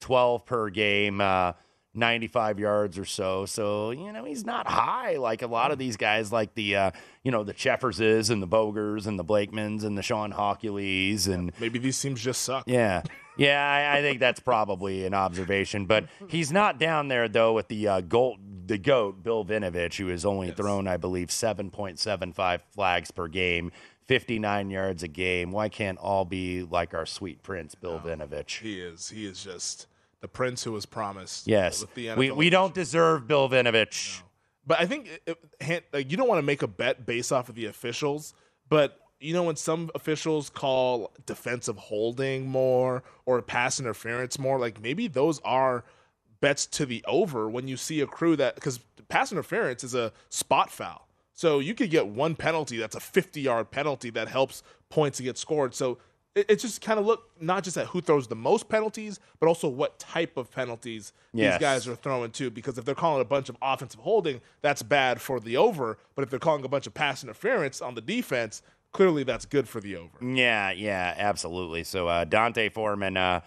12 0.00 0.44
per 0.46 0.70
game, 0.70 1.20
uh, 1.20 1.52
95 1.94 2.58
yards 2.58 2.98
or 2.98 3.04
so. 3.04 3.46
So, 3.46 3.90
you 3.90 4.12
know, 4.12 4.24
he's 4.24 4.44
not 4.44 4.66
high 4.66 5.16
like 5.16 5.42
a 5.42 5.46
lot 5.46 5.70
of 5.70 5.78
these 5.78 5.96
guys, 5.96 6.32
like 6.32 6.54
the, 6.54 6.76
uh, 6.76 6.90
you 7.22 7.30
know, 7.30 7.44
the 7.44 7.54
Chefferses 7.54 8.30
and 8.30 8.42
the 8.42 8.46
Bogers 8.46 9.06
and 9.06 9.18
the 9.18 9.24
Blakemans 9.24 9.84
and 9.84 9.96
the 9.96 10.02
Shawn 10.02 10.32
Hochulis 10.32 11.28
and 11.28 11.52
Maybe 11.60 11.78
these 11.78 12.00
teams 12.00 12.20
just 12.20 12.42
suck. 12.42 12.64
yeah. 12.66 13.02
Yeah, 13.36 13.68
I, 13.92 13.98
I 13.98 14.02
think 14.02 14.20
that's 14.20 14.38
probably 14.38 15.04
an 15.06 15.12
observation, 15.12 15.86
but 15.86 16.04
he's 16.28 16.52
not 16.52 16.78
down 16.78 17.08
there 17.08 17.26
though 17.28 17.52
with 17.52 17.66
the 17.66 17.88
uh, 17.88 18.00
goat, 18.00 18.36
the 18.66 18.78
goat 18.78 19.24
Bill 19.24 19.44
Vinovich, 19.44 19.96
who 19.96 20.06
has 20.06 20.24
only 20.24 20.52
thrown, 20.52 20.86
I 20.86 20.98
believe, 20.98 21.32
seven 21.32 21.68
point 21.72 21.98
seven 21.98 22.32
five 22.32 22.62
flags 22.70 23.10
per 23.10 23.26
game, 23.26 23.72
fifty 24.06 24.38
nine 24.38 24.70
yards 24.70 25.02
a 25.02 25.08
game. 25.08 25.50
Why 25.50 25.68
can't 25.68 25.98
all 25.98 26.24
be 26.24 26.62
like 26.62 26.94
our 26.94 27.06
sweet 27.06 27.42
prince, 27.42 27.74
Bill 27.74 27.98
Vinovich? 27.98 28.60
He 28.60 28.78
is. 28.80 29.08
He 29.08 29.26
is 29.26 29.42
just 29.42 29.88
the 30.24 30.28
prince 30.28 30.64
who 30.64 30.72
was 30.72 30.86
promised. 30.86 31.46
Yes, 31.46 31.84
we 31.94 32.30
we 32.30 32.48
don't 32.48 32.72
deserve 32.72 33.28
Bill 33.28 33.46
Vinovich. 33.46 34.22
But 34.66 34.80
I 34.80 34.86
think 34.86 35.20
uh, 35.28 35.32
it, 35.32 35.38
it, 35.60 35.84
like 35.92 36.10
you 36.10 36.16
don't 36.16 36.28
want 36.28 36.38
to 36.38 36.46
make 36.46 36.62
a 36.62 36.66
bet 36.66 37.04
based 37.04 37.30
off 37.30 37.50
of 37.50 37.54
the 37.54 37.66
officials, 37.66 38.32
but 38.70 38.98
you 39.20 39.34
know 39.34 39.42
when 39.42 39.56
some 39.56 39.90
officials 39.94 40.48
call 40.48 41.12
defensive 41.26 41.76
holding 41.76 42.48
more 42.48 43.02
or 43.26 43.42
pass 43.42 43.78
interference 43.78 44.38
more, 44.38 44.58
like 44.58 44.80
maybe 44.80 45.08
those 45.08 45.40
are 45.40 45.84
bets 46.40 46.64
to 46.64 46.86
the 46.86 47.04
over 47.06 47.50
when 47.50 47.68
you 47.68 47.76
see 47.76 48.00
a 48.00 48.06
crew 48.06 48.34
that 48.36 48.54
because 48.54 48.78
pass 49.08 49.30
interference 49.30 49.84
is 49.84 49.94
a 49.94 50.10
spot 50.30 50.70
foul. 50.70 51.06
So 51.34 51.58
you 51.58 51.74
could 51.74 51.90
get 51.90 52.06
one 52.06 52.34
penalty 52.34 52.78
that's 52.78 52.96
a 52.96 53.00
50 53.00 53.42
yard 53.42 53.70
penalty 53.70 54.08
that 54.08 54.28
helps 54.28 54.62
points 54.88 55.18
to 55.18 55.22
get 55.22 55.36
scored. 55.36 55.74
So 55.74 55.98
it, 56.34 56.46
it 56.50 56.56
just 56.60 56.80
kind 56.80 56.98
of 56.98 57.06
look 57.06 57.30
not 57.40 57.64
just 57.64 57.76
at 57.76 57.86
who 57.86 58.00
throws 58.00 58.26
the 58.28 58.34
most 58.36 58.68
penalties, 58.68 59.20
but 59.40 59.46
also 59.46 59.68
what 59.68 59.98
type 59.98 60.36
of 60.36 60.50
penalties 60.50 61.12
Yes. 61.32 61.54
these 61.54 61.60
guys 61.60 61.88
are 61.88 61.96
throwing 61.96 62.30
too. 62.30 62.50
Because 62.50 62.78
if 62.78 62.84
they're 62.84 62.94
calling 62.94 63.20
a 63.20 63.24
bunch 63.24 63.48
of 63.48 63.56
offensive 63.62 64.00
holding, 64.00 64.40
that's 64.62 64.82
bad 64.82 65.20
for 65.20 65.40
the 65.40 65.56
over. 65.56 65.98
But 66.14 66.22
if 66.22 66.30
they're 66.30 66.38
calling 66.38 66.64
a 66.64 66.68
bunch 66.68 66.86
of 66.86 66.94
pass 66.94 67.22
interference 67.24 67.80
on 67.80 67.94
the 67.94 68.00
defense, 68.00 68.62
clearly 68.92 69.24
that's 69.24 69.44
good 69.46 69.68
for 69.68 69.80
the 69.80 69.96
over. 69.96 70.10
Yeah, 70.24 70.70
yeah, 70.70 71.14
absolutely. 71.16 71.82
So 71.84 72.06
uh, 72.08 72.24
D'Onta 72.24 72.72
Foreman, 72.72 73.16
uh, 73.16 73.40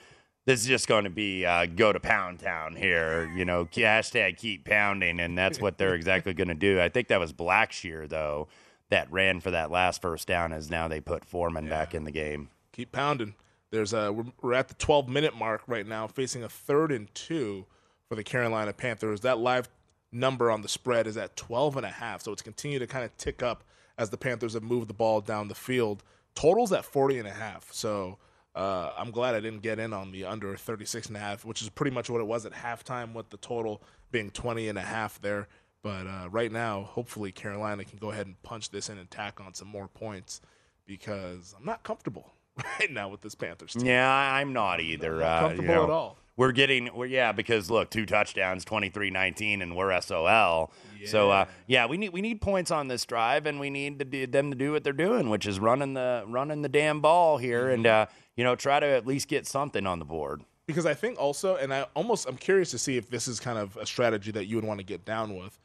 this 0.46 0.62
is 0.62 0.68
just 0.68 0.88
going 0.88 1.04
to 1.06 1.10
be 1.10 1.46
uh, 1.46 1.66
go 1.66 1.92
to 1.92 2.00
Pound 2.00 2.40
Town 2.40 2.76
here. 2.76 3.30
You 3.36 3.44
know, 3.46 3.66
hashtag 3.66 4.38
keep 4.38 4.66
pounding, 4.66 5.20
and 5.20 5.38
that's 5.38 5.60
what 5.60 5.78
they're 5.78 5.96
exactly 5.96 6.34
going 6.34 6.48
to 6.48 6.54
do. 6.54 6.80
I 6.82 6.88
think 6.90 7.10
that 7.10 7.20
was 7.20 7.34
Blackshear 7.34 8.08
though 8.08 8.48
that 8.90 9.12
ran 9.12 9.42
for 9.42 9.52
that 9.52 9.72
last 9.72 10.02
first 10.02 10.26
down. 10.28 10.54
As 10.54 10.70
now 10.70 10.88
they 10.88 11.02
put 11.02 11.26
Foreman 11.26 11.68
back 11.68 11.94
in 11.94 12.06
the 12.06 12.12
game. 12.12 12.50
Keep 12.78 12.92
pounding. 12.92 13.34
There's 13.72 13.92
a 13.92 14.14
we're, 14.14 14.26
we're 14.40 14.54
at 14.54 14.68
the 14.68 14.76
12 14.76 15.10
minute 15.10 15.36
mark 15.36 15.64
right 15.66 15.86
now, 15.86 16.06
facing 16.06 16.44
a 16.44 16.50
third 16.50 16.92
and 16.92 17.14
two 17.16 17.66
for 18.08 18.14
the 18.14 18.24
Carolina 18.24 18.72
Panthers. 18.72 19.22
That 19.22 19.40
live 19.40 19.68
number 20.12 20.52
on 20.52 20.62
the 20.62 20.68
spread 20.68 21.08
is 21.08 21.18
at 21.18 21.36
12 21.36 21.78
and 21.78 21.88
a 21.88 21.90
half, 21.90 22.22
so 22.22 22.32
it's 22.32 22.44
continued 22.44 22.80
to 22.80 22.88
kind 22.88 23.04
of 23.04 23.18
tick 23.18 23.42
up 23.42 23.64
as 23.98 24.12
the 24.12 24.18
Panthers 24.18 24.54
have 24.54 24.62
moved 24.62 24.90
the 24.90 24.94
ball 24.94 25.22
down 25.22 25.48
the 25.48 25.56
field. 25.56 26.04
Totals 26.36 26.72
at 26.72 26.86
40 26.86 27.18
and 27.18 27.28
a 27.28 27.34
half. 27.34 27.74
So 27.74 28.20
uh, 28.54 28.92
I'm 28.96 29.10
glad 29.10 29.34
I 29.34 29.40
didn't 29.40 29.64
get 29.64 29.80
in 29.80 29.92
on 29.92 30.12
the 30.12 30.26
under 30.26 30.56
36 30.56 31.08
and 31.08 31.18
a 31.18 31.20
half, 31.20 31.46
which 31.46 31.64
is 31.64 31.70
pretty 31.70 31.96
much 31.96 32.12
what 32.12 32.22
it 32.22 32.28
was 32.28 32.46
at 32.46 32.54
halftime 32.54 33.14
with 33.14 33.32
the 33.32 33.38
total 33.38 33.82
being 34.12 34.30
20 34.30 34.70
and 34.70 34.78
a 34.78 34.84
half 34.84 35.20
there. 35.20 35.48
But 35.82 36.06
uh, 36.06 36.28
right 36.30 36.52
now, 36.52 36.84
hopefully 36.84 37.32
Carolina 37.32 37.86
can 37.86 37.98
go 37.98 38.12
ahead 38.12 38.28
and 38.28 38.40
punch 38.44 38.70
this 38.70 38.88
in 38.88 39.00
and 39.00 39.10
tack 39.10 39.42
on 39.44 39.56
some 39.56 39.68
more 39.68 39.88
points 39.88 40.42
because 40.86 41.56
I'm 41.58 41.66
not 41.66 41.82
comfortable 41.82 42.34
right 42.80 42.92
now 42.92 43.10
with 43.10 43.22
this 43.22 43.36
Panthers 43.36 43.74
team. 43.74 43.86
Yeah, 43.86 44.10
I- 44.10 44.42
I'm 44.42 44.54
not 44.54 44.80
either. 44.82 45.18
Not 45.18 45.22
uh, 45.24 45.40
comfortable 45.42 45.70
you 45.70 45.76
know, 45.76 45.84
at 45.84 45.90
all. 45.90 46.18
We're 46.36 46.52
getting, 46.52 46.90
we're, 46.96 47.08
yeah, 47.08 47.32
because 47.32 47.72
look, 47.72 47.90
two 47.90 48.06
touchdowns, 48.06 48.64
23-19, 48.64 49.64
and 49.64 49.76
we're 49.76 50.00
SOL. 50.02 50.72
So 51.06 51.32
uh, 51.32 51.46
yeah, 51.66 51.88
we 51.88 51.98
need 51.98 52.10
we 52.10 52.22
need 52.22 52.42
points 52.42 52.70
on 52.70 52.88
this 52.88 53.06
drive, 53.06 53.46
and 53.48 53.60
we 53.60 53.70
need 53.72 53.98
to 54.00 54.06
do, 54.06 54.28
them 54.28 54.52
to 54.52 54.58
do 54.58 54.72
what 54.72 54.84
they're 54.84 54.94
doing, 54.94 55.30
which 55.30 55.46
is 55.48 55.60
running 55.60 55.94
the 55.94 56.24
running 56.28 56.62
the 56.64 56.70
damn 56.70 57.02
ball 57.02 57.38
here, 57.38 57.70
and 57.70 57.86
Mm-hmm. 57.86 58.04
uh, 58.12 58.14
you 58.36 58.44
know 58.44 58.56
try 58.56 58.80
to 58.80 58.86
at 58.86 59.08
least 59.08 59.28
get 59.30 59.48
something 59.48 59.88
on 59.88 59.98
the 60.00 60.06
board. 60.06 60.42
because 60.68 60.86
I 60.86 60.94
think 60.94 61.18
also, 61.20 61.56
and 61.56 61.74
I 61.74 61.86
almost 61.96 62.28
I'm 62.28 62.38
curious 62.38 62.70
to 62.72 62.78
see 62.78 62.98
if 62.98 63.10
this 63.10 63.28
is 63.28 63.40
kind 63.40 63.58
of 63.58 63.76
a 63.78 63.86
strategy 63.86 64.32
that 64.32 64.46
you 64.46 64.58
would 64.58 64.66
want 64.66 64.80
to 64.80 64.86
get 64.86 65.06
down 65.06 65.36
with. 65.38 65.60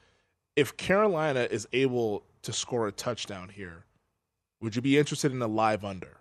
If 0.57 0.77
Carolina 0.77 1.49
is 1.51 1.67
able 1.73 2.25
to 2.43 2.53
score 2.53 2.87
a 2.89 2.93
touchdown 2.93 3.49
here, 3.51 3.85
would 4.61 4.77
you 4.77 4.83
be 4.83 4.97
interested 4.99 5.33
in 5.33 5.43
a 5.43 5.47
live 5.49 5.85
under? 5.85 6.19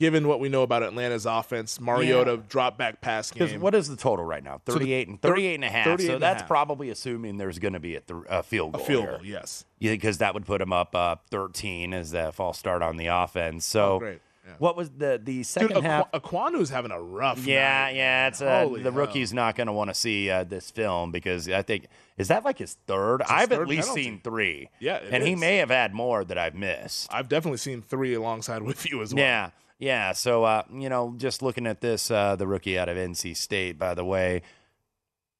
Given 0.00 0.26
what 0.26 0.40
we 0.40 0.48
know 0.48 0.62
about 0.62 0.82
Atlanta's 0.82 1.26
offense, 1.26 1.78
Mariota 1.78 2.38
drop 2.48 2.78
back 2.78 3.00
pass 3.02 3.30
game. 3.30 3.60
what 3.60 3.74
is 3.74 3.86
the 3.86 3.96
total 3.96 4.24
right 4.24 4.42
now? 4.42 4.60
So 4.66 4.72
38 4.72 5.08
and 5.08 5.20
thir- 5.22 5.28
38 5.28 5.54
and 5.56 5.64
a 5.64 5.68
half. 5.68 5.84
38 5.84 6.06
So 6.06 6.18
that's 6.18 6.40
half. 6.40 6.48
probably 6.48 6.88
assuming 6.90 7.36
there's 7.36 7.58
going 7.58 7.74
to 7.74 7.80
be 7.80 7.96
a, 7.96 8.00
th- 8.00 8.20
a 8.30 8.42
field 8.42 8.74
a 8.74 8.78
goal. 8.78 8.86
field 8.86 9.02
here. 9.04 9.12
goal, 9.18 9.26
yes. 9.26 9.66
Yeah, 9.78 9.92
because 9.92 10.18
that 10.18 10.32
would 10.34 10.46
put 10.46 10.60
him 10.62 10.72
up 10.72 10.94
uh, 10.94 11.16
13 11.30 11.92
as 11.94 12.12
the 12.12 12.32
false 12.32 12.58
start 12.58 12.82
on 12.82 12.96
the 12.96 13.06
offense. 13.08 13.66
So 13.66 13.92
Oh, 13.94 13.98
great. 13.98 14.20
Yeah. 14.46 14.52
what 14.58 14.74
was 14.74 14.88
the 14.88 15.20
the 15.22 15.36
Dude, 15.36 15.46
second 15.46 15.82
half? 15.84 16.10
Aqu- 16.12 16.22
Ekwonu's 16.22 16.70
having 16.70 16.92
a 16.92 17.00
rough. 17.00 17.44
Yeah, 17.46 17.84
night, 17.84 17.94
yeah, 17.96 18.28
it's 18.28 18.40
uh, 18.40 18.66
the 18.72 18.80
hell. 18.84 18.92
rookie's 18.92 19.34
not 19.34 19.54
going 19.54 19.66
to 19.66 19.72
want 19.74 19.90
to 19.90 19.94
see 19.94 20.30
uh, 20.30 20.44
this 20.44 20.70
film 20.70 21.12
because 21.12 21.46
I 21.46 21.60
think 21.60 21.88
is 22.16 22.28
that 22.28 22.42
like 22.42 22.56
his 22.56 22.78
third. 22.86 23.20
his 23.20 23.30
I've 23.30 23.52
at 23.52 23.68
least 23.68 23.88
penalty. 23.88 24.02
seen 24.04 24.20
three. 24.24 24.70
Yeah, 24.80 24.96
and 25.10 25.22
he 25.22 25.34
may 25.36 25.58
have 25.58 25.68
had 25.68 25.92
more 25.92 26.24
that 26.24 26.38
I've 26.38 26.54
missed. 26.54 27.12
I've 27.12 27.28
definitely 27.28 27.58
seen 27.58 27.82
three 27.82 28.14
alongside 28.14 28.62
with 28.70 28.90
you 28.90 29.02
as 29.02 29.14
well. 29.14 29.22
Yeah, 29.22 29.50
yeah. 29.80 30.12
So 30.12 30.44
uh, 30.44 30.62
you 30.72 30.88
know, 30.88 31.14
just 31.16 31.42
looking 31.42 31.66
at 31.66 31.80
this, 31.80 32.10
uh, 32.10 32.36
the 32.36 32.46
rookie 32.46 32.78
out 32.78 32.88
of 32.88 32.96
NC 32.96 33.36
State, 33.36 33.76
by 33.78 33.94
the 33.94 34.04
way, 34.04 34.42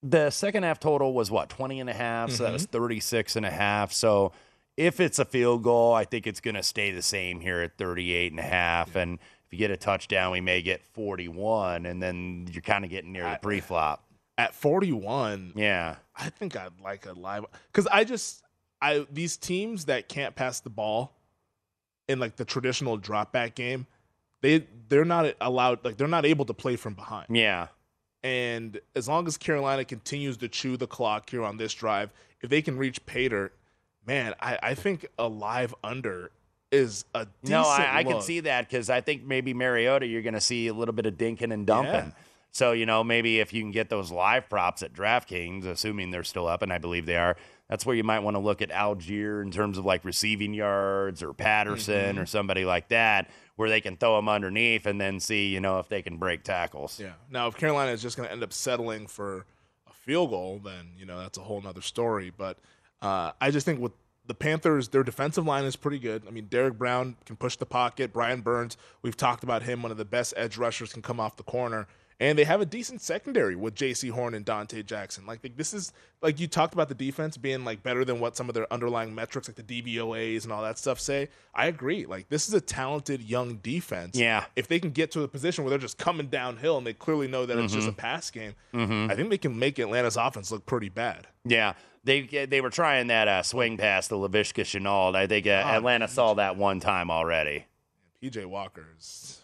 the 0.02 0.30
second 0.30 0.62
half 0.64 0.80
total 0.80 1.12
was 1.14 1.30
what 1.30 1.48
20 1.50 1.78
and 1.80 1.88
a 1.90 1.92
half, 1.94 2.30
so 2.32 2.42
that 2.44 2.52
was 2.52 2.64
Mm-hmm. 2.64 2.72
36 2.72 3.36
and 3.36 3.46
a 3.46 3.50
half. 3.50 3.92
So 3.92 4.32
if 4.76 4.98
it's 4.98 5.18
a 5.18 5.24
field 5.26 5.62
goal, 5.62 5.92
I 5.92 6.04
think 6.04 6.26
it's 6.26 6.40
going 6.40 6.54
to 6.54 6.62
stay 6.62 6.90
the 6.90 7.02
same 7.02 7.38
here 7.40 7.60
at 7.60 7.76
38 7.76 8.32
and 8.32 8.40
a 8.40 8.44
half. 8.44 8.96
And 8.96 9.18
if 9.46 9.52
you 9.52 9.58
get 9.58 9.70
a 9.70 9.76
touchdown, 9.76 10.32
we 10.32 10.40
may 10.40 10.62
get 10.62 10.82
41, 10.94 11.84
and 11.84 12.02
then 12.02 12.48
you're 12.50 12.62
kind 12.62 12.84
of 12.84 12.90
getting 12.90 13.12
near 13.12 13.28
the 13.28 13.38
pre-flop. 13.42 14.02
At 14.38 14.54
41, 14.54 15.52
Yeah. 15.54 15.96
I 16.16 16.30
think 16.30 16.56
I'd 16.56 16.80
like 16.82 17.04
a 17.04 17.12
live 17.12 17.44
because 17.70 17.86
I 17.88 18.04
just 18.04 18.42
I 18.80 19.06
these 19.12 19.36
teams 19.36 19.84
that 19.86 20.08
can't 20.08 20.34
pass 20.34 20.60
the 20.60 20.70
ball 20.70 21.14
in 22.08 22.18
like 22.18 22.36
the 22.36 22.44
traditional 22.46 22.96
drop 22.96 23.32
back 23.32 23.54
game, 23.54 23.86
they 24.40 24.66
they're 24.88 25.04
not 25.04 25.34
allowed 25.40 25.84
like 25.84 25.96
they're 25.96 26.08
not 26.08 26.26
able 26.26 26.44
to 26.46 26.54
play 26.54 26.76
from 26.76 26.94
behind. 26.94 27.26
Yeah. 27.30 27.68
And 28.22 28.78
as 28.94 29.08
long 29.08 29.26
as 29.26 29.36
Carolina 29.36 29.84
continues 29.84 30.36
to 30.38 30.48
chew 30.48 30.76
the 30.76 30.86
clock 30.86 31.30
here 31.30 31.42
on 31.42 31.56
this 31.56 31.72
drive, 31.72 32.10
if 32.42 32.50
they 32.50 32.60
can 32.60 32.76
reach 32.76 33.04
Pater, 33.06 33.52
man, 34.06 34.34
I, 34.40 34.58
I 34.62 34.74
think 34.74 35.06
a 35.18 35.26
live 35.26 35.74
under 35.82 36.30
is 36.70 37.04
a 37.14 37.26
decent 37.42 37.50
No, 37.50 37.62
I, 37.62 37.98
I 37.98 38.04
can 38.04 38.20
see 38.20 38.40
that 38.40 38.68
because 38.68 38.90
I 38.90 39.00
think 39.00 39.24
maybe 39.24 39.54
Mariota, 39.54 40.06
you're 40.06 40.22
going 40.22 40.34
to 40.34 40.40
see 40.40 40.68
a 40.68 40.74
little 40.74 40.92
bit 40.92 41.06
of 41.06 41.14
dinking 41.14 41.52
and 41.52 41.66
dumping. 41.66 41.92
Yeah. 41.94 42.10
So, 42.52 42.72
you 42.72 42.84
know, 42.84 43.02
maybe 43.04 43.40
if 43.40 43.52
you 43.52 43.62
can 43.62 43.70
get 43.70 43.88
those 43.88 44.10
live 44.10 44.48
props 44.48 44.82
at 44.82 44.92
DraftKings, 44.92 45.64
assuming 45.64 46.10
they're 46.10 46.24
still 46.24 46.46
up, 46.46 46.62
and 46.62 46.72
I 46.72 46.78
believe 46.78 47.06
they 47.06 47.16
are, 47.16 47.36
That's 47.70 47.86
where 47.86 47.94
you 47.94 48.02
might 48.04 48.18
want 48.18 48.34
to 48.34 48.40
look 48.40 48.60
at 48.62 48.70
Allgeier 48.70 49.40
in 49.42 49.52
terms 49.52 49.78
of 49.78 49.84
like 49.86 50.04
receiving 50.04 50.52
yards 50.52 51.22
or 51.22 51.32
Patterson 51.32 52.16
Mhm. 52.16 52.22
or 52.22 52.26
somebody 52.26 52.64
like 52.64 52.88
that, 52.88 53.30
where 53.54 53.68
they 53.70 53.80
can 53.80 53.96
throw 53.96 54.16
them 54.16 54.28
underneath 54.28 54.86
and 54.86 55.00
then 55.00 55.20
see, 55.20 55.46
you 55.48 55.60
know, 55.60 55.78
if 55.78 55.88
they 55.88 56.02
can 56.02 56.16
break 56.16 56.42
tackles. 56.42 56.98
Yeah. 56.98 57.12
Now, 57.30 57.46
if 57.46 57.56
Carolina 57.56 57.92
is 57.92 58.02
just 58.02 58.16
going 58.16 58.26
to 58.28 58.32
end 58.32 58.42
up 58.42 58.52
settling 58.52 59.06
for 59.06 59.46
a 59.88 59.92
field 59.92 60.30
goal, 60.30 60.60
then 60.64 60.90
you 60.98 61.06
know 61.06 61.18
that's 61.20 61.38
a 61.38 61.42
whole 61.42 61.60
nother 61.62 61.80
story. 61.80 62.32
But 62.36 62.58
uh, 63.00 63.32
I 63.40 63.52
just 63.52 63.64
think 63.64 63.80
with 63.80 63.92
the 64.26 64.34
Panthers, 64.34 64.88
their 64.88 65.02
defensive 65.04 65.46
line 65.46 65.64
is 65.64 65.76
pretty 65.76 65.98
good. 66.00 66.24
I 66.26 66.30
mean, 66.30 66.46
Derrick 66.46 66.76
Brown 66.76 67.16
can 67.24 67.36
push 67.36 67.54
the 67.56 67.66
pocket. 67.66 68.12
Brian 68.12 68.40
Burns, 68.40 68.76
we've 69.02 69.16
talked 69.16 69.44
about 69.44 69.62
him, 69.62 69.82
one 69.82 69.90
of 69.92 69.96
the 69.98 70.04
best 70.04 70.34
edge 70.36 70.56
rushers, 70.58 70.92
can 70.92 71.02
come 71.02 71.18
off 71.20 71.36
the 71.36 71.42
corner. 71.44 71.86
And 72.20 72.38
they 72.38 72.44
have 72.44 72.60
a 72.60 72.66
decent 72.66 73.00
secondary 73.00 73.56
with 73.56 73.74
Jaycee 73.74 74.10
Horn 74.10 74.34
and 74.34 74.44
Donte 74.44 74.84
Jackson. 74.84 75.24
Like 75.24 75.40
this 75.56 75.72
is 75.72 75.90
like 76.20 76.38
you 76.38 76.46
talked 76.46 76.74
about 76.74 76.90
the 76.90 76.94
defense 76.94 77.38
being 77.38 77.64
like 77.64 77.82
better 77.82 78.04
than 78.04 78.20
what 78.20 78.36
some 78.36 78.48
of 78.50 78.54
their 78.54 78.70
underlying 78.70 79.14
metrics, 79.14 79.48
like 79.48 79.56
the 79.56 79.82
DVOA's 79.82 80.44
and 80.44 80.52
all 80.52 80.62
that 80.62 80.76
stuff, 80.76 81.00
say. 81.00 81.28
I 81.54 81.66
agree. 81.66 82.04
Like 82.04 82.28
this 82.28 82.46
is 82.46 82.52
a 82.52 82.60
talented 82.60 83.22
young 83.22 83.56
defense 83.56 84.18
Yeah. 84.18 84.44
if 84.54 84.68
they 84.68 84.78
can 84.78 84.90
get 84.90 85.10
to 85.12 85.22
a 85.22 85.28
position 85.28 85.64
where 85.64 85.70
they're 85.70 85.78
just 85.78 85.96
coming 85.96 86.26
downhill 86.26 86.76
and 86.76 86.86
they 86.86 86.92
clearly 86.92 87.26
know 87.26 87.46
that 87.46 87.56
it's 87.56 87.72
just 87.72 87.88
a 87.88 87.92
Mhm. 87.92 87.96
pass 87.96 88.30
game, 88.30 88.54
Mhm. 88.74 89.10
I 89.10 89.16
think 89.16 89.30
they 89.30 89.38
can 89.38 89.58
make 89.58 89.78
Atlanta's 89.78 90.18
offense 90.18 90.50
look 90.52 90.66
pretty 90.66 90.90
bad. 90.90 91.26
Yeah, 91.46 91.72
they 92.04 92.20
they 92.46 92.60
were 92.60 92.68
trying 92.68 93.06
that 93.06 93.28
uh, 93.28 93.42
swing 93.42 93.78
pass 93.78 94.08
to 94.08 94.14
Laviska 94.16 94.62
Shenault. 94.64 95.16
I 95.16 95.26
think 95.26 95.46
uh, 95.46 95.62
Oh, 95.64 95.68
Atlanta 95.70 96.06
saw 96.06 96.34
that 96.34 96.56
one 96.56 96.80
time 96.80 97.10
already. 97.10 97.64
PJ 98.22 98.44
Walker's. 98.44 99.39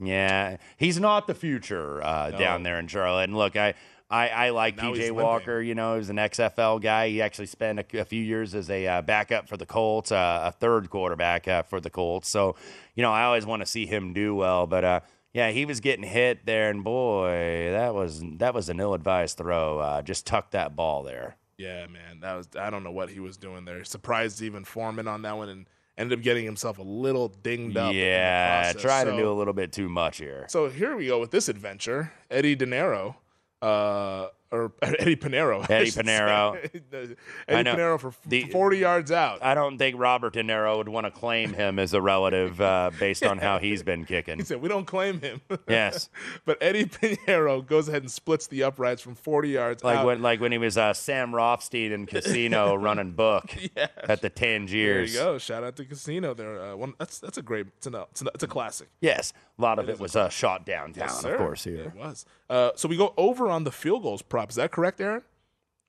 Yeah, 0.00 0.58
he's 0.76 1.00
not 1.00 1.26
the 1.26 1.34
future 1.34 2.02
uh, 2.04 2.30
No. 2.30 2.38
down 2.38 2.62
there 2.62 2.78
in 2.78 2.86
Charlotte. 2.86 3.24
And 3.24 3.36
look, 3.36 3.56
I 3.56 3.74
I, 4.10 4.28
I 4.28 4.50
like 4.50 4.76
Now 4.76 4.92
PJ. 4.94 5.10
Walker. 5.10 5.60
You 5.60 5.74
know, 5.74 5.96
he's 5.96 6.08
an 6.08 6.16
XFL 6.16 6.80
guy. 6.80 7.08
He 7.08 7.20
actually 7.20 7.46
spent 7.46 7.78
a, 7.80 8.00
a 8.00 8.04
few 8.04 8.22
years 8.22 8.54
as 8.54 8.70
a 8.70 8.86
uh, 8.86 9.02
backup 9.02 9.48
for 9.48 9.56
the 9.58 9.66
Colts, 9.66 10.10
uh, 10.12 10.40
a 10.44 10.52
third 10.52 10.88
quarterback 10.88 11.46
uh, 11.46 11.62
for 11.62 11.78
the 11.80 11.90
Colts. 11.90 12.28
So, 12.28 12.56
you 12.94 13.02
know, 13.02 13.12
I 13.12 13.24
always 13.24 13.44
want 13.44 13.60
to 13.60 13.66
see 13.66 13.84
him 13.86 14.14
do 14.14 14.34
well. 14.34 14.66
But 14.66 14.84
uh, 14.84 15.00
yeah, 15.34 15.50
he 15.50 15.66
was 15.66 15.80
getting 15.80 16.04
hit 16.06 16.46
there, 16.46 16.70
and 16.70 16.82
boy, 16.82 17.68
that 17.72 17.94
was 17.94 18.22
that 18.38 18.54
was 18.54 18.68
an 18.70 18.80
ill-advised 18.80 19.36
throw. 19.36 19.78
Uh, 19.78 20.00
just 20.02 20.26
tucked 20.26 20.52
that 20.52 20.74
ball 20.74 21.02
there. 21.02 21.36
Yeah, 21.58 21.86
man, 21.88 22.20
that 22.20 22.34
was 22.34 22.48
I 22.58 22.70
don't 22.70 22.84
know 22.84 22.92
what 22.92 23.10
he 23.10 23.20
was 23.20 23.36
doing 23.36 23.64
there. 23.66 23.84
Surprised 23.84 24.40
even 24.42 24.64
Foreman 24.64 25.06
on 25.08 25.22
that 25.22 25.36
one 25.36 25.48
and 25.48 25.66
ended 25.98 26.18
up 26.18 26.22
getting 26.22 26.44
himself 26.44 26.78
a 26.78 26.82
little 26.82 27.28
dinged 27.28 27.76
up. 27.76 27.92
Yeah, 27.92 28.72
trying 28.72 29.06
to 29.06 29.16
do 29.16 29.30
a 29.30 29.34
little 29.34 29.52
bit 29.52 29.72
too 29.72 29.88
much 29.88 30.16
here. 30.18 30.46
So 30.48 30.70
here 30.70 30.96
we 30.96 31.08
go 31.08 31.18
with 31.20 31.30
this 31.30 31.48
adventure. 31.48 32.12
Eddie 32.30 32.54
De 32.54 32.64
Niro, 32.64 33.16
uh, 33.60 34.28
or 34.50 34.72
Eddie 34.82 35.16
Piñeiro. 35.16 35.68
Eddie 35.68 35.90
Piñeiro. 35.90 36.54
say. 36.90 37.14
I 37.48 37.52
Eddie 37.52 37.62
know. 37.64 37.74
Piñeiro 37.76 38.00
for 38.00 38.12
The- 38.26 38.44
40 38.50 38.78
yards 38.78 39.12
out. 39.12 39.42
I 39.42 39.54
don't 39.54 39.76
think 39.78 39.98
Robert 39.98 40.32
De 40.32 40.42
Niro 40.42 40.78
would 40.78 40.88
want 40.88 41.06
to 41.06 41.10
claim 41.10 41.52
him 41.52 41.78
as 41.78 41.92
a 41.94 42.00
relative 42.00 42.60
uh, 42.60 42.90
based 42.98 43.24
on 43.24 43.38
how 43.38 43.58
he's 43.58 43.82
been 43.82 44.04
kicking. 44.04 44.38
He 44.38 44.44
said, 44.44 44.60
"We 44.62 44.68
don't 44.68 44.86
claim 44.86 45.20
him." 45.20 45.40
Yes. 45.68 46.08
but 46.44 46.58
Eddie 46.62 46.86
Piñeiro 46.86 47.64
goes 47.66 47.88
ahead 47.88 48.02
and 48.02 48.10
splits 48.10 48.46
the 48.46 48.62
uprights 48.62 49.02
from 49.02 49.14
40 49.14 49.48
yards 49.50 49.84
Like 49.84 49.98
out. 49.98 50.06
when, 50.06 50.22
like 50.22 50.40
when 50.40 50.52
he 50.52 50.58
was 50.58 50.78
uh, 50.78 50.94
Sam 50.94 51.34
Rothstein 51.34 51.92
in 51.92 52.06
Casino 52.06 52.74
running 52.74 53.12
book 53.12 53.54
Yes. 53.76 53.90
at 54.04 54.22
the 54.22 54.30
Tangiers. 54.30 55.12
There 55.14 55.24
you 55.24 55.32
go. 55.32 55.38
Shout 55.38 55.64
out 55.64 55.76
to 55.76 55.84
Casino 55.84 56.34
there. 56.34 56.60
Uh, 56.60 56.76
one, 56.76 56.94
that's 56.98 57.18
that's 57.18 57.38
a 57.38 57.42
great. 57.42 57.66
It's 57.78 57.86
a, 57.86 58.06
it's 58.10 58.22
a, 58.22 58.26
it's 58.34 58.44
a 58.44 58.48
classic. 58.48 58.88
Yes, 59.00 59.32
a 59.58 59.62
lot 59.62 59.78
of 59.78 59.88
it 59.88 59.98
was 59.98 60.16
uh, 60.16 60.28
shot 60.28 60.64
downtown, 60.64 61.08
Yes, 61.08 61.24
of 61.24 61.36
course. 61.36 61.64
Here, 61.64 61.82
It 61.84 61.94
was. 61.96 62.24
Uh, 62.48 62.70
so 62.76 62.88
we 62.88 62.96
go 62.96 63.12
over 63.18 63.48
on 63.50 63.64
the 63.64 63.72
field 63.72 64.02
goals 64.02 64.22
prop. 64.38 64.50
Is 64.50 64.56
that 64.56 64.70
correct, 64.70 65.00
Aaron? 65.00 65.22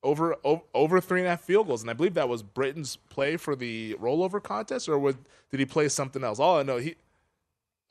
Over 0.02 0.36
o- 0.46 0.64
over 0.74 1.02
three 1.02 1.20
and 1.20 1.28
a 1.28 1.32
half 1.32 1.42
field 1.42 1.68
goals, 1.68 1.82
and 1.82 1.90
I 1.90 1.94
believe 1.94 2.14
that 2.14 2.30
was 2.30 2.42
Britain's 2.42 2.96
play 2.96 3.36
for 3.38 3.56
the 3.56 3.96
rollover 4.02 4.42
contest, 4.42 4.88
or 4.88 4.98
would, 4.98 5.18
did 5.52 5.60
he 5.60 5.66
play 5.66 5.90
something 5.90 6.24
else? 6.24 6.40
All 6.40 6.58
I 6.58 6.64
know 6.64 6.78
he. 6.78 6.96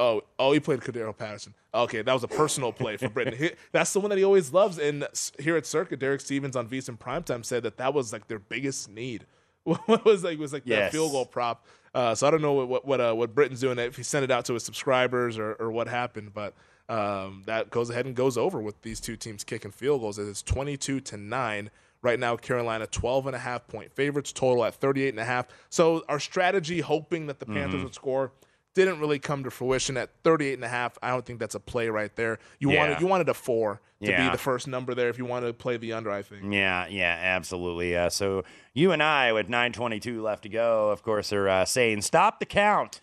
Oh, 0.01 0.23
oh, 0.39 0.53
he 0.53 0.61
played 0.61 0.81
Cordarrelle 0.81 1.17
Patterson. 1.17 1.55
Okay, 1.75 2.03
that 2.03 2.13
was 2.13 2.23
a 2.23 2.29
personal 2.29 2.73
play 2.73 2.97
for 2.97 3.09
Britain. 3.09 3.35
He- 3.37 3.51
that's 3.73 3.93
the 3.93 4.01
one 4.01 4.11
that 4.11 4.19
he 4.19 4.25
always 4.25 4.53
loves. 4.53 4.79
And 4.79 5.07
here 5.41 5.57
at 5.57 5.67
Circa, 5.67 5.97
Derek 5.97 6.21
Stevens 6.21 6.55
on 6.57 6.69
VSiN 6.69 6.99
Primetime 6.99 7.45
said 7.45 7.63
that 7.65 7.77
that 7.79 7.93
was 7.95 8.13
like 8.13 8.27
their 8.29 8.39
biggest 8.39 8.89
need. 8.91 9.27
What 9.65 10.05
was 10.07 10.25
like 10.25 10.39
was 10.39 10.53
like 10.55 10.65
that 10.65 10.71
Yes. 10.71 10.93
field 10.93 11.13
goal 11.13 11.27
prop. 11.27 11.67
Uh, 11.95 12.15
so 12.15 12.27
I 12.27 12.31
don't 12.31 12.41
know 12.41 12.53
what 12.55 12.69
what 12.69 12.87
what, 12.87 13.01
uh, 13.03 13.13
what 13.13 13.35
Britain's 13.35 13.61
doing 13.61 13.79
if 13.79 13.97
he 13.97 14.03
sent 14.03 14.25
it 14.25 14.31
out 14.31 14.47
to 14.47 14.55
his 14.55 14.65
subscribers 14.65 15.37
or, 15.37 15.55
or 15.55 15.71
what 15.71 15.89
happened, 15.89 16.33
but 16.33 16.55
um, 16.89 17.43
that 17.47 17.71
goes 17.71 17.91
ahead 17.91 18.07
and 18.07 18.15
goes 18.15 18.37
over 18.39 18.61
with 18.61 18.81
these 18.83 19.01
two 19.01 19.17
teams 19.17 19.45
kicking 19.45 19.71
field 19.71 20.01
goals. 20.01 20.19
It's 20.19 20.43
22 20.43 21.01
to 21.01 21.17
9. 21.17 21.71
Right 22.01 22.19
now, 22.21 22.37
Carolina 22.37 22.87
12 22.87 23.27
and 23.27 23.35
a 23.37 23.41
half 23.41 23.67
point 23.67 23.93
favorites, 23.93 24.33
total 24.33 24.65
at 24.65 24.75
38 24.75 25.09
and 25.11 25.19
a 25.19 25.25
half. 25.25 25.49
So 25.69 26.05
our 26.09 26.21
strategy, 26.21 26.81
hoping 26.81 27.27
that 27.27 27.41
the 27.41 27.47
Panthers 27.47 27.81
Mhm. 27.81 27.85
would 27.85 27.95
score, 27.95 28.33
didn't 28.75 29.01
really 29.01 29.19
come 29.19 29.43
to 29.43 29.51
fruition 29.51 29.97
at 29.97 30.11
38 30.23 30.55
and 30.55 30.65
a 30.65 30.69
half. 30.69 30.97
I 31.03 31.11
don't 31.11 31.27
think 31.27 31.41
that's 31.41 31.57
a 31.57 31.61
play 31.61 31.89
right 31.89 32.15
there. 32.15 32.39
You 32.61 32.71
Yeah. 32.71 32.79
wanted 32.79 33.01
you 33.01 33.09
wanted 33.09 33.29
a 33.29 33.35
four 33.35 33.81
to 34.01 34.11
Yeah. 34.11 34.27
be 34.27 34.31
the 34.31 34.39
first 34.39 34.69
number 34.69 34.95
there 34.95 35.09
if 35.09 35.19
you 35.19 35.25
wanted 35.25 35.49
to 35.49 35.55
play 35.55 35.77
the 35.77 35.93
under. 35.93 36.13
I 36.13 36.23
think. 36.23 36.53
Yeah, 36.53 36.87
yeah, 36.87 37.19
absolutely. 37.21 37.97
Uh, 37.97 38.09
so 38.11 38.45
you 38.75 38.93
and 38.93 39.03
I, 39.03 39.33
with 39.33 39.49
9:22 39.49 40.23
left 40.23 40.45
to 40.45 40.49
go, 40.49 40.91
of 40.91 41.03
course, 41.03 41.33
are 41.33 41.49
uh, 41.49 41.65
saying 41.65 42.03
stop 42.03 42.39
the 42.39 42.47
count. 42.47 43.01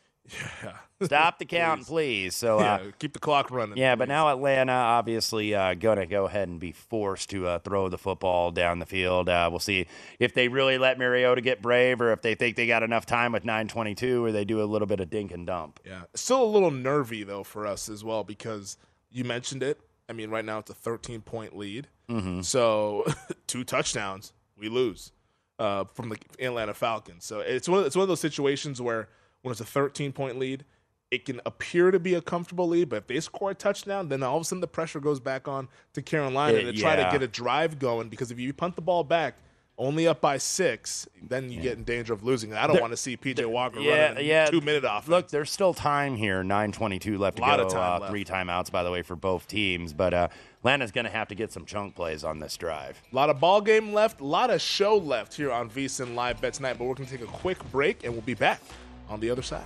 Stop 1.03 1.39
the 1.39 1.45
count, 1.49 1.85
please. 1.85 2.35
So, 2.35 2.59
uh, 2.59 2.79
yeah, 2.83 2.91
keep 2.99 3.13
the 3.13 3.19
clock 3.19 3.51
running. 3.51 3.77
yeah, 3.77 3.95
but 3.95 4.07
now 4.07 4.29
Atlanta 4.29 4.71
obviously 4.71 5.53
uh, 5.53 5.73
going 5.73 5.97
to 5.97 6.05
go 6.05 6.25
ahead 6.25 6.47
and 6.47 6.59
be 6.59 6.71
forced 6.71 7.29
to 7.31 7.47
uh, 7.47 7.59
throw 7.59 7.89
the 7.89 7.97
football 7.97 8.51
down 8.51 8.79
the 8.79 8.85
field. 8.85 9.29
Uh, 9.29 9.47
we'll 9.51 9.59
see 9.59 9.87
if 10.19 10.33
they 10.33 10.47
really 10.47 10.77
let 10.77 10.97
Mariota 10.97 11.41
get 11.41 11.61
brave, 11.61 12.01
or 12.01 12.11
if 12.11 12.21
they 12.21 12.33
think 12.35 12.55
they 12.55 12.67
got 12.67 12.81
enough 12.83 13.05
time 13.05 13.31
with 13.31 13.43
9:22, 13.43 14.21
or 14.23 14.31
they 14.31 14.45
do 14.45 14.61
a 14.61 14.65
little 14.65 14.87
bit 14.87 14.99
of 14.99 15.09
dink 15.09 15.31
and 15.31 15.45
dump. 15.45 15.79
Yeah, 15.85 16.03
still 16.13 16.43
a 16.43 16.45
little 16.45 16.71
nervy 16.71 17.23
though 17.23 17.43
for 17.43 17.67
us 17.67 17.89
as 17.89 18.03
well 18.03 18.23
because 18.23 18.77
you 19.11 19.23
mentioned 19.23 19.63
it. 19.63 19.79
I 20.07 20.13
mean, 20.13 20.29
right 20.29 20.45
now 20.45 20.59
it's 20.59 20.69
a 20.69 20.75
13 20.75 21.21
point 21.21 21.55
lead. 21.57 21.87
Mhm. 22.09 22.45
So 22.45 23.05
two 23.47 23.63
touchdowns, 23.63 24.33
we 24.57 24.69
lose 24.69 25.11
uh, 25.59 25.85
from 25.93 26.09
the 26.09 26.17
Atlanta 26.39 26.73
Falcons. 26.73 27.25
So 27.25 27.39
it's 27.39 27.67
one 27.67 27.79
of, 27.79 27.85
it's 27.85 27.95
one 27.95 28.03
of 28.03 28.09
those 28.09 28.19
situations 28.19 28.79
where 28.81 29.09
when 29.45 29.51
it's 29.51 29.61
a 29.61 29.65
13 29.65 30.11
point 30.11 30.39
lead, 30.39 30.65
it 31.11 31.23
can 31.23 31.39
appear 31.45 31.91
to 31.91 31.99
be 31.99 32.15
a 32.15 32.21
comfortable 32.21 32.67
lead, 32.67 32.89
but 32.89 32.95
if 32.97 33.07
they 33.07 33.19
score 33.19 33.51
a 33.51 33.55
touchdown, 33.55 34.09
then 34.09 34.23
all 34.23 34.37
of 34.37 34.41
a 34.41 34.45
sudden 34.45 34.59
the 34.59 34.67
pressure 34.67 34.99
goes 34.99 35.19
back 35.19 35.47
on 35.47 35.67
to 35.93 36.01
Carolina 36.01 36.57
It- 36.57 36.63
to 36.63 36.73
try 36.73 36.95
to 36.95 37.07
get 37.11 37.21
a 37.21 37.27
drive 37.27 37.77
going. 37.79 38.09
Because 38.09 38.31
if 38.31 38.39
you 38.39 38.51
punt 38.53 38.75
the 38.75 38.81
ball 38.81 39.03
back. 39.03 39.35
Only 39.77 40.07
up 40.07 40.21
by 40.21 40.37
six, 40.37 41.05
then 41.21 41.51
you 41.51 41.59
get 41.59 41.77
in 41.77 41.83
danger 41.83 42.13
of 42.13 42.23
losing. 42.23 42.53
I 42.53 42.65
don't 42.65 42.79
want 42.79 42.93
to 42.93 42.97
see 42.97 43.17
PJ 43.17 43.45
Walker 43.45 43.81
Yeah, 43.81 44.07
running 44.07 44.25
yeah. 44.25 44.45
two 44.45 44.61
minute 44.61 44.85
off. 44.85 45.09
Look, 45.09 45.27
there's 45.27 45.51
still 45.51 45.73
time 45.73 46.15
here. 46.15 46.43
9:22 46.45 47.17
left 47.19 47.35
to 47.35 47.41
Lot 47.41 47.57
go. 47.59 47.65
of 47.65 47.73
time 47.73 47.95
uh, 47.97 47.99
left. 47.99 48.11
Three 48.11 48.23
timeouts, 48.23 48.71
by 48.71 48.83
the 48.83 48.89
way, 48.91 49.01
for 49.01 49.17
both 49.17 49.49
teams. 49.49 49.91
But 49.91 50.13
uh, 50.13 50.27
Atlanta's 50.59 50.91
going 50.93 51.03
to 51.03 51.11
have 51.11 51.27
to 51.27 51.35
get 51.35 51.51
some 51.51 51.65
chunk 51.65 51.93
plays 51.93 52.23
on 52.23 52.39
this 52.39 52.55
drive. 52.55 53.01
A 53.11 53.15
lot 53.17 53.29
of 53.29 53.41
ball 53.41 53.59
game 53.59 53.91
left, 53.91 54.21
a 54.21 54.25
lot 54.25 54.49
of 54.49 54.61
show 54.61 54.95
left 54.95 55.33
here 55.33 55.51
on 55.51 55.69
VSiN 55.69 56.15
Live 56.15 56.39
Bet 56.39 56.53
tonight, 56.53 56.77
but 56.77 56.85
we're 56.85 56.93
going 56.95 57.09
to 57.09 57.17
take 57.17 57.27
a 57.27 57.29
quick 57.29 57.59
break 57.69 58.05
and 58.05 58.13
we'll 58.13 58.21
be 58.21 58.33
back 58.33 58.61
on 59.09 59.19
the 59.19 59.29
other 59.29 59.41
side. 59.41 59.65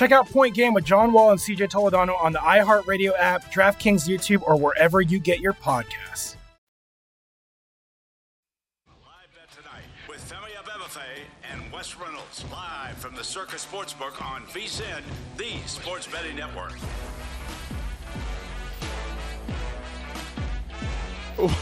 Check 0.00 0.12
out 0.12 0.30
Point 0.30 0.54
Game 0.54 0.72
with 0.72 0.86
John 0.86 1.12
Wall 1.12 1.30
and 1.30 1.38
CJ 1.38 1.68
Toledano 1.68 2.18
on 2.22 2.32
the 2.32 2.38
iHeartRadio 2.38 3.12
app, 3.18 3.52
DraftKings 3.52 4.08
YouTube, 4.08 4.40
or 4.46 4.56
wherever 4.56 5.02
you 5.02 5.18
get 5.18 5.40
your 5.40 5.52
podcasts. 5.52 6.36
Live 8.88 9.28
bet 9.34 9.54
tonight 9.54 9.84
with 10.08 10.26
Femi 10.26 10.56
Abebefe 10.56 11.00
and 11.52 11.70
Wes 11.70 11.98
Reynolds 11.98 12.46
live 12.50 12.96
from 12.96 13.14
the 13.14 13.22
Circa 13.22 13.56
Sportsbook 13.56 14.24
on 14.24 14.44
VSIN, 14.44 15.02
the 15.36 15.50
sports 15.66 16.06
betting 16.06 16.34
network. 16.34 16.72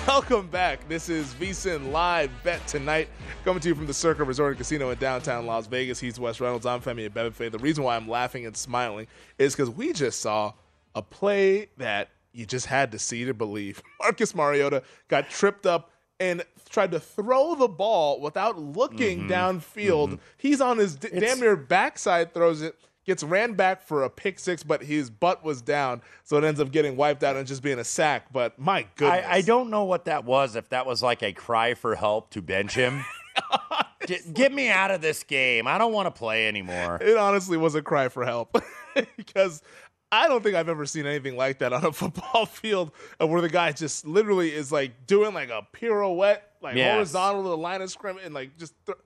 Welcome 0.09 0.49
back. 0.49 0.89
This 0.89 1.09
is 1.09 1.35
VSIN 1.35 1.93
Live 1.93 2.33
Bet 2.43 2.67
Tonight, 2.67 3.09
coming 3.45 3.61
to 3.61 3.69
you 3.69 3.77
from 3.77 3.87
the 3.87 3.95
Circa 3.95 4.25
Resort 4.25 4.51
and 4.51 4.59
Casino 4.59 4.91
in 4.91 4.99
downtown 4.99 5.47
Las 5.47 5.69
Vegas. 5.69 6.01
He's 6.01 6.19
Wes 6.19 6.41
Reynolds. 6.41 6.67
I'm 6.67 6.81
Femi 6.81 7.09
Abebefe. 7.09 7.53
The 7.53 7.59
reason 7.59 7.85
why 7.85 7.95
I'm 7.95 8.09
laughing 8.09 8.45
and 8.45 8.57
smiling 8.57 9.07
is 9.39 9.55
because 9.55 9.71
we 9.71 9.93
just 9.93 10.21
saw 10.21 10.55
a 10.97 11.03
play 11.03 11.69
that 11.77 12.11
you 12.33 12.45
just 12.45 12.67
had 12.67 12.91
to 12.91 12.99
see 12.99 13.25
to 13.27 13.35
believe. 13.35 13.81
Marcus 14.01 14.35
Mariota 14.35 14.83
got 15.07 15.31
tripped 15.31 15.65
up 15.65 15.93
and 16.19 16.43
tried 16.69 16.91
to 16.91 16.99
throw 16.99 17.55
the 17.55 17.69
ball 17.69 18.21
without 18.21 18.59
looking 18.59 19.29
mm-hmm. 19.29 19.31
downfield. 19.31 20.09
Mm-hmm. 20.09 20.23
He's 20.39 20.61
on 20.61 20.79
his 20.79 20.97
d- 20.97 21.21
damn 21.21 21.39
near 21.39 21.55
backside, 21.55 22.35
throws 22.35 22.63
it, 22.63 22.75
gets 23.09 23.25
ran 23.25 23.55
back 23.55 23.83
for 23.83 24.05
a 24.05 24.11
pick 24.11 24.39
six, 24.39 24.63
but 24.63 24.83
his 24.85 25.11
butt 25.11 25.43
was 25.43 25.61
down, 25.61 26.01
so 26.23 26.37
it 26.37 26.45
ends 26.45 26.61
up 26.61 26.71
getting 26.71 26.97
wiped 26.97 27.25
out 27.25 27.35
and 27.35 27.45
just 27.49 27.63
being 27.63 27.81
a 27.81 27.85
sack. 27.85 28.33
But 28.33 28.57
my 28.59 28.87
goodness. 28.95 29.25
I, 29.27 29.37
I 29.39 29.41
don't 29.41 29.71
know 29.71 29.83
what 29.85 30.05
that 30.05 30.25
was. 30.25 30.55
If 30.55 30.69
that 30.69 30.87
was 30.87 31.03
like 31.03 31.23
a 31.25 31.33
cry 31.33 31.75
for 31.75 31.97
help 31.97 32.31
to 32.31 32.41
bench 32.43 32.75
him, 32.75 33.05
Get, 34.07 34.33
get 34.33 34.53
me 34.55 34.69
out 34.71 34.91
of 34.91 35.01
this 35.03 35.23
game. 35.25 35.67
I 35.67 35.77
don't 35.77 35.93
want 35.93 36.07
to 36.07 36.17
play 36.17 36.49
anymore. 36.49 36.99
It 37.03 37.17
honestly 37.17 37.57
was 37.59 37.75
a 37.75 37.83
cry 37.83 38.09
for 38.09 38.25
help 38.25 38.57
because 39.17 39.61
I 40.11 40.29
don't 40.29 40.43
think 40.43 40.55
I've 40.55 40.69
ever 40.71 40.87
seen 40.87 41.05
anything 41.05 41.37
like 41.37 41.59
that 41.59 41.73
on 41.75 41.85
a 41.85 41.93
football 41.93 42.47
field 42.47 42.93
uh, 43.21 43.27
where 43.27 43.43
the 43.43 43.51
guy 43.51 43.73
just 43.73 44.07
literally 44.07 44.55
is 44.55 44.73
like 44.73 45.07
doing 45.07 45.35
like 45.35 45.51
a 45.51 45.67
pirouette, 45.73 46.41
like 46.63 46.77
Yes. 46.77 46.95
horizontal 46.95 47.43
to 47.43 47.49
the 47.51 47.57
line 47.57 47.83
of 47.83 47.91
scrimmage, 47.91 48.25
and 48.25 48.33
like 48.35 48.57
just. 48.57 48.73
Th- 48.87 48.97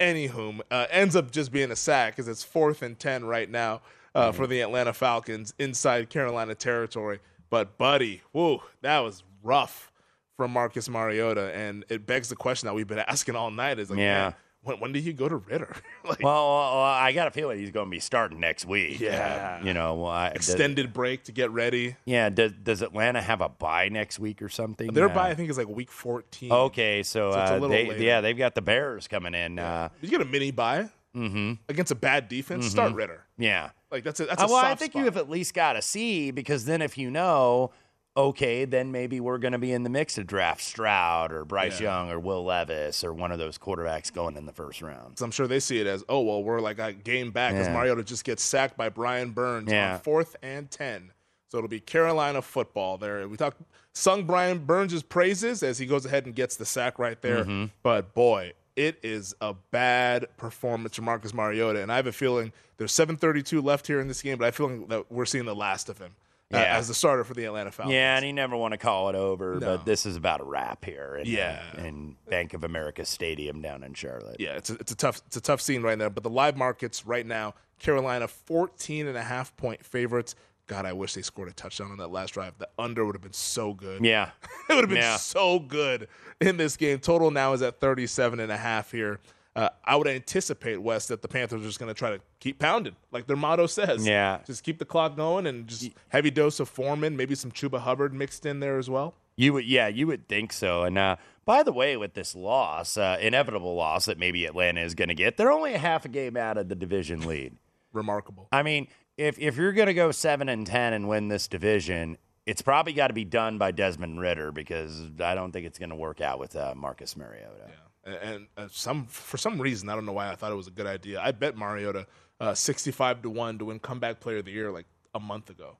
Anywho, 0.00 0.60
uh, 0.70 0.86
ends 0.90 1.14
up 1.14 1.30
just 1.30 1.52
being 1.52 1.70
a 1.70 1.76
sack 1.76 2.16
because 2.16 2.26
it's 2.28 2.42
fourth 2.42 2.82
and 2.82 2.98
10 2.98 3.24
right 3.24 3.50
now 3.50 3.82
uh, 4.14 4.32
for 4.32 4.46
the 4.46 4.60
Atlanta 4.62 4.92
Falcons 4.92 5.52
inside 5.58 6.08
Carolina 6.10 6.54
territory. 6.54 7.20
But, 7.50 7.76
buddy, 7.78 8.22
whoa, 8.32 8.62
that 8.82 9.00
was 9.00 9.22
rough 9.42 9.92
from 10.36 10.52
Marcus 10.52 10.88
Mariota. 10.88 11.52
And 11.54 11.84
it 11.90 12.06
begs 12.06 12.28
the 12.30 12.36
question 12.36 12.66
that 12.66 12.74
we've 12.74 12.86
been 12.86 12.98
asking 13.06 13.36
all 13.36 13.50
night 13.50 13.78
is 13.78 13.90
like, 13.90 13.98
Yeah. 13.98 14.22
man, 14.22 14.34
when, 14.62 14.78
when 14.80 14.92
did 14.92 15.04
you 15.04 15.12
go 15.12 15.28
to 15.28 15.36
Ridder? 15.36 15.74
like, 16.04 16.22
Well, 16.22 16.48
well, 16.48 16.80
I 16.82 17.12
got 17.12 17.28
a 17.28 17.30
feeling 17.30 17.58
he's 17.58 17.70
going 17.70 17.86
to 17.86 17.90
be 17.90 18.00
starting 18.00 18.40
next 18.40 18.66
week. 18.66 19.00
Yeah. 19.00 19.58
Uh, 19.60 19.64
you 19.64 19.72
know, 19.74 20.04
I, 20.04 20.28
extended 20.28 20.92
break 20.92 21.24
to 21.24 21.32
get 21.32 21.50
ready. 21.50 21.96
yeah. 22.04 22.28
Does, 22.28 22.52
does 22.52 22.82
Atlanta 22.82 23.22
have 23.22 23.40
a 23.40 23.48
bye 23.48 23.88
next 23.88 24.18
week 24.18 24.42
or 24.42 24.48
something? 24.48 24.92
Their 24.92 25.08
Uh, 25.10 25.14
bye, 25.14 25.30
I 25.30 25.34
think, 25.34 25.50
is 25.50 25.58
like 25.58 25.68
week 25.68 25.90
14. 25.90 26.52
Okay, 26.52 27.02
so, 27.02 27.32
So 27.32 27.38
uh, 27.38 27.68
they, 27.68 27.98
yeah, 27.98 28.20
they've 28.20 28.36
got 28.36 28.54
the 28.54 28.62
Bears 28.62 29.08
coming 29.08 29.34
in. 29.34 29.58
Uh, 29.58 29.88
Did 30.00 30.10
you 30.10 30.18
get 30.18 30.26
a 30.26 30.30
mini 30.30 30.50
bye 30.50 30.88
mm-hmm. 31.16 31.54
against 31.68 31.90
a 31.92 31.96
bad 31.96 32.28
defense? 32.28 32.66
Start 32.70 32.92
Mhm. 32.92 32.96
Ridder. 32.96 33.24
Yeah. 33.38 33.70
Like 33.90 34.04
that's 34.04 34.20
a 34.20 34.26
that's 34.26 34.42
a 34.42 34.44
Uh, 34.44 34.48
well, 34.48 34.64
I 34.64 34.74
think 34.76 34.92
spot. 34.92 35.00
you 35.00 35.04
have 35.06 35.16
at 35.16 35.28
least 35.28 35.54
got 35.54 35.72
to 35.72 35.82
see 35.82 36.30
because 36.30 36.64
then 36.64 36.80
if 36.82 36.96
you 36.96 37.10
know, 37.10 37.72
okay, 38.16 38.64
then 38.64 38.90
maybe 38.92 39.20
we're 39.20 39.38
going 39.38 39.52
to 39.52 39.58
be 39.58 39.72
in 39.72 39.82
the 39.84 39.90
mix 39.90 40.14
to 40.14 40.24
draft 40.24 40.60
Stroud 40.62 41.32
or 41.32 41.44
Bryce 41.44 41.80
Yeah. 41.80 41.98
Young 41.98 42.10
or 42.10 42.18
Will 42.18 42.44
Levis 42.44 43.04
or 43.04 43.12
one 43.12 43.30
of 43.32 43.38
those 43.38 43.56
quarterbacks 43.58 44.12
going 44.12 44.36
in 44.36 44.46
the 44.46 44.52
first 44.52 44.82
round. 44.82 45.18
So 45.18 45.24
I'm 45.24 45.30
sure 45.30 45.46
they 45.46 45.60
see 45.60 45.80
it 45.80 45.86
as, 45.86 46.04
oh 46.08 46.20
well, 46.22 46.42
we're 46.42 46.60
like 46.60 46.78
a 46.78 46.92
game 46.92 47.30
back 47.30 47.52
because 47.52 47.68
Yeah. 47.68 47.74
Mariota 47.74 48.02
just 48.04 48.24
gets 48.24 48.42
sacked 48.42 48.76
by 48.76 48.88
Brian 48.88 49.30
Burns 49.30 49.70
Yeah. 49.70 49.94
on 49.94 50.00
fourth 50.00 50.36
and 50.42 50.70
ten. 50.70 51.12
So 51.48 51.58
it'll 51.58 51.68
be 51.68 51.80
Carolina 51.80 52.42
football 52.42 52.98
there. 52.98 53.26
We 53.28 53.36
talked 53.36 53.60
sung 53.92 54.24
Brian 54.24 54.58
Burns' 54.58 55.02
praises 55.02 55.62
as 55.62 55.78
he 55.78 55.86
goes 55.86 56.04
ahead 56.06 56.26
and 56.26 56.34
gets 56.34 56.56
the 56.56 56.64
sack 56.66 56.98
right 56.98 57.20
there. 57.22 57.44
Mhm. 57.44 57.70
But 57.82 58.14
boy, 58.14 58.52
it 58.76 58.98
is 59.02 59.34
a 59.40 59.54
bad 59.72 60.26
performance 60.36 60.94
from 60.96 61.06
Marcus 61.06 61.34
Mariota, 61.34 61.82
and 61.82 61.90
I 61.92 61.96
have 61.96 62.06
a 62.06 62.12
feeling 62.12 62.52
there's 62.76 62.92
7:32 62.92 63.60
left 63.60 63.86
here 63.88 64.00
in 64.00 64.06
this 64.08 64.22
game, 64.22 64.38
but 64.38 64.46
I 64.46 64.50
feel 64.52 64.68
like 64.68 64.88
that 64.88 65.10
we're 65.12 65.24
seeing 65.26 65.44
the 65.44 65.54
last 65.56 65.88
of 65.88 65.98
him 65.98 66.14
uh, 66.52 66.58
Yeah. 66.58 66.76
as 66.76 66.88
the 66.88 66.94
starter 66.94 67.24
for 67.24 67.34
the 67.34 67.44
Atlanta 67.44 67.70
Falcons. 67.70 67.94
Yeah, 67.94 68.16
and 68.16 68.26
you 68.26 68.32
never 68.32 68.56
want 68.56 68.72
to 68.72 68.78
call 68.78 69.08
it 69.08 69.14
over, 69.14 69.54
No. 69.54 69.76
but 69.76 69.84
this 69.84 70.06
is 70.06 70.16
about 70.16 70.40
a 70.40 70.44
wrap 70.44 70.84
here. 70.84 71.16
In, 71.20 71.26
Yeah. 71.26 71.62
in 71.78 72.16
Bank 72.28 72.54
of 72.54 72.64
America 72.64 73.04
Stadium 73.04 73.60
down 73.62 73.82
in 73.82 73.94
Charlotte. 73.94 74.36
Yeah, 74.38 74.56
it's 74.56 74.70
a, 74.70 74.74
it's 74.74 74.92
a 74.92 74.96
tough 74.96 75.22
it's 75.26 75.36
a 75.36 75.40
tough 75.40 75.60
scene 75.60 75.82
right 75.82 75.98
now. 75.98 76.08
But 76.08 76.22
the 76.22 76.30
live 76.30 76.56
markets 76.56 77.06
right 77.06 77.26
now, 77.26 77.54
Carolina 77.78 78.28
14 78.28 79.06
and 79.06 79.16
a 79.16 79.22
half 79.22 79.56
point 79.56 79.84
favorites. 79.84 80.34
God, 80.66 80.86
I 80.86 80.92
wish 80.92 81.14
they 81.14 81.22
scored 81.22 81.48
a 81.48 81.52
touchdown 81.52 81.90
on 81.90 81.98
that 81.98 82.12
last 82.12 82.30
drive. 82.34 82.56
The 82.58 82.68
under 82.78 83.04
would 83.04 83.16
have 83.16 83.22
been 83.22 83.32
so 83.32 83.74
good. 83.74 84.04
Yeah. 84.04 84.30
it 84.68 84.74
would 84.74 84.84
have 84.84 84.88
been 84.88 84.98
Yeah. 84.98 85.16
so 85.16 85.58
good 85.58 86.06
in 86.40 86.58
this 86.58 86.76
game. 86.76 87.00
Total 87.00 87.30
now 87.32 87.52
is 87.54 87.62
at 87.62 87.80
37 87.80 88.38
and 88.38 88.52
a 88.52 88.56
half 88.56 88.92
here. 88.92 89.18
Uh, 89.56 89.68
I 89.84 89.96
would 89.96 90.06
anticipate 90.06 90.80
West 90.80 91.08
that 91.08 91.22
the 91.22 91.28
Panthers 91.28 91.62
are 91.62 91.66
just 91.66 91.80
going 91.80 91.92
to 91.92 91.98
try 91.98 92.10
to 92.10 92.20
keep 92.38 92.60
pounding, 92.60 92.94
like 93.10 93.26
their 93.26 93.36
motto 93.36 93.66
says. 93.66 94.06
Yeah. 94.06 94.38
just 94.46 94.62
keep 94.62 94.78
the 94.78 94.84
clock 94.84 95.16
going 95.16 95.46
and 95.46 95.66
just 95.66 95.90
heavy 96.08 96.30
dose 96.30 96.60
of 96.60 96.68
Foreman, 96.68 97.16
maybe 97.16 97.34
some 97.34 97.50
Chuba 97.50 97.80
Hubbard 97.80 98.14
mixed 98.14 98.46
in 98.46 98.60
there 98.60 98.78
as 98.78 98.88
well. 98.88 99.14
You 99.36 99.54
would, 99.54 99.64
yeah, 99.64 99.88
you 99.88 100.06
would 100.06 100.28
think 100.28 100.52
so. 100.52 100.84
And 100.84 100.96
uh, 100.96 101.16
by 101.44 101.62
the 101.62 101.72
way, 101.72 101.96
with 101.96 102.14
this 102.14 102.34
loss, 102.34 102.96
uh, 102.96 103.16
inevitable 103.20 103.74
loss 103.74 104.04
that 104.04 104.18
maybe 104.18 104.44
Atlanta 104.44 104.82
is 104.82 104.94
going 104.94 105.08
to 105.08 105.14
get, 105.14 105.36
they're 105.36 105.50
only 105.50 105.74
a 105.74 105.78
half 105.78 106.04
a 106.04 106.08
game 106.08 106.36
out 106.36 106.56
of 106.56 106.68
the 106.68 106.74
division 106.76 107.26
lead. 107.26 107.56
Remarkable. 107.92 108.46
I 108.52 108.62
mean, 108.62 108.86
if 109.16 109.36
if 109.38 109.56
you're 109.56 109.72
going 109.72 109.88
to 109.88 109.94
go 109.94 110.12
seven 110.12 110.48
and 110.48 110.64
ten 110.64 110.92
and 110.92 111.08
win 111.08 111.26
this 111.26 111.48
division, 111.48 112.18
it's 112.46 112.62
probably 112.62 112.92
got 112.92 113.08
to 113.08 113.14
be 113.14 113.24
done 113.24 113.58
by 113.58 113.72
Desmond 113.72 114.20
Ridder 114.20 114.52
because 114.52 115.02
I 115.20 115.34
don't 115.34 115.50
think 115.50 115.66
it's 115.66 115.78
going 115.78 115.90
to 115.90 115.96
work 115.96 116.20
out 116.20 116.38
with 116.38 116.54
uh, 116.54 116.74
Marcus 116.76 117.16
Mariota. 117.16 117.72
And, 118.04 118.14
and 118.16 118.46
uh, 118.56 118.68
some 118.70 119.06
for 119.06 119.36
some 119.36 119.60
reason, 119.60 119.88
I 119.88 119.94
don't 119.94 120.06
know 120.06 120.12
why 120.12 120.30
I 120.30 120.34
thought 120.34 120.52
it 120.52 120.56
was 120.56 120.66
a 120.68 120.70
good 120.72 120.86
idea. 120.86 121.20
I 121.20 121.32
bet 121.32 121.56
Mariota 121.56 122.06
uh, 122.40 122.54
sixty-five 122.54 123.22
to 123.22 123.30
one 123.30 123.58
to 123.58 123.66
win 123.66 123.78
comeback 123.78 124.20
player 124.20 124.38
of 124.38 124.46
the 124.46 124.52
year 124.52 124.70
like 124.70 124.86
a 125.14 125.20
month 125.20 125.50
ago, 125.50 125.76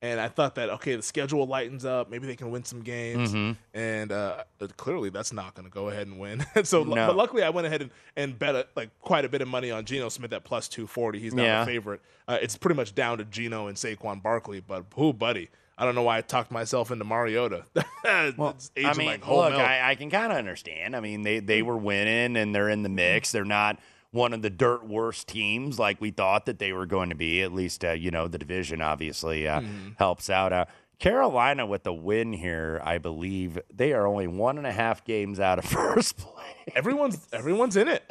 and 0.00 0.20
I 0.20 0.28
thought 0.28 0.54
that 0.54 0.70
okay, 0.70 0.94
the 0.94 1.02
schedule 1.02 1.44
lightens 1.46 1.84
up, 1.84 2.08
maybe 2.08 2.28
they 2.28 2.36
can 2.36 2.52
win 2.52 2.64
some 2.64 2.82
games, 2.82 3.32
Mhm. 3.32 3.56
and 3.74 4.12
uh, 4.12 4.44
clearly 4.76 5.10
that's 5.10 5.32
not 5.32 5.54
going 5.56 5.64
to 5.66 5.72
go 5.74 5.88
ahead 5.88 6.06
and 6.06 6.20
win. 6.20 6.44
so, 6.62 6.84
No. 6.84 6.94
but 7.08 7.16
luckily, 7.16 7.42
I 7.42 7.50
went 7.50 7.66
ahead 7.66 7.82
and, 7.82 7.90
and 8.14 8.38
bet 8.38 8.54
a, 8.54 8.66
like 8.76 8.90
quite 9.00 9.24
a 9.24 9.28
bit 9.28 9.42
of 9.42 9.48
money 9.48 9.72
on 9.72 9.84
Geno 9.84 10.08
Smith 10.10 10.32
at 10.32 10.44
plus 10.44 10.68
two 10.68 10.86
forty. 10.86 11.18
He's 11.18 11.34
now 11.34 11.42
Yeah. 11.42 11.62
a 11.62 11.66
favorite. 11.66 12.00
Uh, 12.28 12.38
it's 12.40 12.56
pretty 12.56 12.76
much 12.76 12.94
down 12.94 13.18
to 13.18 13.24
Geno 13.24 13.66
and 13.66 13.76
Saquon 13.76 14.22
Barkley, 14.22 14.60
but 14.60 14.84
who, 14.94 15.12
buddy. 15.12 15.48
I 15.76 15.84
don't 15.84 15.94
know 15.96 16.02
why 16.02 16.18
I 16.18 16.20
talked 16.20 16.50
myself 16.52 16.90
into 16.90 17.04
Mariota. 17.04 17.64
it's 18.04 18.70
aging 18.76 18.90
I 18.90 18.94
mean, 18.94 19.06
like 19.08 19.26
look. 19.26 19.54
I, 19.54 19.90
I 19.90 19.94
can 19.96 20.08
kind 20.10 20.30
of 20.30 20.38
understand. 20.38 20.94
I 20.94 21.00
mean, 21.00 21.22
they 21.22 21.40
they 21.40 21.62
were 21.62 21.76
winning 21.76 22.36
and 22.36 22.54
they're 22.54 22.68
in 22.68 22.82
the 22.82 22.88
mix. 22.88 23.32
They're 23.32 23.44
not 23.44 23.78
one 24.12 24.32
of 24.32 24.42
the 24.42 24.50
dirt 24.50 24.86
worst 24.86 25.26
teams 25.26 25.76
like 25.78 26.00
we 26.00 26.12
thought 26.12 26.46
that 26.46 26.60
they 26.60 26.72
were 26.72 26.86
going 26.86 27.08
to 27.10 27.16
be. 27.16 27.42
At 27.42 27.52
least, 27.52 27.84
uh, 27.84 27.90
you 27.92 28.12
know, 28.12 28.28
the 28.28 28.38
division 28.38 28.80
obviously 28.80 29.48
uh, 29.48 29.60
Mhm. 29.62 29.96
helps 29.98 30.30
out. 30.30 30.52
Uh, 30.52 30.64
Carolina 31.00 31.66
with 31.66 31.82
the 31.82 31.92
win 31.92 32.32
here, 32.32 32.80
I 32.84 32.98
believe 32.98 33.58
they 33.74 33.92
are 33.92 34.06
only 34.06 34.28
one 34.28 34.58
and 34.58 34.66
a 34.68 34.72
half 34.72 35.04
games 35.04 35.40
out 35.40 35.58
of 35.58 35.64
first 35.64 36.16
place. 36.16 36.46
everyone's 36.76 37.26
everyone's 37.32 37.76
in 37.76 37.88
it. 37.88 38.04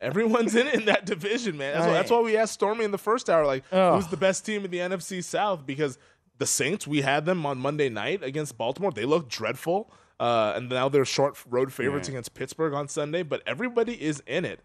Everyone's 0.00 0.54
in 0.54 0.68
it 0.68 0.74
in 0.74 0.84
that 0.86 1.04
division, 1.06 1.58
man. 1.58 1.74
That's, 1.74 1.86
why, 1.86 1.92
that's 1.92 2.10
why 2.10 2.20
we 2.20 2.36
asked 2.36 2.52
Stormy 2.54 2.84
in 2.84 2.92
the 2.92 2.98
first 2.98 3.28
hour, 3.28 3.44
like, 3.44 3.64
Ugh. 3.72 3.96
who's 3.96 4.06
the 4.06 4.16
best 4.16 4.46
team 4.46 4.64
in 4.64 4.70
the 4.70 4.78
NFC 4.78 5.22
South? 5.24 5.66
Because 5.66 5.98
the 6.38 6.46
Saints, 6.46 6.86
we 6.86 7.02
had 7.02 7.26
them 7.26 7.44
on 7.46 7.58
Monday 7.58 7.88
night 7.88 8.22
against 8.22 8.56
Baltimore. 8.56 8.90
They 8.92 9.04
looked 9.04 9.28
dreadful, 9.28 9.90
uh, 10.20 10.54
and 10.56 10.68
now 10.68 10.88
they're 10.88 11.04
short 11.04 11.36
road 11.48 11.72
favorites 11.72 12.08
Yeah. 12.08 12.12
against 12.14 12.34
Pittsburgh 12.34 12.72
on 12.74 12.88
Sunday. 12.88 13.22
But 13.22 13.42
everybody 13.46 14.00
is 14.00 14.22
in 14.26 14.44
it. 14.44 14.60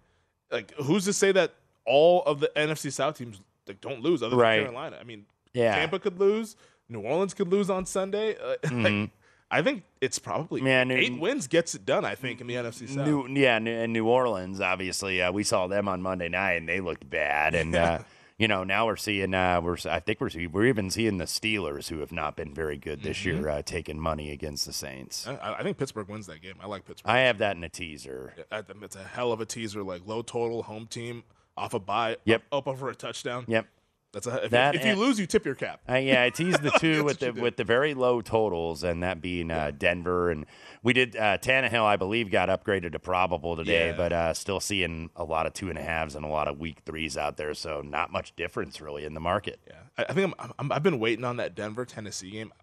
Like, 0.51 0.73
who's 0.75 1.05
to 1.05 1.13
say 1.13 1.31
that 1.31 1.53
all 1.85 2.23
of 2.23 2.39
the 2.39 2.51
NFC 2.55 2.91
South 2.91 3.17
teams 3.17 3.41
like, 3.67 3.81
don't 3.81 4.01
lose, 4.01 4.21
other 4.23 4.35
Right. 4.35 4.57
than 4.57 4.65
Carolina? 4.67 4.97
I 4.99 5.03
mean, 5.03 5.25
Yeah. 5.53 5.75
Tampa 5.75 5.99
could 5.99 6.19
lose, 6.19 6.55
New 6.89 7.01
Orleans 7.01 7.33
could 7.33 7.47
lose 7.47 7.69
on 7.69 7.85
Sunday. 7.85 8.35
Uh, 8.37 8.55
Mhm. 8.63 8.83
like, 9.01 9.09
I 9.51 9.61
think 9.61 9.83
it's 10.01 10.17
probably 10.19 10.61
Man, 10.61 10.87
New- 10.87 10.95
eight 10.97 11.19
wins 11.19 11.47
gets 11.47 11.75
it 11.75 11.85
done. 11.85 12.05
I 12.05 12.15
think 12.15 12.41
in 12.41 12.47
the 12.47 12.55
NFC 12.55 12.87
South. 12.87 13.05
New, 13.05 13.27
yeah, 13.29 13.59
New, 13.59 13.71
and 13.71 13.93
New 13.93 14.07
Orleans, 14.07 14.59
obviously, 14.59 15.21
uh, 15.21 15.31
we 15.31 15.43
saw 15.43 15.67
them 15.67 15.87
on 15.87 16.01
Monday 16.01 16.27
night, 16.27 16.53
and 16.53 16.67
they 16.67 16.79
looked 16.81 17.07
bad. 17.09 17.53
And 17.55 17.75
uh, 17.75 17.99
you 18.37 18.47
know, 18.47 18.63
now 18.63 18.85
we're 18.87 18.95
seeing, 18.95 19.33
uh, 19.33 19.61
we're 19.61 19.77
I 19.89 19.99
think 19.99 20.19
we're 20.19 20.29
we're 20.51 20.65
even 20.65 20.89
seeing 20.89 21.17
the 21.17 21.25
Steelers, 21.25 21.89
who 21.89 21.99
have 21.99 22.11
not 22.11 22.35
been 22.35 22.53
very 22.53 22.77
good 22.77 23.03
this 23.03 23.17
Mhm. 23.19 23.25
year, 23.25 23.49
uh, 23.49 23.61
taking 23.61 23.99
money 23.99 24.31
against 24.31 24.65
the 24.65 24.73
Saints. 24.73 25.27
I, 25.27 25.55
I 25.59 25.63
think 25.63 25.77
Pittsburgh 25.77 26.07
wins 26.09 26.25
that 26.27 26.41
game. 26.41 26.55
I 26.61 26.67
like 26.67 26.85
Pittsburgh. 26.85 27.09
I 27.09 27.19
have 27.19 27.37
that 27.39 27.55
in 27.55 27.63
a 27.63 27.69
teaser. 27.69 28.33
It's 28.51 28.95
a 28.95 29.03
hell 29.03 29.31
of 29.31 29.39
a 29.41 29.45
teaser, 29.45 29.83
like 29.83 30.01
low 30.05 30.21
total, 30.21 30.63
home 30.63 30.87
team, 30.87 31.23
off 31.55 31.73
a 31.73 31.79
bye. 31.79 32.17
Yep. 32.25 32.41
up, 32.51 32.57
up 32.59 32.67
over 32.67 32.89
a 32.89 32.95
touchdown. 32.95 33.45
Yep. 33.47 33.67
That's 34.13 34.27
a, 34.27 34.45
if, 34.45 34.51
That 34.51 34.75
if 34.75 34.85
you 34.85 34.93
lose, 34.95 35.19
you 35.19 35.25
tip 35.25 35.43
your 35.43 35.55
cap. 35.55 35.81
Uh, 35.89 35.95
yeah, 35.95 36.21
I 36.23 36.29
teased 36.29 36.61
the 36.61 36.69
two 36.79 37.03
with 37.03 37.19
the 37.19 37.31
with 37.31 37.57
the 37.57 37.63
very 37.63 37.93
low 37.95 38.21
totals, 38.21 38.83
and 38.83 39.01
that 39.01 39.21
being 39.21 39.49
uh, 39.49 39.71
Denver 39.77 40.29
and 40.29 40.45
we 40.83 40.93
did 40.93 41.15
uh, 41.17 41.39
Tannehill, 41.39 41.83
I 41.83 41.95
believe, 41.97 42.29
got 42.29 42.47
upgraded 42.47 42.91
to 42.91 42.99
probable 42.99 43.55
today, 43.55 43.87
Yeah. 43.89 43.97
but 43.97 44.13
uh, 44.13 44.33
still 44.35 44.59
seeing 44.59 45.09
a 45.15 45.23
lot 45.23 45.47
of 45.47 45.53
two 45.53 45.69
and 45.69 45.79
a 45.79 45.81
halves 45.81 46.15
and 46.15 46.23
a 46.23 46.27
lot 46.27 46.47
of 46.47 46.59
weak 46.59 46.81
threes 46.85 47.17
out 47.17 47.37
there, 47.37 47.53
so 47.55 47.81
not 47.81 48.11
much 48.11 48.35
difference 48.35 48.79
really 48.79 49.03
in 49.03 49.15
the 49.15 49.19
market. 49.19 49.59
Yeah, 49.67 49.73
I, 49.97 50.05
I 50.09 50.13
think 50.13 50.33
I'm, 50.39 50.51
I'm, 50.59 50.71
I've 50.71 50.83
been 50.83 50.99
waiting 50.99 51.25
on 51.25 51.37
that 51.37 51.55
Denver 51.55 51.83
Tennessee 51.83 52.29
game 52.31 52.53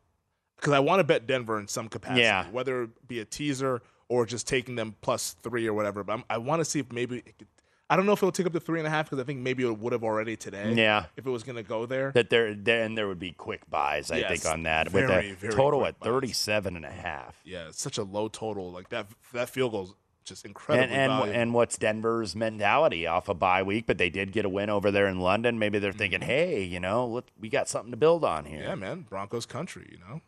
because 0.57 0.73
I 0.73 0.79
want 0.79 1.01
to 1.01 1.05
bet 1.05 1.27
Denver 1.27 1.59
in 1.59 1.67
some 1.67 1.89
capacity, 1.89 2.21
Yeah. 2.23 2.47
whether 2.53 2.83
it 2.85 3.09
be 3.09 3.19
a 3.19 3.25
teaser 3.25 3.83
or 4.09 4.25
just 4.27 4.47
taking 4.47 4.77
them 4.77 4.95
plus 5.01 5.35
three 5.43 5.67
or 5.67 5.73
whatever. 5.75 6.05
But 6.05 6.13
I'm, 6.13 6.25
I 6.31 6.39
want 6.39 6.61
to 6.61 6.65
see 6.65 6.79
if 6.81 6.93
maybe 6.93 7.19
it 7.19 7.39
could, 7.39 7.49
I 7.91 7.97
don't 7.97 8.07
know 8.07 8.13
if 8.13 8.21
it'll 8.21 8.31
take 8.31 8.47
up 8.47 8.53
to 8.53 8.61
three 8.61 8.79
and 8.79 8.87
a 8.87 8.91
half 8.91 9.07
because 9.11 9.21
I 9.21 9.27
think 9.27 9.41
maybe 9.41 9.65
it 9.65 9.79
would 9.79 9.93
have 9.93 10.05
already 10.05 10.37
today. 10.37 10.73
Yeah. 10.75 11.07
if 11.17 11.27
it 11.27 11.31
was 11.31 11.43
going 11.43 11.57
to 11.57 11.65
go 11.65 11.87
there. 11.87 12.13
That 12.13 12.31
there, 12.31 12.55
there 12.55 12.85
and 12.85 12.97
there 12.97 13.09
would 13.09 13.19
be 13.19 13.33
quick 13.33 13.69
buys, 13.69 14.13
I 14.13 14.19
Yes, 14.19 14.29
think, 14.43 14.55
on 14.55 14.63
that 14.63 14.89
very, 14.91 15.07
with 15.07 15.33
a 15.33 15.35
very 15.35 15.53
total 15.53 15.85
at 15.85 15.99
37 15.99 16.77
and 16.77 16.85
a 16.85 16.91
half. 16.91 17.35
Yeah, 17.45 17.67
it's 17.67 17.83
such 17.83 17.99
a 17.99 18.05
low 18.05 18.29
total. 18.29 18.71
Like 18.71 18.91
that 18.91 19.09
that 19.33 19.51
field 19.51 19.73
goal 19.73 19.83
is 19.83 19.95
just 20.25 20.45
incredible. 20.45 20.85
And 20.85 20.93
and, 20.93 21.11
valuable. 21.11 21.41
and 21.41 21.55
what's 21.55 21.77
Denver's 21.79 22.37
mentality 22.37 23.09
off 23.09 23.29
a 23.29 23.35
bye 23.35 23.65
week? 23.65 23.87
But 23.87 23.99
they 23.99 24.09
did 24.09 24.31
get 24.31 24.45
a 24.45 24.49
win 24.49 24.71
over 24.71 24.93
there 24.93 25.09
in 25.09 25.19
London. 25.19 25.59
Maybe 25.59 25.81
they're 25.81 25.93
thinking, 25.93 26.21
hey, 26.21 26.63
you 26.63 26.79
know, 26.79 27.23
we 27.41 27.49
got 27.49 27.69
something 27.69 27.91
to 27.91 27.97
build 27.97 28.25
on 28.25 28.45
here. 28.45 28.61
Mm-hmm. 28.61 28.69
yeah, 28.69 28.75
man, 28.77 29.07
Broncos 29.09 29.47
country, 29.47 29.89
you 29.91 29.99
know. 29.99 30.21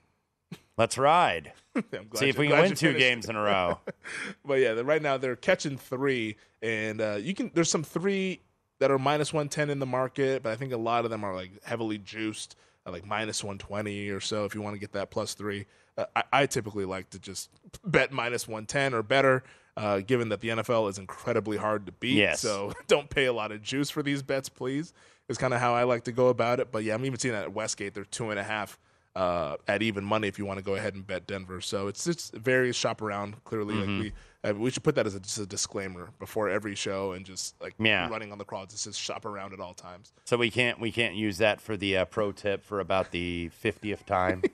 Let's 0.78 0.96
ride. 0.98 1.52
I'm 1.76 1.84
glad 1.90 2.18
See 2.18 2.28
if 2.28 2.38
we 2.38 2.48
can 2.48 2.60
win 2.60 2.74
two 2.74 2.94
games 2.94 3.28
in 3.28 3.36
a 3.36 3.42
row. 3.42 3.78
but 4.44 4.54
yeah, 4.60 4.70
right 4.84 5.02
now 5.02 5.16
they're 5.16 5.36
catching 5.36 5.76
three, 5.78 6.36
and 6.62 7.00
uh, 7.00 7.16
you 7.20 7.34
can. 7.34 7.50
There's 7.54 7.70
some 7.70 7.82
three 7.84 8.40
that 8.80 8.90
are 8.90 8.98
minus 8.98 9.32
one 9.32 9.48
ten 9.48 9.70
in 9.70 9.78
the 9.78 9.86
market, 9.86 10.42
but 10.42 10.52
I 10.52 10.56
think 10.56 10.72
a 10.72 10.76
lot 10.78 11.04
of 11.04 11.10
them 11.10 11.24
are 11.24 11.34
like 11.34 11.50
heavily 11.64 11.98
juiced, 11.98 12.56
at 12.86 12.92
like 12.92 13.06
minus 13.06 13.44
one 13.44 13.58
twenty 13.58 14.08
or 14.10 14.20
so. 14.20 14.44
If 14.44 14.54
you 14.54 14.62
want 14.62 14.74
to 14.74 14.80
get 14.80 14.92
that 14.92 15.10
plus 15.10 15.34
three, 15.34 15.66
uh, 15.98 16.06
I, 16.16 16.22
I 16.32 16.46
typically 16.46 16.84
like 16.84 17.10
to 17.10 17.18
just 17.18 17.50
bet 17.84 18.12
minus 18.12 18.48
one 18.48 18.66
ten 18.66 18.94
or 18.94 19.02
better. 19.02 19.44
Uh, 19.74 20.00
given 20.00 20.28
that 20.28 20.40
the 20.42 20.48
NFL 20.48 20.90
is 20.90 20.98
incredibly 20.98 21.56
hard 21.56 21.86
to 21.86 21.92
beat, 21.92 22.16
Yes. 22.16 22.40
so 22.40 22.74
don't 22.88 23.08
pay 23.08 23.24
a 23.24 23.32
lot 23.32 23.52
of 23.52 23.62
juice 23.62 23.88
for 23.88 24.02
these 24.02 24.22
bets, 24.22 24.50
please. 24.50 24.92
Is 25.30 25.38
kind 25.38 25.54
of 25.54 25.60
how 25.60 25.74
I 25.74 25.84
like 25.84 26.04
to 26.04 26.12
go 26.12 26.28
about 26.28 26.60
it. 26.60 26.70
But 26.70 26.84
yeah, 26.84 26.92
I'm 26.92 27.06
even 27.06 27.18
seeing 27.18 27.32
that 27.32 27.44
at 27.44 27.54
Westgate. 27.54 27.94
They're 27.94 28.04
two 28.04 28.28
and 28.28 28.38
a 28.38 28.42
half 28.42 28.78
uh, 29.14 29.56
at 29.68 29.82
even 29.82 30.04
money 30.04 30.28
if 30.28 30.38
you 30.38 30.46
want 30.46 30.58
to 30.58 30.64
go 30.64 30.74
ahead 30.74 30.94
and 30.94 31.06
bet 31.06 31.26
Denver. 31.26 31.60
So 31.60 31.86
it's 31.88 32.04
just 32.04 32.34
various 32.34 32.76
shop 32.76 33.02
around. 33.02 33.42
Clearly, 33.44 33.74
Mhm. 33.74 33.78
like 33.80 33.88
we 34.04 34.12
uh, 34.50 34.54
we 34.54 34.70
should 34.70 34.82
put 34.82 34.94
that 34.96 35.06
as 35.06 35.14
a, 35.14 35.20
just 35.20 35.38
a 35.38 35.46
disclaimer 35.46 36.10
before 36.18 36.48
every 36.48 36.74
show 36.74 37.12
and 37.12 37.24
just 37.24 37.54
like 37.60 37.74
Yeah. 37.78 38.08
running 38.08 38.32
on 38.32 38.38
the 38.38 38.44
quads. 38.44 38.74
It 38.74 38.78
says 38.78 38.96
shop 38.98 39.24
around 39.24 39.52
at 39.52 39.60
all 39.60 39.74
times. 39.74 40.12
So 40.24 40.36
we 40.36 40.50
can't 40.50 40.80
we 40.80 40.90
can't 40.90 41.14
use 41.14 41.38
that 41.38 41.60
for 41.60 41.76
the 41.76 41.98
uh, 41.98 42.04
pro 42.06 42.32
tip 42.32 42.64
for 42.64 42.80
about 42.80 43.10
the 43.10 43.48
fiftieth 43.50 44.04
time. 44.06 44.42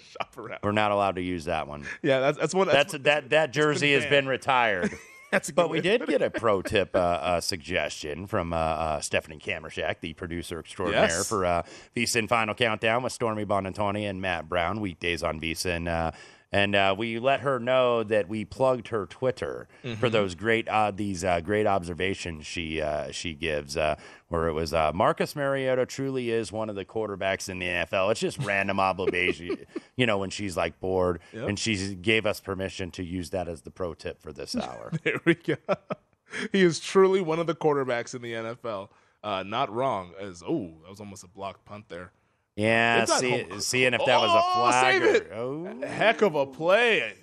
shop 0.00 0.36
around. 0.36 0.58
We're 0.62 0.72
not 0.72 0.90
allowed 0.90 1.14
to 1.16 1.22
use 1.22 1.44
that 1.46 1.66
one. 1.68 1.84
Yeah, 2.02 2.20
that's 2.20 2.36
that's 2.38 2.54
one. 2.54 2.66
That's, 2.68 2.92
That's, 2.92 3.04
that 3.04 3.30
that 3.30 3.52
jersey 3.52 3.92
has 3.94 4.04
been 4.06 4.26
retired. 4.26 4.92
that's 5.34 5.48
a 5.48 5.52
good 5.52 5.56
But 5.56 5.70
we 5.70 5.80
did 5.80 6.06
get 6.06 6.22
a 6.22 6.30
pro 6.30 6.62
tip 6.62 6.94
uh, 6.94 6.98
uh, 6.98 7.40
suggestion 7.40 8.26
from 8.26 8.52
uh, 8.52 8.56
uh, 8.56 9.00
Stephanie 9.00 9.38
Kamershak, 9.38 10.00
the 10.00 10.14
producer 10.14 10.58
extraordinaire 10.60 11.08
Yes. 11.08 11.28
for 11.28 11.44
uh, 11.44 11.62
VSIN 11.96 12.28
Final 12.28 12.54
Countdown 12.54 13.02
with 13.02 13.12
Stormy 13.12 13.44
Buonantony 13.44 14.08
and 14.08 14.20
Matt 14.20 14.48
Brown, 14.48 14.80
weekdays 14.80 15.22
on 15.22 15.40
VSIN. 15.40 16.12
And 16.54 16.76
uh, 16.76 16.94
we 16.96 17.18
let 17.18 17.40
her 17.40 17.58
know 17.58 18.04
that 18.04 18.28
we 18.28 18.44
plugged 18.44 18.86
her 18.88 19.06
Twitter 19.06 19.66
for 19.82 20.08
Mhm. 20.08 20.12
those 20.12 20.36
great 20.36 20.68
uh, 20.68 20.92
these 20.92 21.24
uh, 21.24 21.40
great 21.40 21.66
observations 21.66 22.46
she 22.46 22.80
uh, 22.80 23.10
she 23.10 23.34
gives, 23.34 23.76
uh, 23.76 23.96
where 24.28 24.46
it 24.46 24.52
was 24.52 24.72
uh, 24.72 24.92
Marcus 24.94 25.34
Mariota 25.34 25.84
truly 25.84 26.30
is 26.30 26.52
one 26.52 26.70
of 26.70 26.76
the 26.76 26.84
quarterbacks 26.84 27.48
in 27.48 27.58
the 27.58 27.66
NFL. 27.66 28.12
It's 28.12 28.20
just 28.20 28.38
random 28.38 28.78
obligation, 28.78 29.56
you 29.96 30.06
know, 30.06 30.18
when 30.18 30.30
she's 30.30 30.56
like 30.56 30.78
bored, 30.78 31.18
Yep. 31.32 31.48
and 31.48 31.58
she 31.58 31.96
gave 31.96 32.24
us 32.24 32.38
permission 32.38 32.92
to 32.92 33.02
use 33.02 33.30
that 33.30 33.48
as 33.48 33.62
the 33.62 33.72
pro 33.72 33.92
tip 33.94 34.22
for 34.22 34.32
this 34.32 34.54
hour. 34.66 34.92
There 35.02 35.20
we 35.24 35.34
go. 35.34 35.56
he 36.52 36.62
is 36.62 36.78
truly 36.78 37.20
one 37.20 37.40
of 37.40 37.48
the 37.48 37.56
quarterbacks 37.56 38.14
in 38.14 38.22
the 38.22 38.32
NFL. 38.32 38.90
Uh, 39.24 39.42
not 39.44 39.72
wrong. 39.74 40.12
As 40.20 40.40
oh, 40.46 40.74
that 40.82 40.90
was 40.90 41.00
almost 41.00 41.24
a 41.24 41.28
blocked 41.28 41.64
punt 41.64 41.86
there. 41.88 42.12
Yeah, 42.56 43.04
not 43.08 43.18
see, 43.18 43.46
seeing 43.58 43.94
if 43.94 44.04
that 44.04 44.20
was 44.20 44.30
a 44.30 44.40
Oh, 44.42 44.68
flag. 44.70 45.02
save 45.02 45.02
or- 45.02 45.14
it. 45.16 45.32
oh. 45.34 45.86
Heck 45.86 46.22
of 46.22 46.34
a 46.36 46.46
play. 46.46 47.14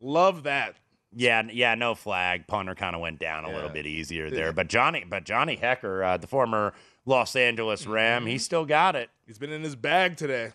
Love 0.00 0.42
that. 0.42 0.76
Yeah, 1.14 1.42
yeah, 1.50 1.74
no 1.76 1.94
flag. 1.94 2.46
Punter 2.46 2.74
kind 2.74 2.94
of 2.94 3.00
went 3.00 3.18
down 3.20 3.44
a 3.44 3.50
little 3.50 3.70
bit 3.70 3.86
easier 3.86 4.28
there, 4.28 4.52
but 4.52 4.68
Johnny, 4.68 5.04
but 5.08 5.24
Johnny 5.24 5.56
Hekker, 5.56 6.04
uh, 6.04 6.16
the 6.18 6.26
former 6.26 6.74
Los 7.06 7.36
Angeles 7.36 7.86
Ram, 7.86 8.26
he 8.26 8.36
still 8.38 8.66
got 8.66 8.96
it. 8.96 9.08
He's 9.26 9.38
been 9.38 9.52
in 9.52 9.62
his 9.62 9.76
bag 9.76 10.16
today, 10.16 10.52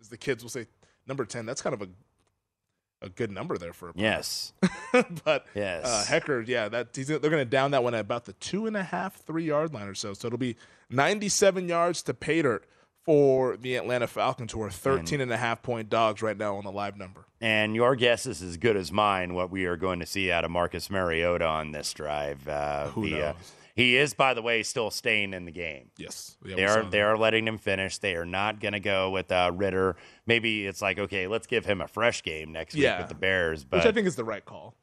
as 0.00 0.08
the 0.08 0.16
kids 0.16 0.42
will 0.42 0.50
say. 0.50 0.66
Number 1.06 1.24
ten. 1.24 1.44
That's 1.46 1.60
kind 1.62 1.74
of 1.74 1.82
a 1.82 1.88
a 3.02 3.08
good 3.08 3.30
number 3.30 3.56
there 3.56 3.72
for 3.72 3.88
a 3.90 3.92
punt. 3.92 4.02
Yes, 4.02 4.52
but 5.24 5.46
yes. 5.54 5.84
uh, 5.84 6.04
Hekker, 6.12 6.46
yeah, 6.46 6.68
that 6.68 6.88
he's, 6.94 7.06
they're 7.08 7.18
going 7.18 7.38
to 7.38 7.44
down 7.44 7.70
that 7.70 7.82
one 7.84 7.94
at 7.94 8.00
about 8.00 8.24
the 8.26 8.32
two 8.34 8.66
and 8.66 8.76
a 8.76 8.82
half, 8.82 9.16
three 9.22 9.44
yard 9.44 9.72
line 9.72 9.86
or 9.88 9.94
so. 9.94 10.12
So 10.12 10.26
it'll 10.26 10.38
be 10.38 10.56
97 10.90 11.68
yards 11.68 12.02
to 12.04 12.14
pay 12.14 12.42
dirt 12.42 12.66
for 13.04 13.56
the 13.56 13.76
Atlanta 13.76 14.06
Falcons, 14.06 14.52
who 14.52 14.62
are 14.62 14.70
13 14.70 15.20
and 15.20 15.32
a 15.32 15.36
half 15.36 15.62
point 15.62 15.88
dogs 15.88 16.22
right 16.22 16.36
now 16.36 16.56
on 16.56 16.64
the 16.64 16.72
live 16.72 16.96
number. 16.96 17.26
And 17.40 17.74
your 17.74 17.96
guess 17.96 18.26
is 18.26 18.42
as 18.42 18.56
good 18.56 18.76
as 18.76 18.92
mine. 18.92 19.34
What 19.34 19.50
we 19.50 19.64
are 19.64 19.76
going 19.76 20.00
to 20.00 20.06
see 20.06 20.30
out 20.30 20.44
of 20.44 20.50
Marcus 20.50 20.90
Mariota 20.90 21.46
on 21.46 21.72
this 21.72 21.92
drive. 21.92 22.46
Uh, 22.46 22.88
Who 22.88 23.08
the, 23.08 23.14
uh, 23.14 23.18
knows? 23.32 23.52
he 23.74 23.96
is, 23.96 24.12
by 24.12 24.34
the 24.34 24.42
way, 24.42 24.62
still 24.62 24.90
staying 24.90 25.32
in 25.32 25.46
the 25.46 25.50
game. 25.50 25.90
Yes, 25.96 26.36
Yeah, 26.44 26.56
they 26.56 26.64
are 26.66 26.82
they 26.82 26.98
that. 26.98 27.00
are 27.00 27.16
letting 27.16 27.48
him 27.48 27.56
finish. 27.56 27.96
They 27.96 28.14
are 28.14 28.26
not 28.26 28.60
going 28.60 28.72
to 28.72 28.80
go 28.80 29.10
with 29.10 29.32
uh, 29.32 29.50
Ridder. 29.54 29.96
Maybe 30.26 30.66
it's 30.66 30.82
like 30.82 30.98
okay, 30.98 31.26
let's 31.26 31.46
give 31.46 31.64
him 31.64 31.80
a 31.80 31.88
fresh 31.88 32.22
game 32.22 32.52
next 32.52 32.74
week 32.74 32.84
with 32.98 33.08
the 33.08 33.14
Bears. 33.14 33.64
But 33.64 33.78
which 33.78 33.86
I 33.86 33.92
think 33.92 34.06
is 34.06 34.16
the 34.16 34.24
right 34.24 34.44
call. 34.44 34.74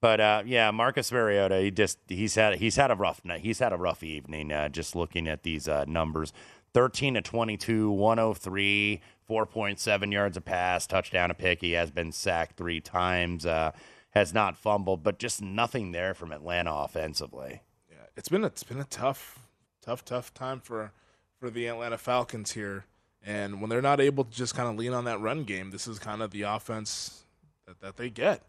But 0.00 0.18
uh, 0.20 0.42
yeah, 0.46 0.70
Marcus 0.70 1.12
Mariota, 1.12 1.60
he 1.60 1.70
just 1.70 1.98
he's 2.08 2.34
had 2.34 2.56
he's 2.56 2.76
had 2.76 2.90
a 2.90 2.94
rough 2.94 3.22
night. 3.24 3.42
He's 3.42 3.58
had 3.58 3.72
a 3.72 3.76
rough 3.76 4.02
evening. 4.02 4.50
Uh, 4.50 4.68
just 4.70 4.96
looking 4.96 5.28
at 5.28 5.42
these 5.42 5.68
uh, 5.68 5.84
numbers: 5.86 6.32
thirteen 6.72 7.14
to 7.14 7.22
22, 7.22 7.90
103, 7.90 9.00
4.7 9.28 10.12
yards 10.12 10.36
a 10.36 10.40
pass, 10.40 10.86
touchdown 10.86 11.30
a 11.30 11.34
pick. 11.34 11.60
He 11.60 11.72
has 11.72 11.90
been 11.90 12.12
sacked 12.12 12.56
three 12.56 12.80
times. 12.80 13.46
Uh, 13.46 13.72
has 14.10 14.34
not 14.34 14.56
fumbled, 14.56 15.02
but 15.02 15.18
just 15.18 15.40
nothing 15.40 15.92
there 15.92 16.14
from 16.14 16.32
Atlanta 16.32 16.72
offensively. 16.72 17.62
Yeah, 17.88 18.06
it's 18.16 18.28
been 18.28 18.44
a, 18.44 18.48
it's 18.48 18.64
been 18.64 18.80
a 18.80 18.84
tough, 18.84 19.38
tough, 19.80 20.04
tough 20.04 20.34
time 20.34 20.60
for 20.60 20.92
for 21.38 21.48
the 21.50 21.66
Atlanta 21.66 21.96
Falcons 21.96 22.52
here. 22.52 22.84
And 23.24 23.60
when 23.60 23.70
they're 23.70 23.82
not 23.82 24.00
able 24.00 24.24
to 24.24 24.30
just 24.30 24.54
kind 24.54 24.68
of 24.68 24.76
lean 24.76 24.92
on 24.92 25.04
that 25.04 25.20
run 25.20 25.44
game, 25.44 25.70
this 25.70 25.86
is 25.86 25.98
kind 25.98 26.22
of 26.22 26.30
the 26.30 26.42
offense 26.42 27.24
that, 27.66 27.80
that 27.80 27.96
they 27.96 28.10
get. 28.10 28.42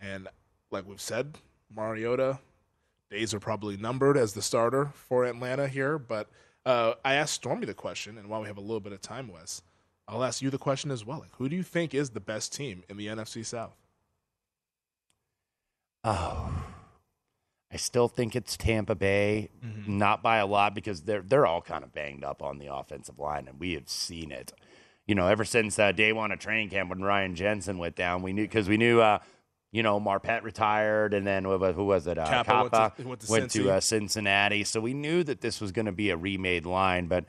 And 0.00 0.28
like 0.70 0.86
we've 0.86 1.00
said, 1.00 1.36
Mariota 1.74 2.38
days 3.10 3.32
are 3.32 3.40
probably 3.40 3.76
numbered 3.76 4.16
as 4.16 4.32
the 4.32 4.42
starter 4.42 4.90
for 4.94 5.24
Atlanta 5.24 5.68
here. 5.68 5.98
But 5.98 6.28
uh, 6.66 6.94
I 7.04 7.14
asked 7.14 7.34
Stormy 7.34 7.66
the 7.66 7.74
question, 7.74 8.16
and 8.18 8.28
while 8.28 8.40
we 8.40 8.46
have 8.48 8.56
a 8.56 8.60
little 8.62 8.80
bit 8.80 8.92
of 8.92 9.00
time, 9.00 9.28
Wes, 9.28 9.62
I'll 10.08 10.24
ask 10.24 10.42
you 10.42 10.50
the 10.50 10.58
question 10.58 10.90
as 10.90 11.04
well. 11.04 11.18
Like, 11.20 11.34
who 11.36 11.48
do 11.48 11.56
you 11.56 11.62
think 11.62 11.94
is 11.94 12.10
the 12.10 12.20
best 12.20 12.52
team 12.54 12.82
in 12.88 12.96
the 12.96 13.06
NFC 13.06 13.44
South? 13.44 13.76
Oh, 16.02 16.50
I 17.72 17.76
still 17.76 18.08
think 18.08 18.36
it's 18.36 18.56
Tampa 18.56 18.94
Bay, 18.94 19.50
Mm-hmm. 19.64 19.98
not 19.98 20.22
by 20.22 20.36
a 20.38 20.46
lot 20.46 20.74
because 20.74 21.02
they're 21.02 21.22
they're 21.22 21.46
all 21.46 21.62
kind 21.62 21.82
of 21.82 21.92
banged 21.92 22.22
up 22.24 22.42
on 22.42 22.58
the 22.58 22.72
offensive 22.72 23.18
line, 23.18 23.48
and 23.48 23.58
we 23.58 23.74
have 23.74 23.88
seen 23.88 24.30
it. 24.30 24.52
You 25.06 25.14
know, 25.14 25.26
ever 25.26 25.44
since 25.44 25.78
uh, 25.78 25.92
day 25.92 26.12
one 26.12 26.32
of 26.32 26.38
training 26.38 26.70
camp 26.70 26.90
when 26.90 27.02
Ryan 27.02 27.34
Jensen 27.34 27.78
went 27.78 27.96
down, 27.96 28.22
we 28.22 28.32
knew 28.32 28.44
because 28.44 28.68
we 28.68 28.76
knew, 28.76 29.00
uh, 29.00 29.18
you 29.74 29.82
know, 29.82 29.98
Marpet 29.98 30.44
retired, 30.44 31.14
and 31.14 31.26
then 31.26 31.44
who 31.44 31.84
was, 31.84 32.06
it? 32.06 32.16
Uh, 32.16 32.24
Cappa 32.24 32.60
went 32.60 32.72
to- 32.72 33.08
went 33.08 33.20
to 33.22 33.30
went 33.30 33.50
to 33.50 33.70
uh, 33.72 33.80
Cincinnati, 33.80 34.62
so 34.62 34.80
we 34.80 34.94
knew 34.94 35.24
that 35.24 35.40
this 35.40 35.60
was 35.60 35.72
going 35.72 35.86
to 35.86 35.92
be 35.92 36.10
a 36.10 36.16
remade 36.16 36.64
line. 36.64 37.08
But 37.08 37.24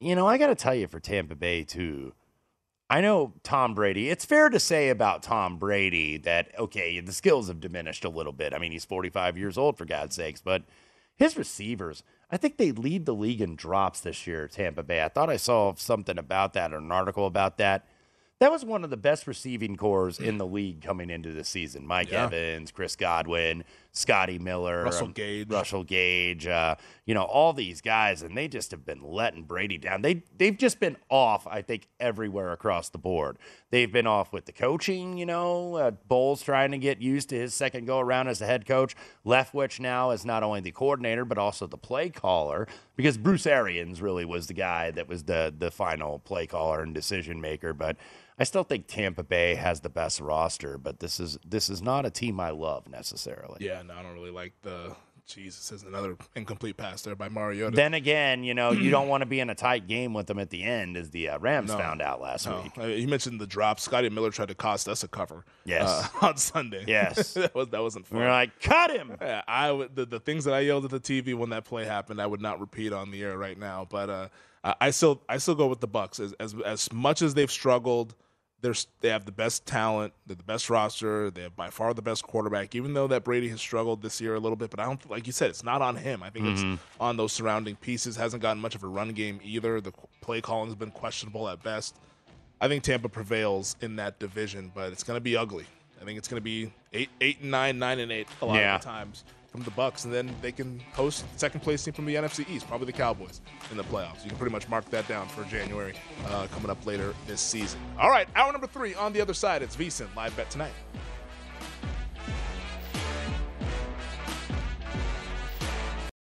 you 0.00 0.14
know, 0.14 0.26
I 0.26 0.38
got 0.38 0.46
to 0.46 0.54
tell 0.54 0.74
you, 0.74 0.88
for 0.88 0.98
Tampa 0.98 1.34
Bay 1.34 1.62
too, 1.62 2.14
I 2.88 3.02
know 3.02 3.34
Tom 3.42 3.74
Brady. 3.74 4.08
It's 4.08 4.24
fair 4.24 4.48
to 4.48 4.58
say 4.58 4.88
about 4.88 5.22
Tom 5.22 5.58
Brady 5.58 6.16
that 6.16 6.58
okay, 6.58 6.98
the 7.00 7.12
skills 7.12 7.48
have 7.48 7.60
diminished 7.60 8.06
a 8.06 8.08
little 8.08 8.32
bit. 8.32 8.54
I 8.54 8.58
mean, 8.58 8.72
he's 8.72 8.86
45 8.86 9.36
years 9.36 9.58
old 9.58 9.76
for 9.76 9.84
God's 9.84 10.16
sakes, 10.16 10.40
but 10.40 10.62
his 11.16 11.36
receivers, 11.36 12.02
I 12.30 12.38
think 12.38 12.56
they 12.56 12.72
lead 12.72 13.04
the 13.04 13.14
league 13.14 13.42
in 13.42 13.56
drops 13.56 14.00
this 14.00 14.26
year, 14.26 14.48
Tampa 14.48 14.82
Bay. 14.82 15.02
I 15.02 15.10
thought 15.10 15.28
I 15.28 15.36
saw 15.36 15.74
something 15.74 16.16
about 16.16 16.54
that 16.54 16.72
or 16.72 16.78
an 16.78 16.90
article 16.90 17.26
about 17.26 17.58
that. 17.58 17.86
That 18.42 18.50
was 18.50 18.64
one 18.64 18.82
of 18.82 18.90
the 18.90 18.96
best 18.96 19.28
receiving 19.28 19.76
cores 19.76 20.18
in 20.18 20.36
the 20.36 20.44
league 20.44 20.82
coming 20.82 21.10
into 21.10 21.30
the 21.30 21.44
season. 21.44 21.86
Mike 21.86 22.10
Yeah. 22.10 22.24
Evans, 22.24 22.72
Chris 22.72 22.96
Godwin, 22.96 23.62
Scotty 23.92 24.40
Miller, 24.40 24.82
Russell 24.82 25.06
um, 25.06 25.12
Gage. 25.12 25.48
Russell 25.48 25.84
Gage, 25.84 26.48
uh, 26.48 26.74
you 27.06 27.14
know, 27.14 27.22
all 27.22 27.52
these 27.52 27.80
guys, 27.80 28.22
and 28.22 28.36
they 28.36 28.48
just 28.48 28.72
have 28.72 28.84
been 28.84 29.00
letting 29.00 29.44
Brady 29.44 29.78
down. 29.78 30.02
They 30.02 30.24
they've 30.36 30.58
just 30.58 30.80
been 30.80 30.96
off, 31.08 31.46
I 31.46 31.62
think, 31.62 31.86
everywhere 32.00 32.50
across 32.50 32.88
the 32.88 32.98
board. 32.98 33.38
They've 33.70 33.92
been 33.92 34.08
off 34.08 34.32
with 34.32 34.46
the 34.46 34.52
coaching, 34.52 35.18
you 35.18 35.26
know, 35.26 35.76
uh, 35.76 35.90
Bowles 36.08 36.42
trying 36.42 36.72
to 36.72 36.78
get 36.78 37.00
used 37.00 37.28
to 37.28 37.38
his 37.38 37.54
second 37.54 37.84
go 37.84 38.00
around 38.00 38.26
as 38.26 38.40
the 38.40 38.46
head 38.46 38.66
coach. 38.66 38.96
Leftwich 39.24 39.78
now 39.78 40.10
is 40.10 40.24
not 40.24 40.42
only 40.42 40.60
the 40.60 40.72
coordinator 40.72 41.24
but 41.24 41.38
also 41.38 41.68
the 41.68 41.78
play 41.78 42.08
caller 42.10 42.66
because 42.96 43.18
Bruce 43.18 43.46
Arians 43.46 44.02
really 44.02 44.24
was 44.24 44.48
the 44.48 44.54
guy 44.54 44.90
that 44.90 45.06
was 45.06 45.24
the 45.24 45.54
the 45.56 45.70
final 45.70 46.18
play 46.18 46.48
caller 46.48 46.82
and 46.82 46.92
decision 46.92 47.40
maker. 47.40 47.72
But 47.72 47.98
I 48.38 48.44
still 48.44 48.64
think 48.64 48.86
Tampa 48.86 49.22
Bay 49.22 49.54
has 49.54 49.80
the 49.80 49.88
best 49.90 50.20
roster, 50.20 50.78
but 50.78 51.00
this 51.00 51.20
is 51.20 51.38
this 51.46 51.68
is 51.68 51.82
not 51.82 52.06
a 52.06 52.10
team 52.10 52.40
I 52.40 52.50
love 52.50 52.88
necessarily. 52.88 53.58
Yeah, 53.60 53.82
no, 53.82 53.94
I 53.94 54.02
don't 54.02 54.14
really 54.14 54.30
like 54.30 54.52
the. 54.62 54.96
Jesus, 55.24 55.70
is 55.70 55.84
another 55.84 56.16
incomplete 56.34 56.76
pass 56.76 57.00
there 57.02 57.14
by 57.14 57.28
Mariota. 57.28 57.76
Then 57.76 57.94
again, 57.94 58.42
you 58.42 58.54
know, 58.54 58.72
you 58.72 58.90
don't 58.90 59.06
want 59.12 59.22
to 59.22 59.26
be 59.26 59.38
in 59.38 59.50
a 59.50 59.54
tight 59.54 59.86
game 59.86 60.12
with 60.12 60.26
them 60.26 60.40
at 60.40 60.50
the 60.50 60.64
end, 60.64 60.96
as 60.96 61.10
the 61.10 61.28
uh, 61.28 61.38
Rams 61.38 61.70
No. 61.70 61.78
found 61.78 62.02
out 62.02 62.20
last 62.20 62.44
No. 62.46 62.60
week. 62.62 62.72
Uh, 62.76 62.86
You 62.86 63.06
mentioned 63.06 63.40
the 63.40 63.46
drop. 63.46 63.78
Scotty 63.78 64.10
Miller 64.10 64.30
tried 64.32 64.48
to 64.48 64.54
cost 64.56 64.88
us 64.88 65.04
a 65.04 65.08
cover. 65.08 65.44
Yes. 65.64 65.88
uh, 65.88 66.08
on 66.26 66.36
Sunday. 66.38 66.84
Yes. 66.88 67.34
that 67.34 67.54
was 67.54 67.68
that 67.68 67.80
wasn't 67.80 68.08
fun. 68.08 68.18
We're 68.18 68.30
like, 68.30 68.60
cut 68.60 68.90
him. 68.90 69.16
Yeah, 69.22 69.42
I 69.46 69.86
the, 69.94 70.04
the 70.06 70.18
things 70.20 70.44
that 70.44 70.54
I 70.54 70.60
yelled 70.60 70.84
at 70.86 70.90
the 70.90 71.00
TV 71.00 71.34
when 71.36 71.50
that 71.50 71.64
play 71.64 71.84
happened, 71.84 72.20
I 72.20 72.26
would 72.26 72.42
not 72.42 72.58
repeat 72.60 72.92
on 72.92 73.12
the 73.12 73.22
air 73.22 73.38
right 73.38 73.56
now. 73.56 73.86
But 73.88 74.10
uh, 74.10 74.28
I, 74.64 74.74
I 74.80 74.90
still 74.90 75.20
I 75.28 75.38
still 75.38 75.54
go 75.54 75.66
with 75.66 75.80
the 75.80 75.86
Bucks 75.88 76.20
as 76.20 76.32
as 76.34 76.54
as 76.64 76.92
much 76.92 77.22
as 77.22 77.34
they've 77.34 77.50
struggled. 77.50 78.14
They're, 78.60 78.74
they 79.00 79.08
have 79.08 79.24
the 79.24 79.32
best 79.32 79.66
talent, 79.66 80.12
they're 80.24 80.36
the 80.36 80.44
best 80.44 80.70
roster, 80.70 81.32
they 81.32 81.42
have 81.42 81.56
by 81.56 81.68
far 81.70 81.92
the 81.94 82.00
best 82.02 82.22
quarterback. 82.22 82.76
Even 82.76 82.94
though 82.94 83.08
that 83.08 83.24
Brady 83.24 83.48
has 83.48 83.60
struggled 83.60 84.02
this 84.02 84.20
year 84.20 84.36
a 84.36 84.38
little 84.38 84.54
bit, 84.54 84.70
but 84.70 84.78
I 84.78 84.84
don't 84.84 85.10
like 85.10 85.26
you 85.26 85.32
said 85.32 85.50
it's 85.50 85.64
not 85.64 85.82
on 85.82 85.96
him. 85.96 86.22
I 86.22 86.30
think 86.30 86.46
Mhm. 86.46 86.74
it's 86.74 86.82
on 87.00 87.16
those 87.16 87.32
surrounding 87.32 87.74
pieces. 87.74 88.14
Hasn't 88.14 88.40
gotten 88.40 88.62
much 88.62 88.76
of 88.76 88.84
a 88.84 88.86
run 88.86 89.08
game 89.14 89.40
either. 89.42 89.80
The 89.80 89.90
play 90.20 90.40
calling 90.40 90.66
has 90.68 90.76
been 90.76 90.92
questionable 90.92 91.48
at 91.48 91.60
best. 91.64 91.96
I 92.60 92.68
think 92.68 92.84
Tampa 92.84 93.08
prevails 93.08 93.74
in 93.80 93.96
that 93.96 94.20
division, 94.20 94.70
but 94.72 94.92
it's 94.92 95.02
going 95.02 95.16
to 95.16 95.20
be 95.20 95.36
ugly. 95.36 95.66
I 96.00 96.04
think 96.04 96.16
it's 96.18 96.28
going 96.28 96.38
to 96.40 96.44
be 96.44 96.72
eight, 96.92 97.10
eight 97.20 97.40
and 97.40 97.50
nine, 97.50 97.80
nine 97.80 97.98
and 97.98 98.12
eight 98.12 98.28
a 98.40 98.46
lot 98.46 98.54
Yeah. 98.60 98.76
of 98.76 98.82
the 98.82 98.86
times 98.86 99.24
from 99.52 99.62
the 99.62 99.70
Bucks, 99.72 100.04
and 100.04 100.12
then 100.12 100.34
they 100.40 100.50
can 100.50 100.80
host 100.94 101.24
second 101.38 101.60
place 101.60 101.84
team 101.84 101.92
from 101.92 102.06
the 102.06 102.14
NFC 102.14 102.48
East, 102.48 102.66
probably 102.66 102.86
the 102.86 102.92
Cowboys 102.92 103.42
in 103.70 103.76
the 103.76 103.84
playoffs. 103.84 104.24
You 104.24 104.30
can 104.30 104.38
pretty 104.38 104.52
much 104.52 104.68
mark 104.68 104.86
that 104.86 105.06
down 105.06 105.28
for 105.28 105.44
January 105.44 105.92
uh, 106.26 106.46
coming 106.48 106.70
up 106.70 106.84
later 106.86 107.14
this 107.26 107.40
season. 107.40 107.78
All 108.00 108.10
right, 108.10 108.26
hour 108.34 108.50
number 108.50 108.66
three 108.66 108.94
on 108.94 109.12
the 109.12 109.20
other 109.20 109.34
side. 109.34 109.62
It's 109.62 109.76
VSiN 109.76 110.08
live 110.16 110.34
bet 110.36 110.50
tonight. 110.50 110.72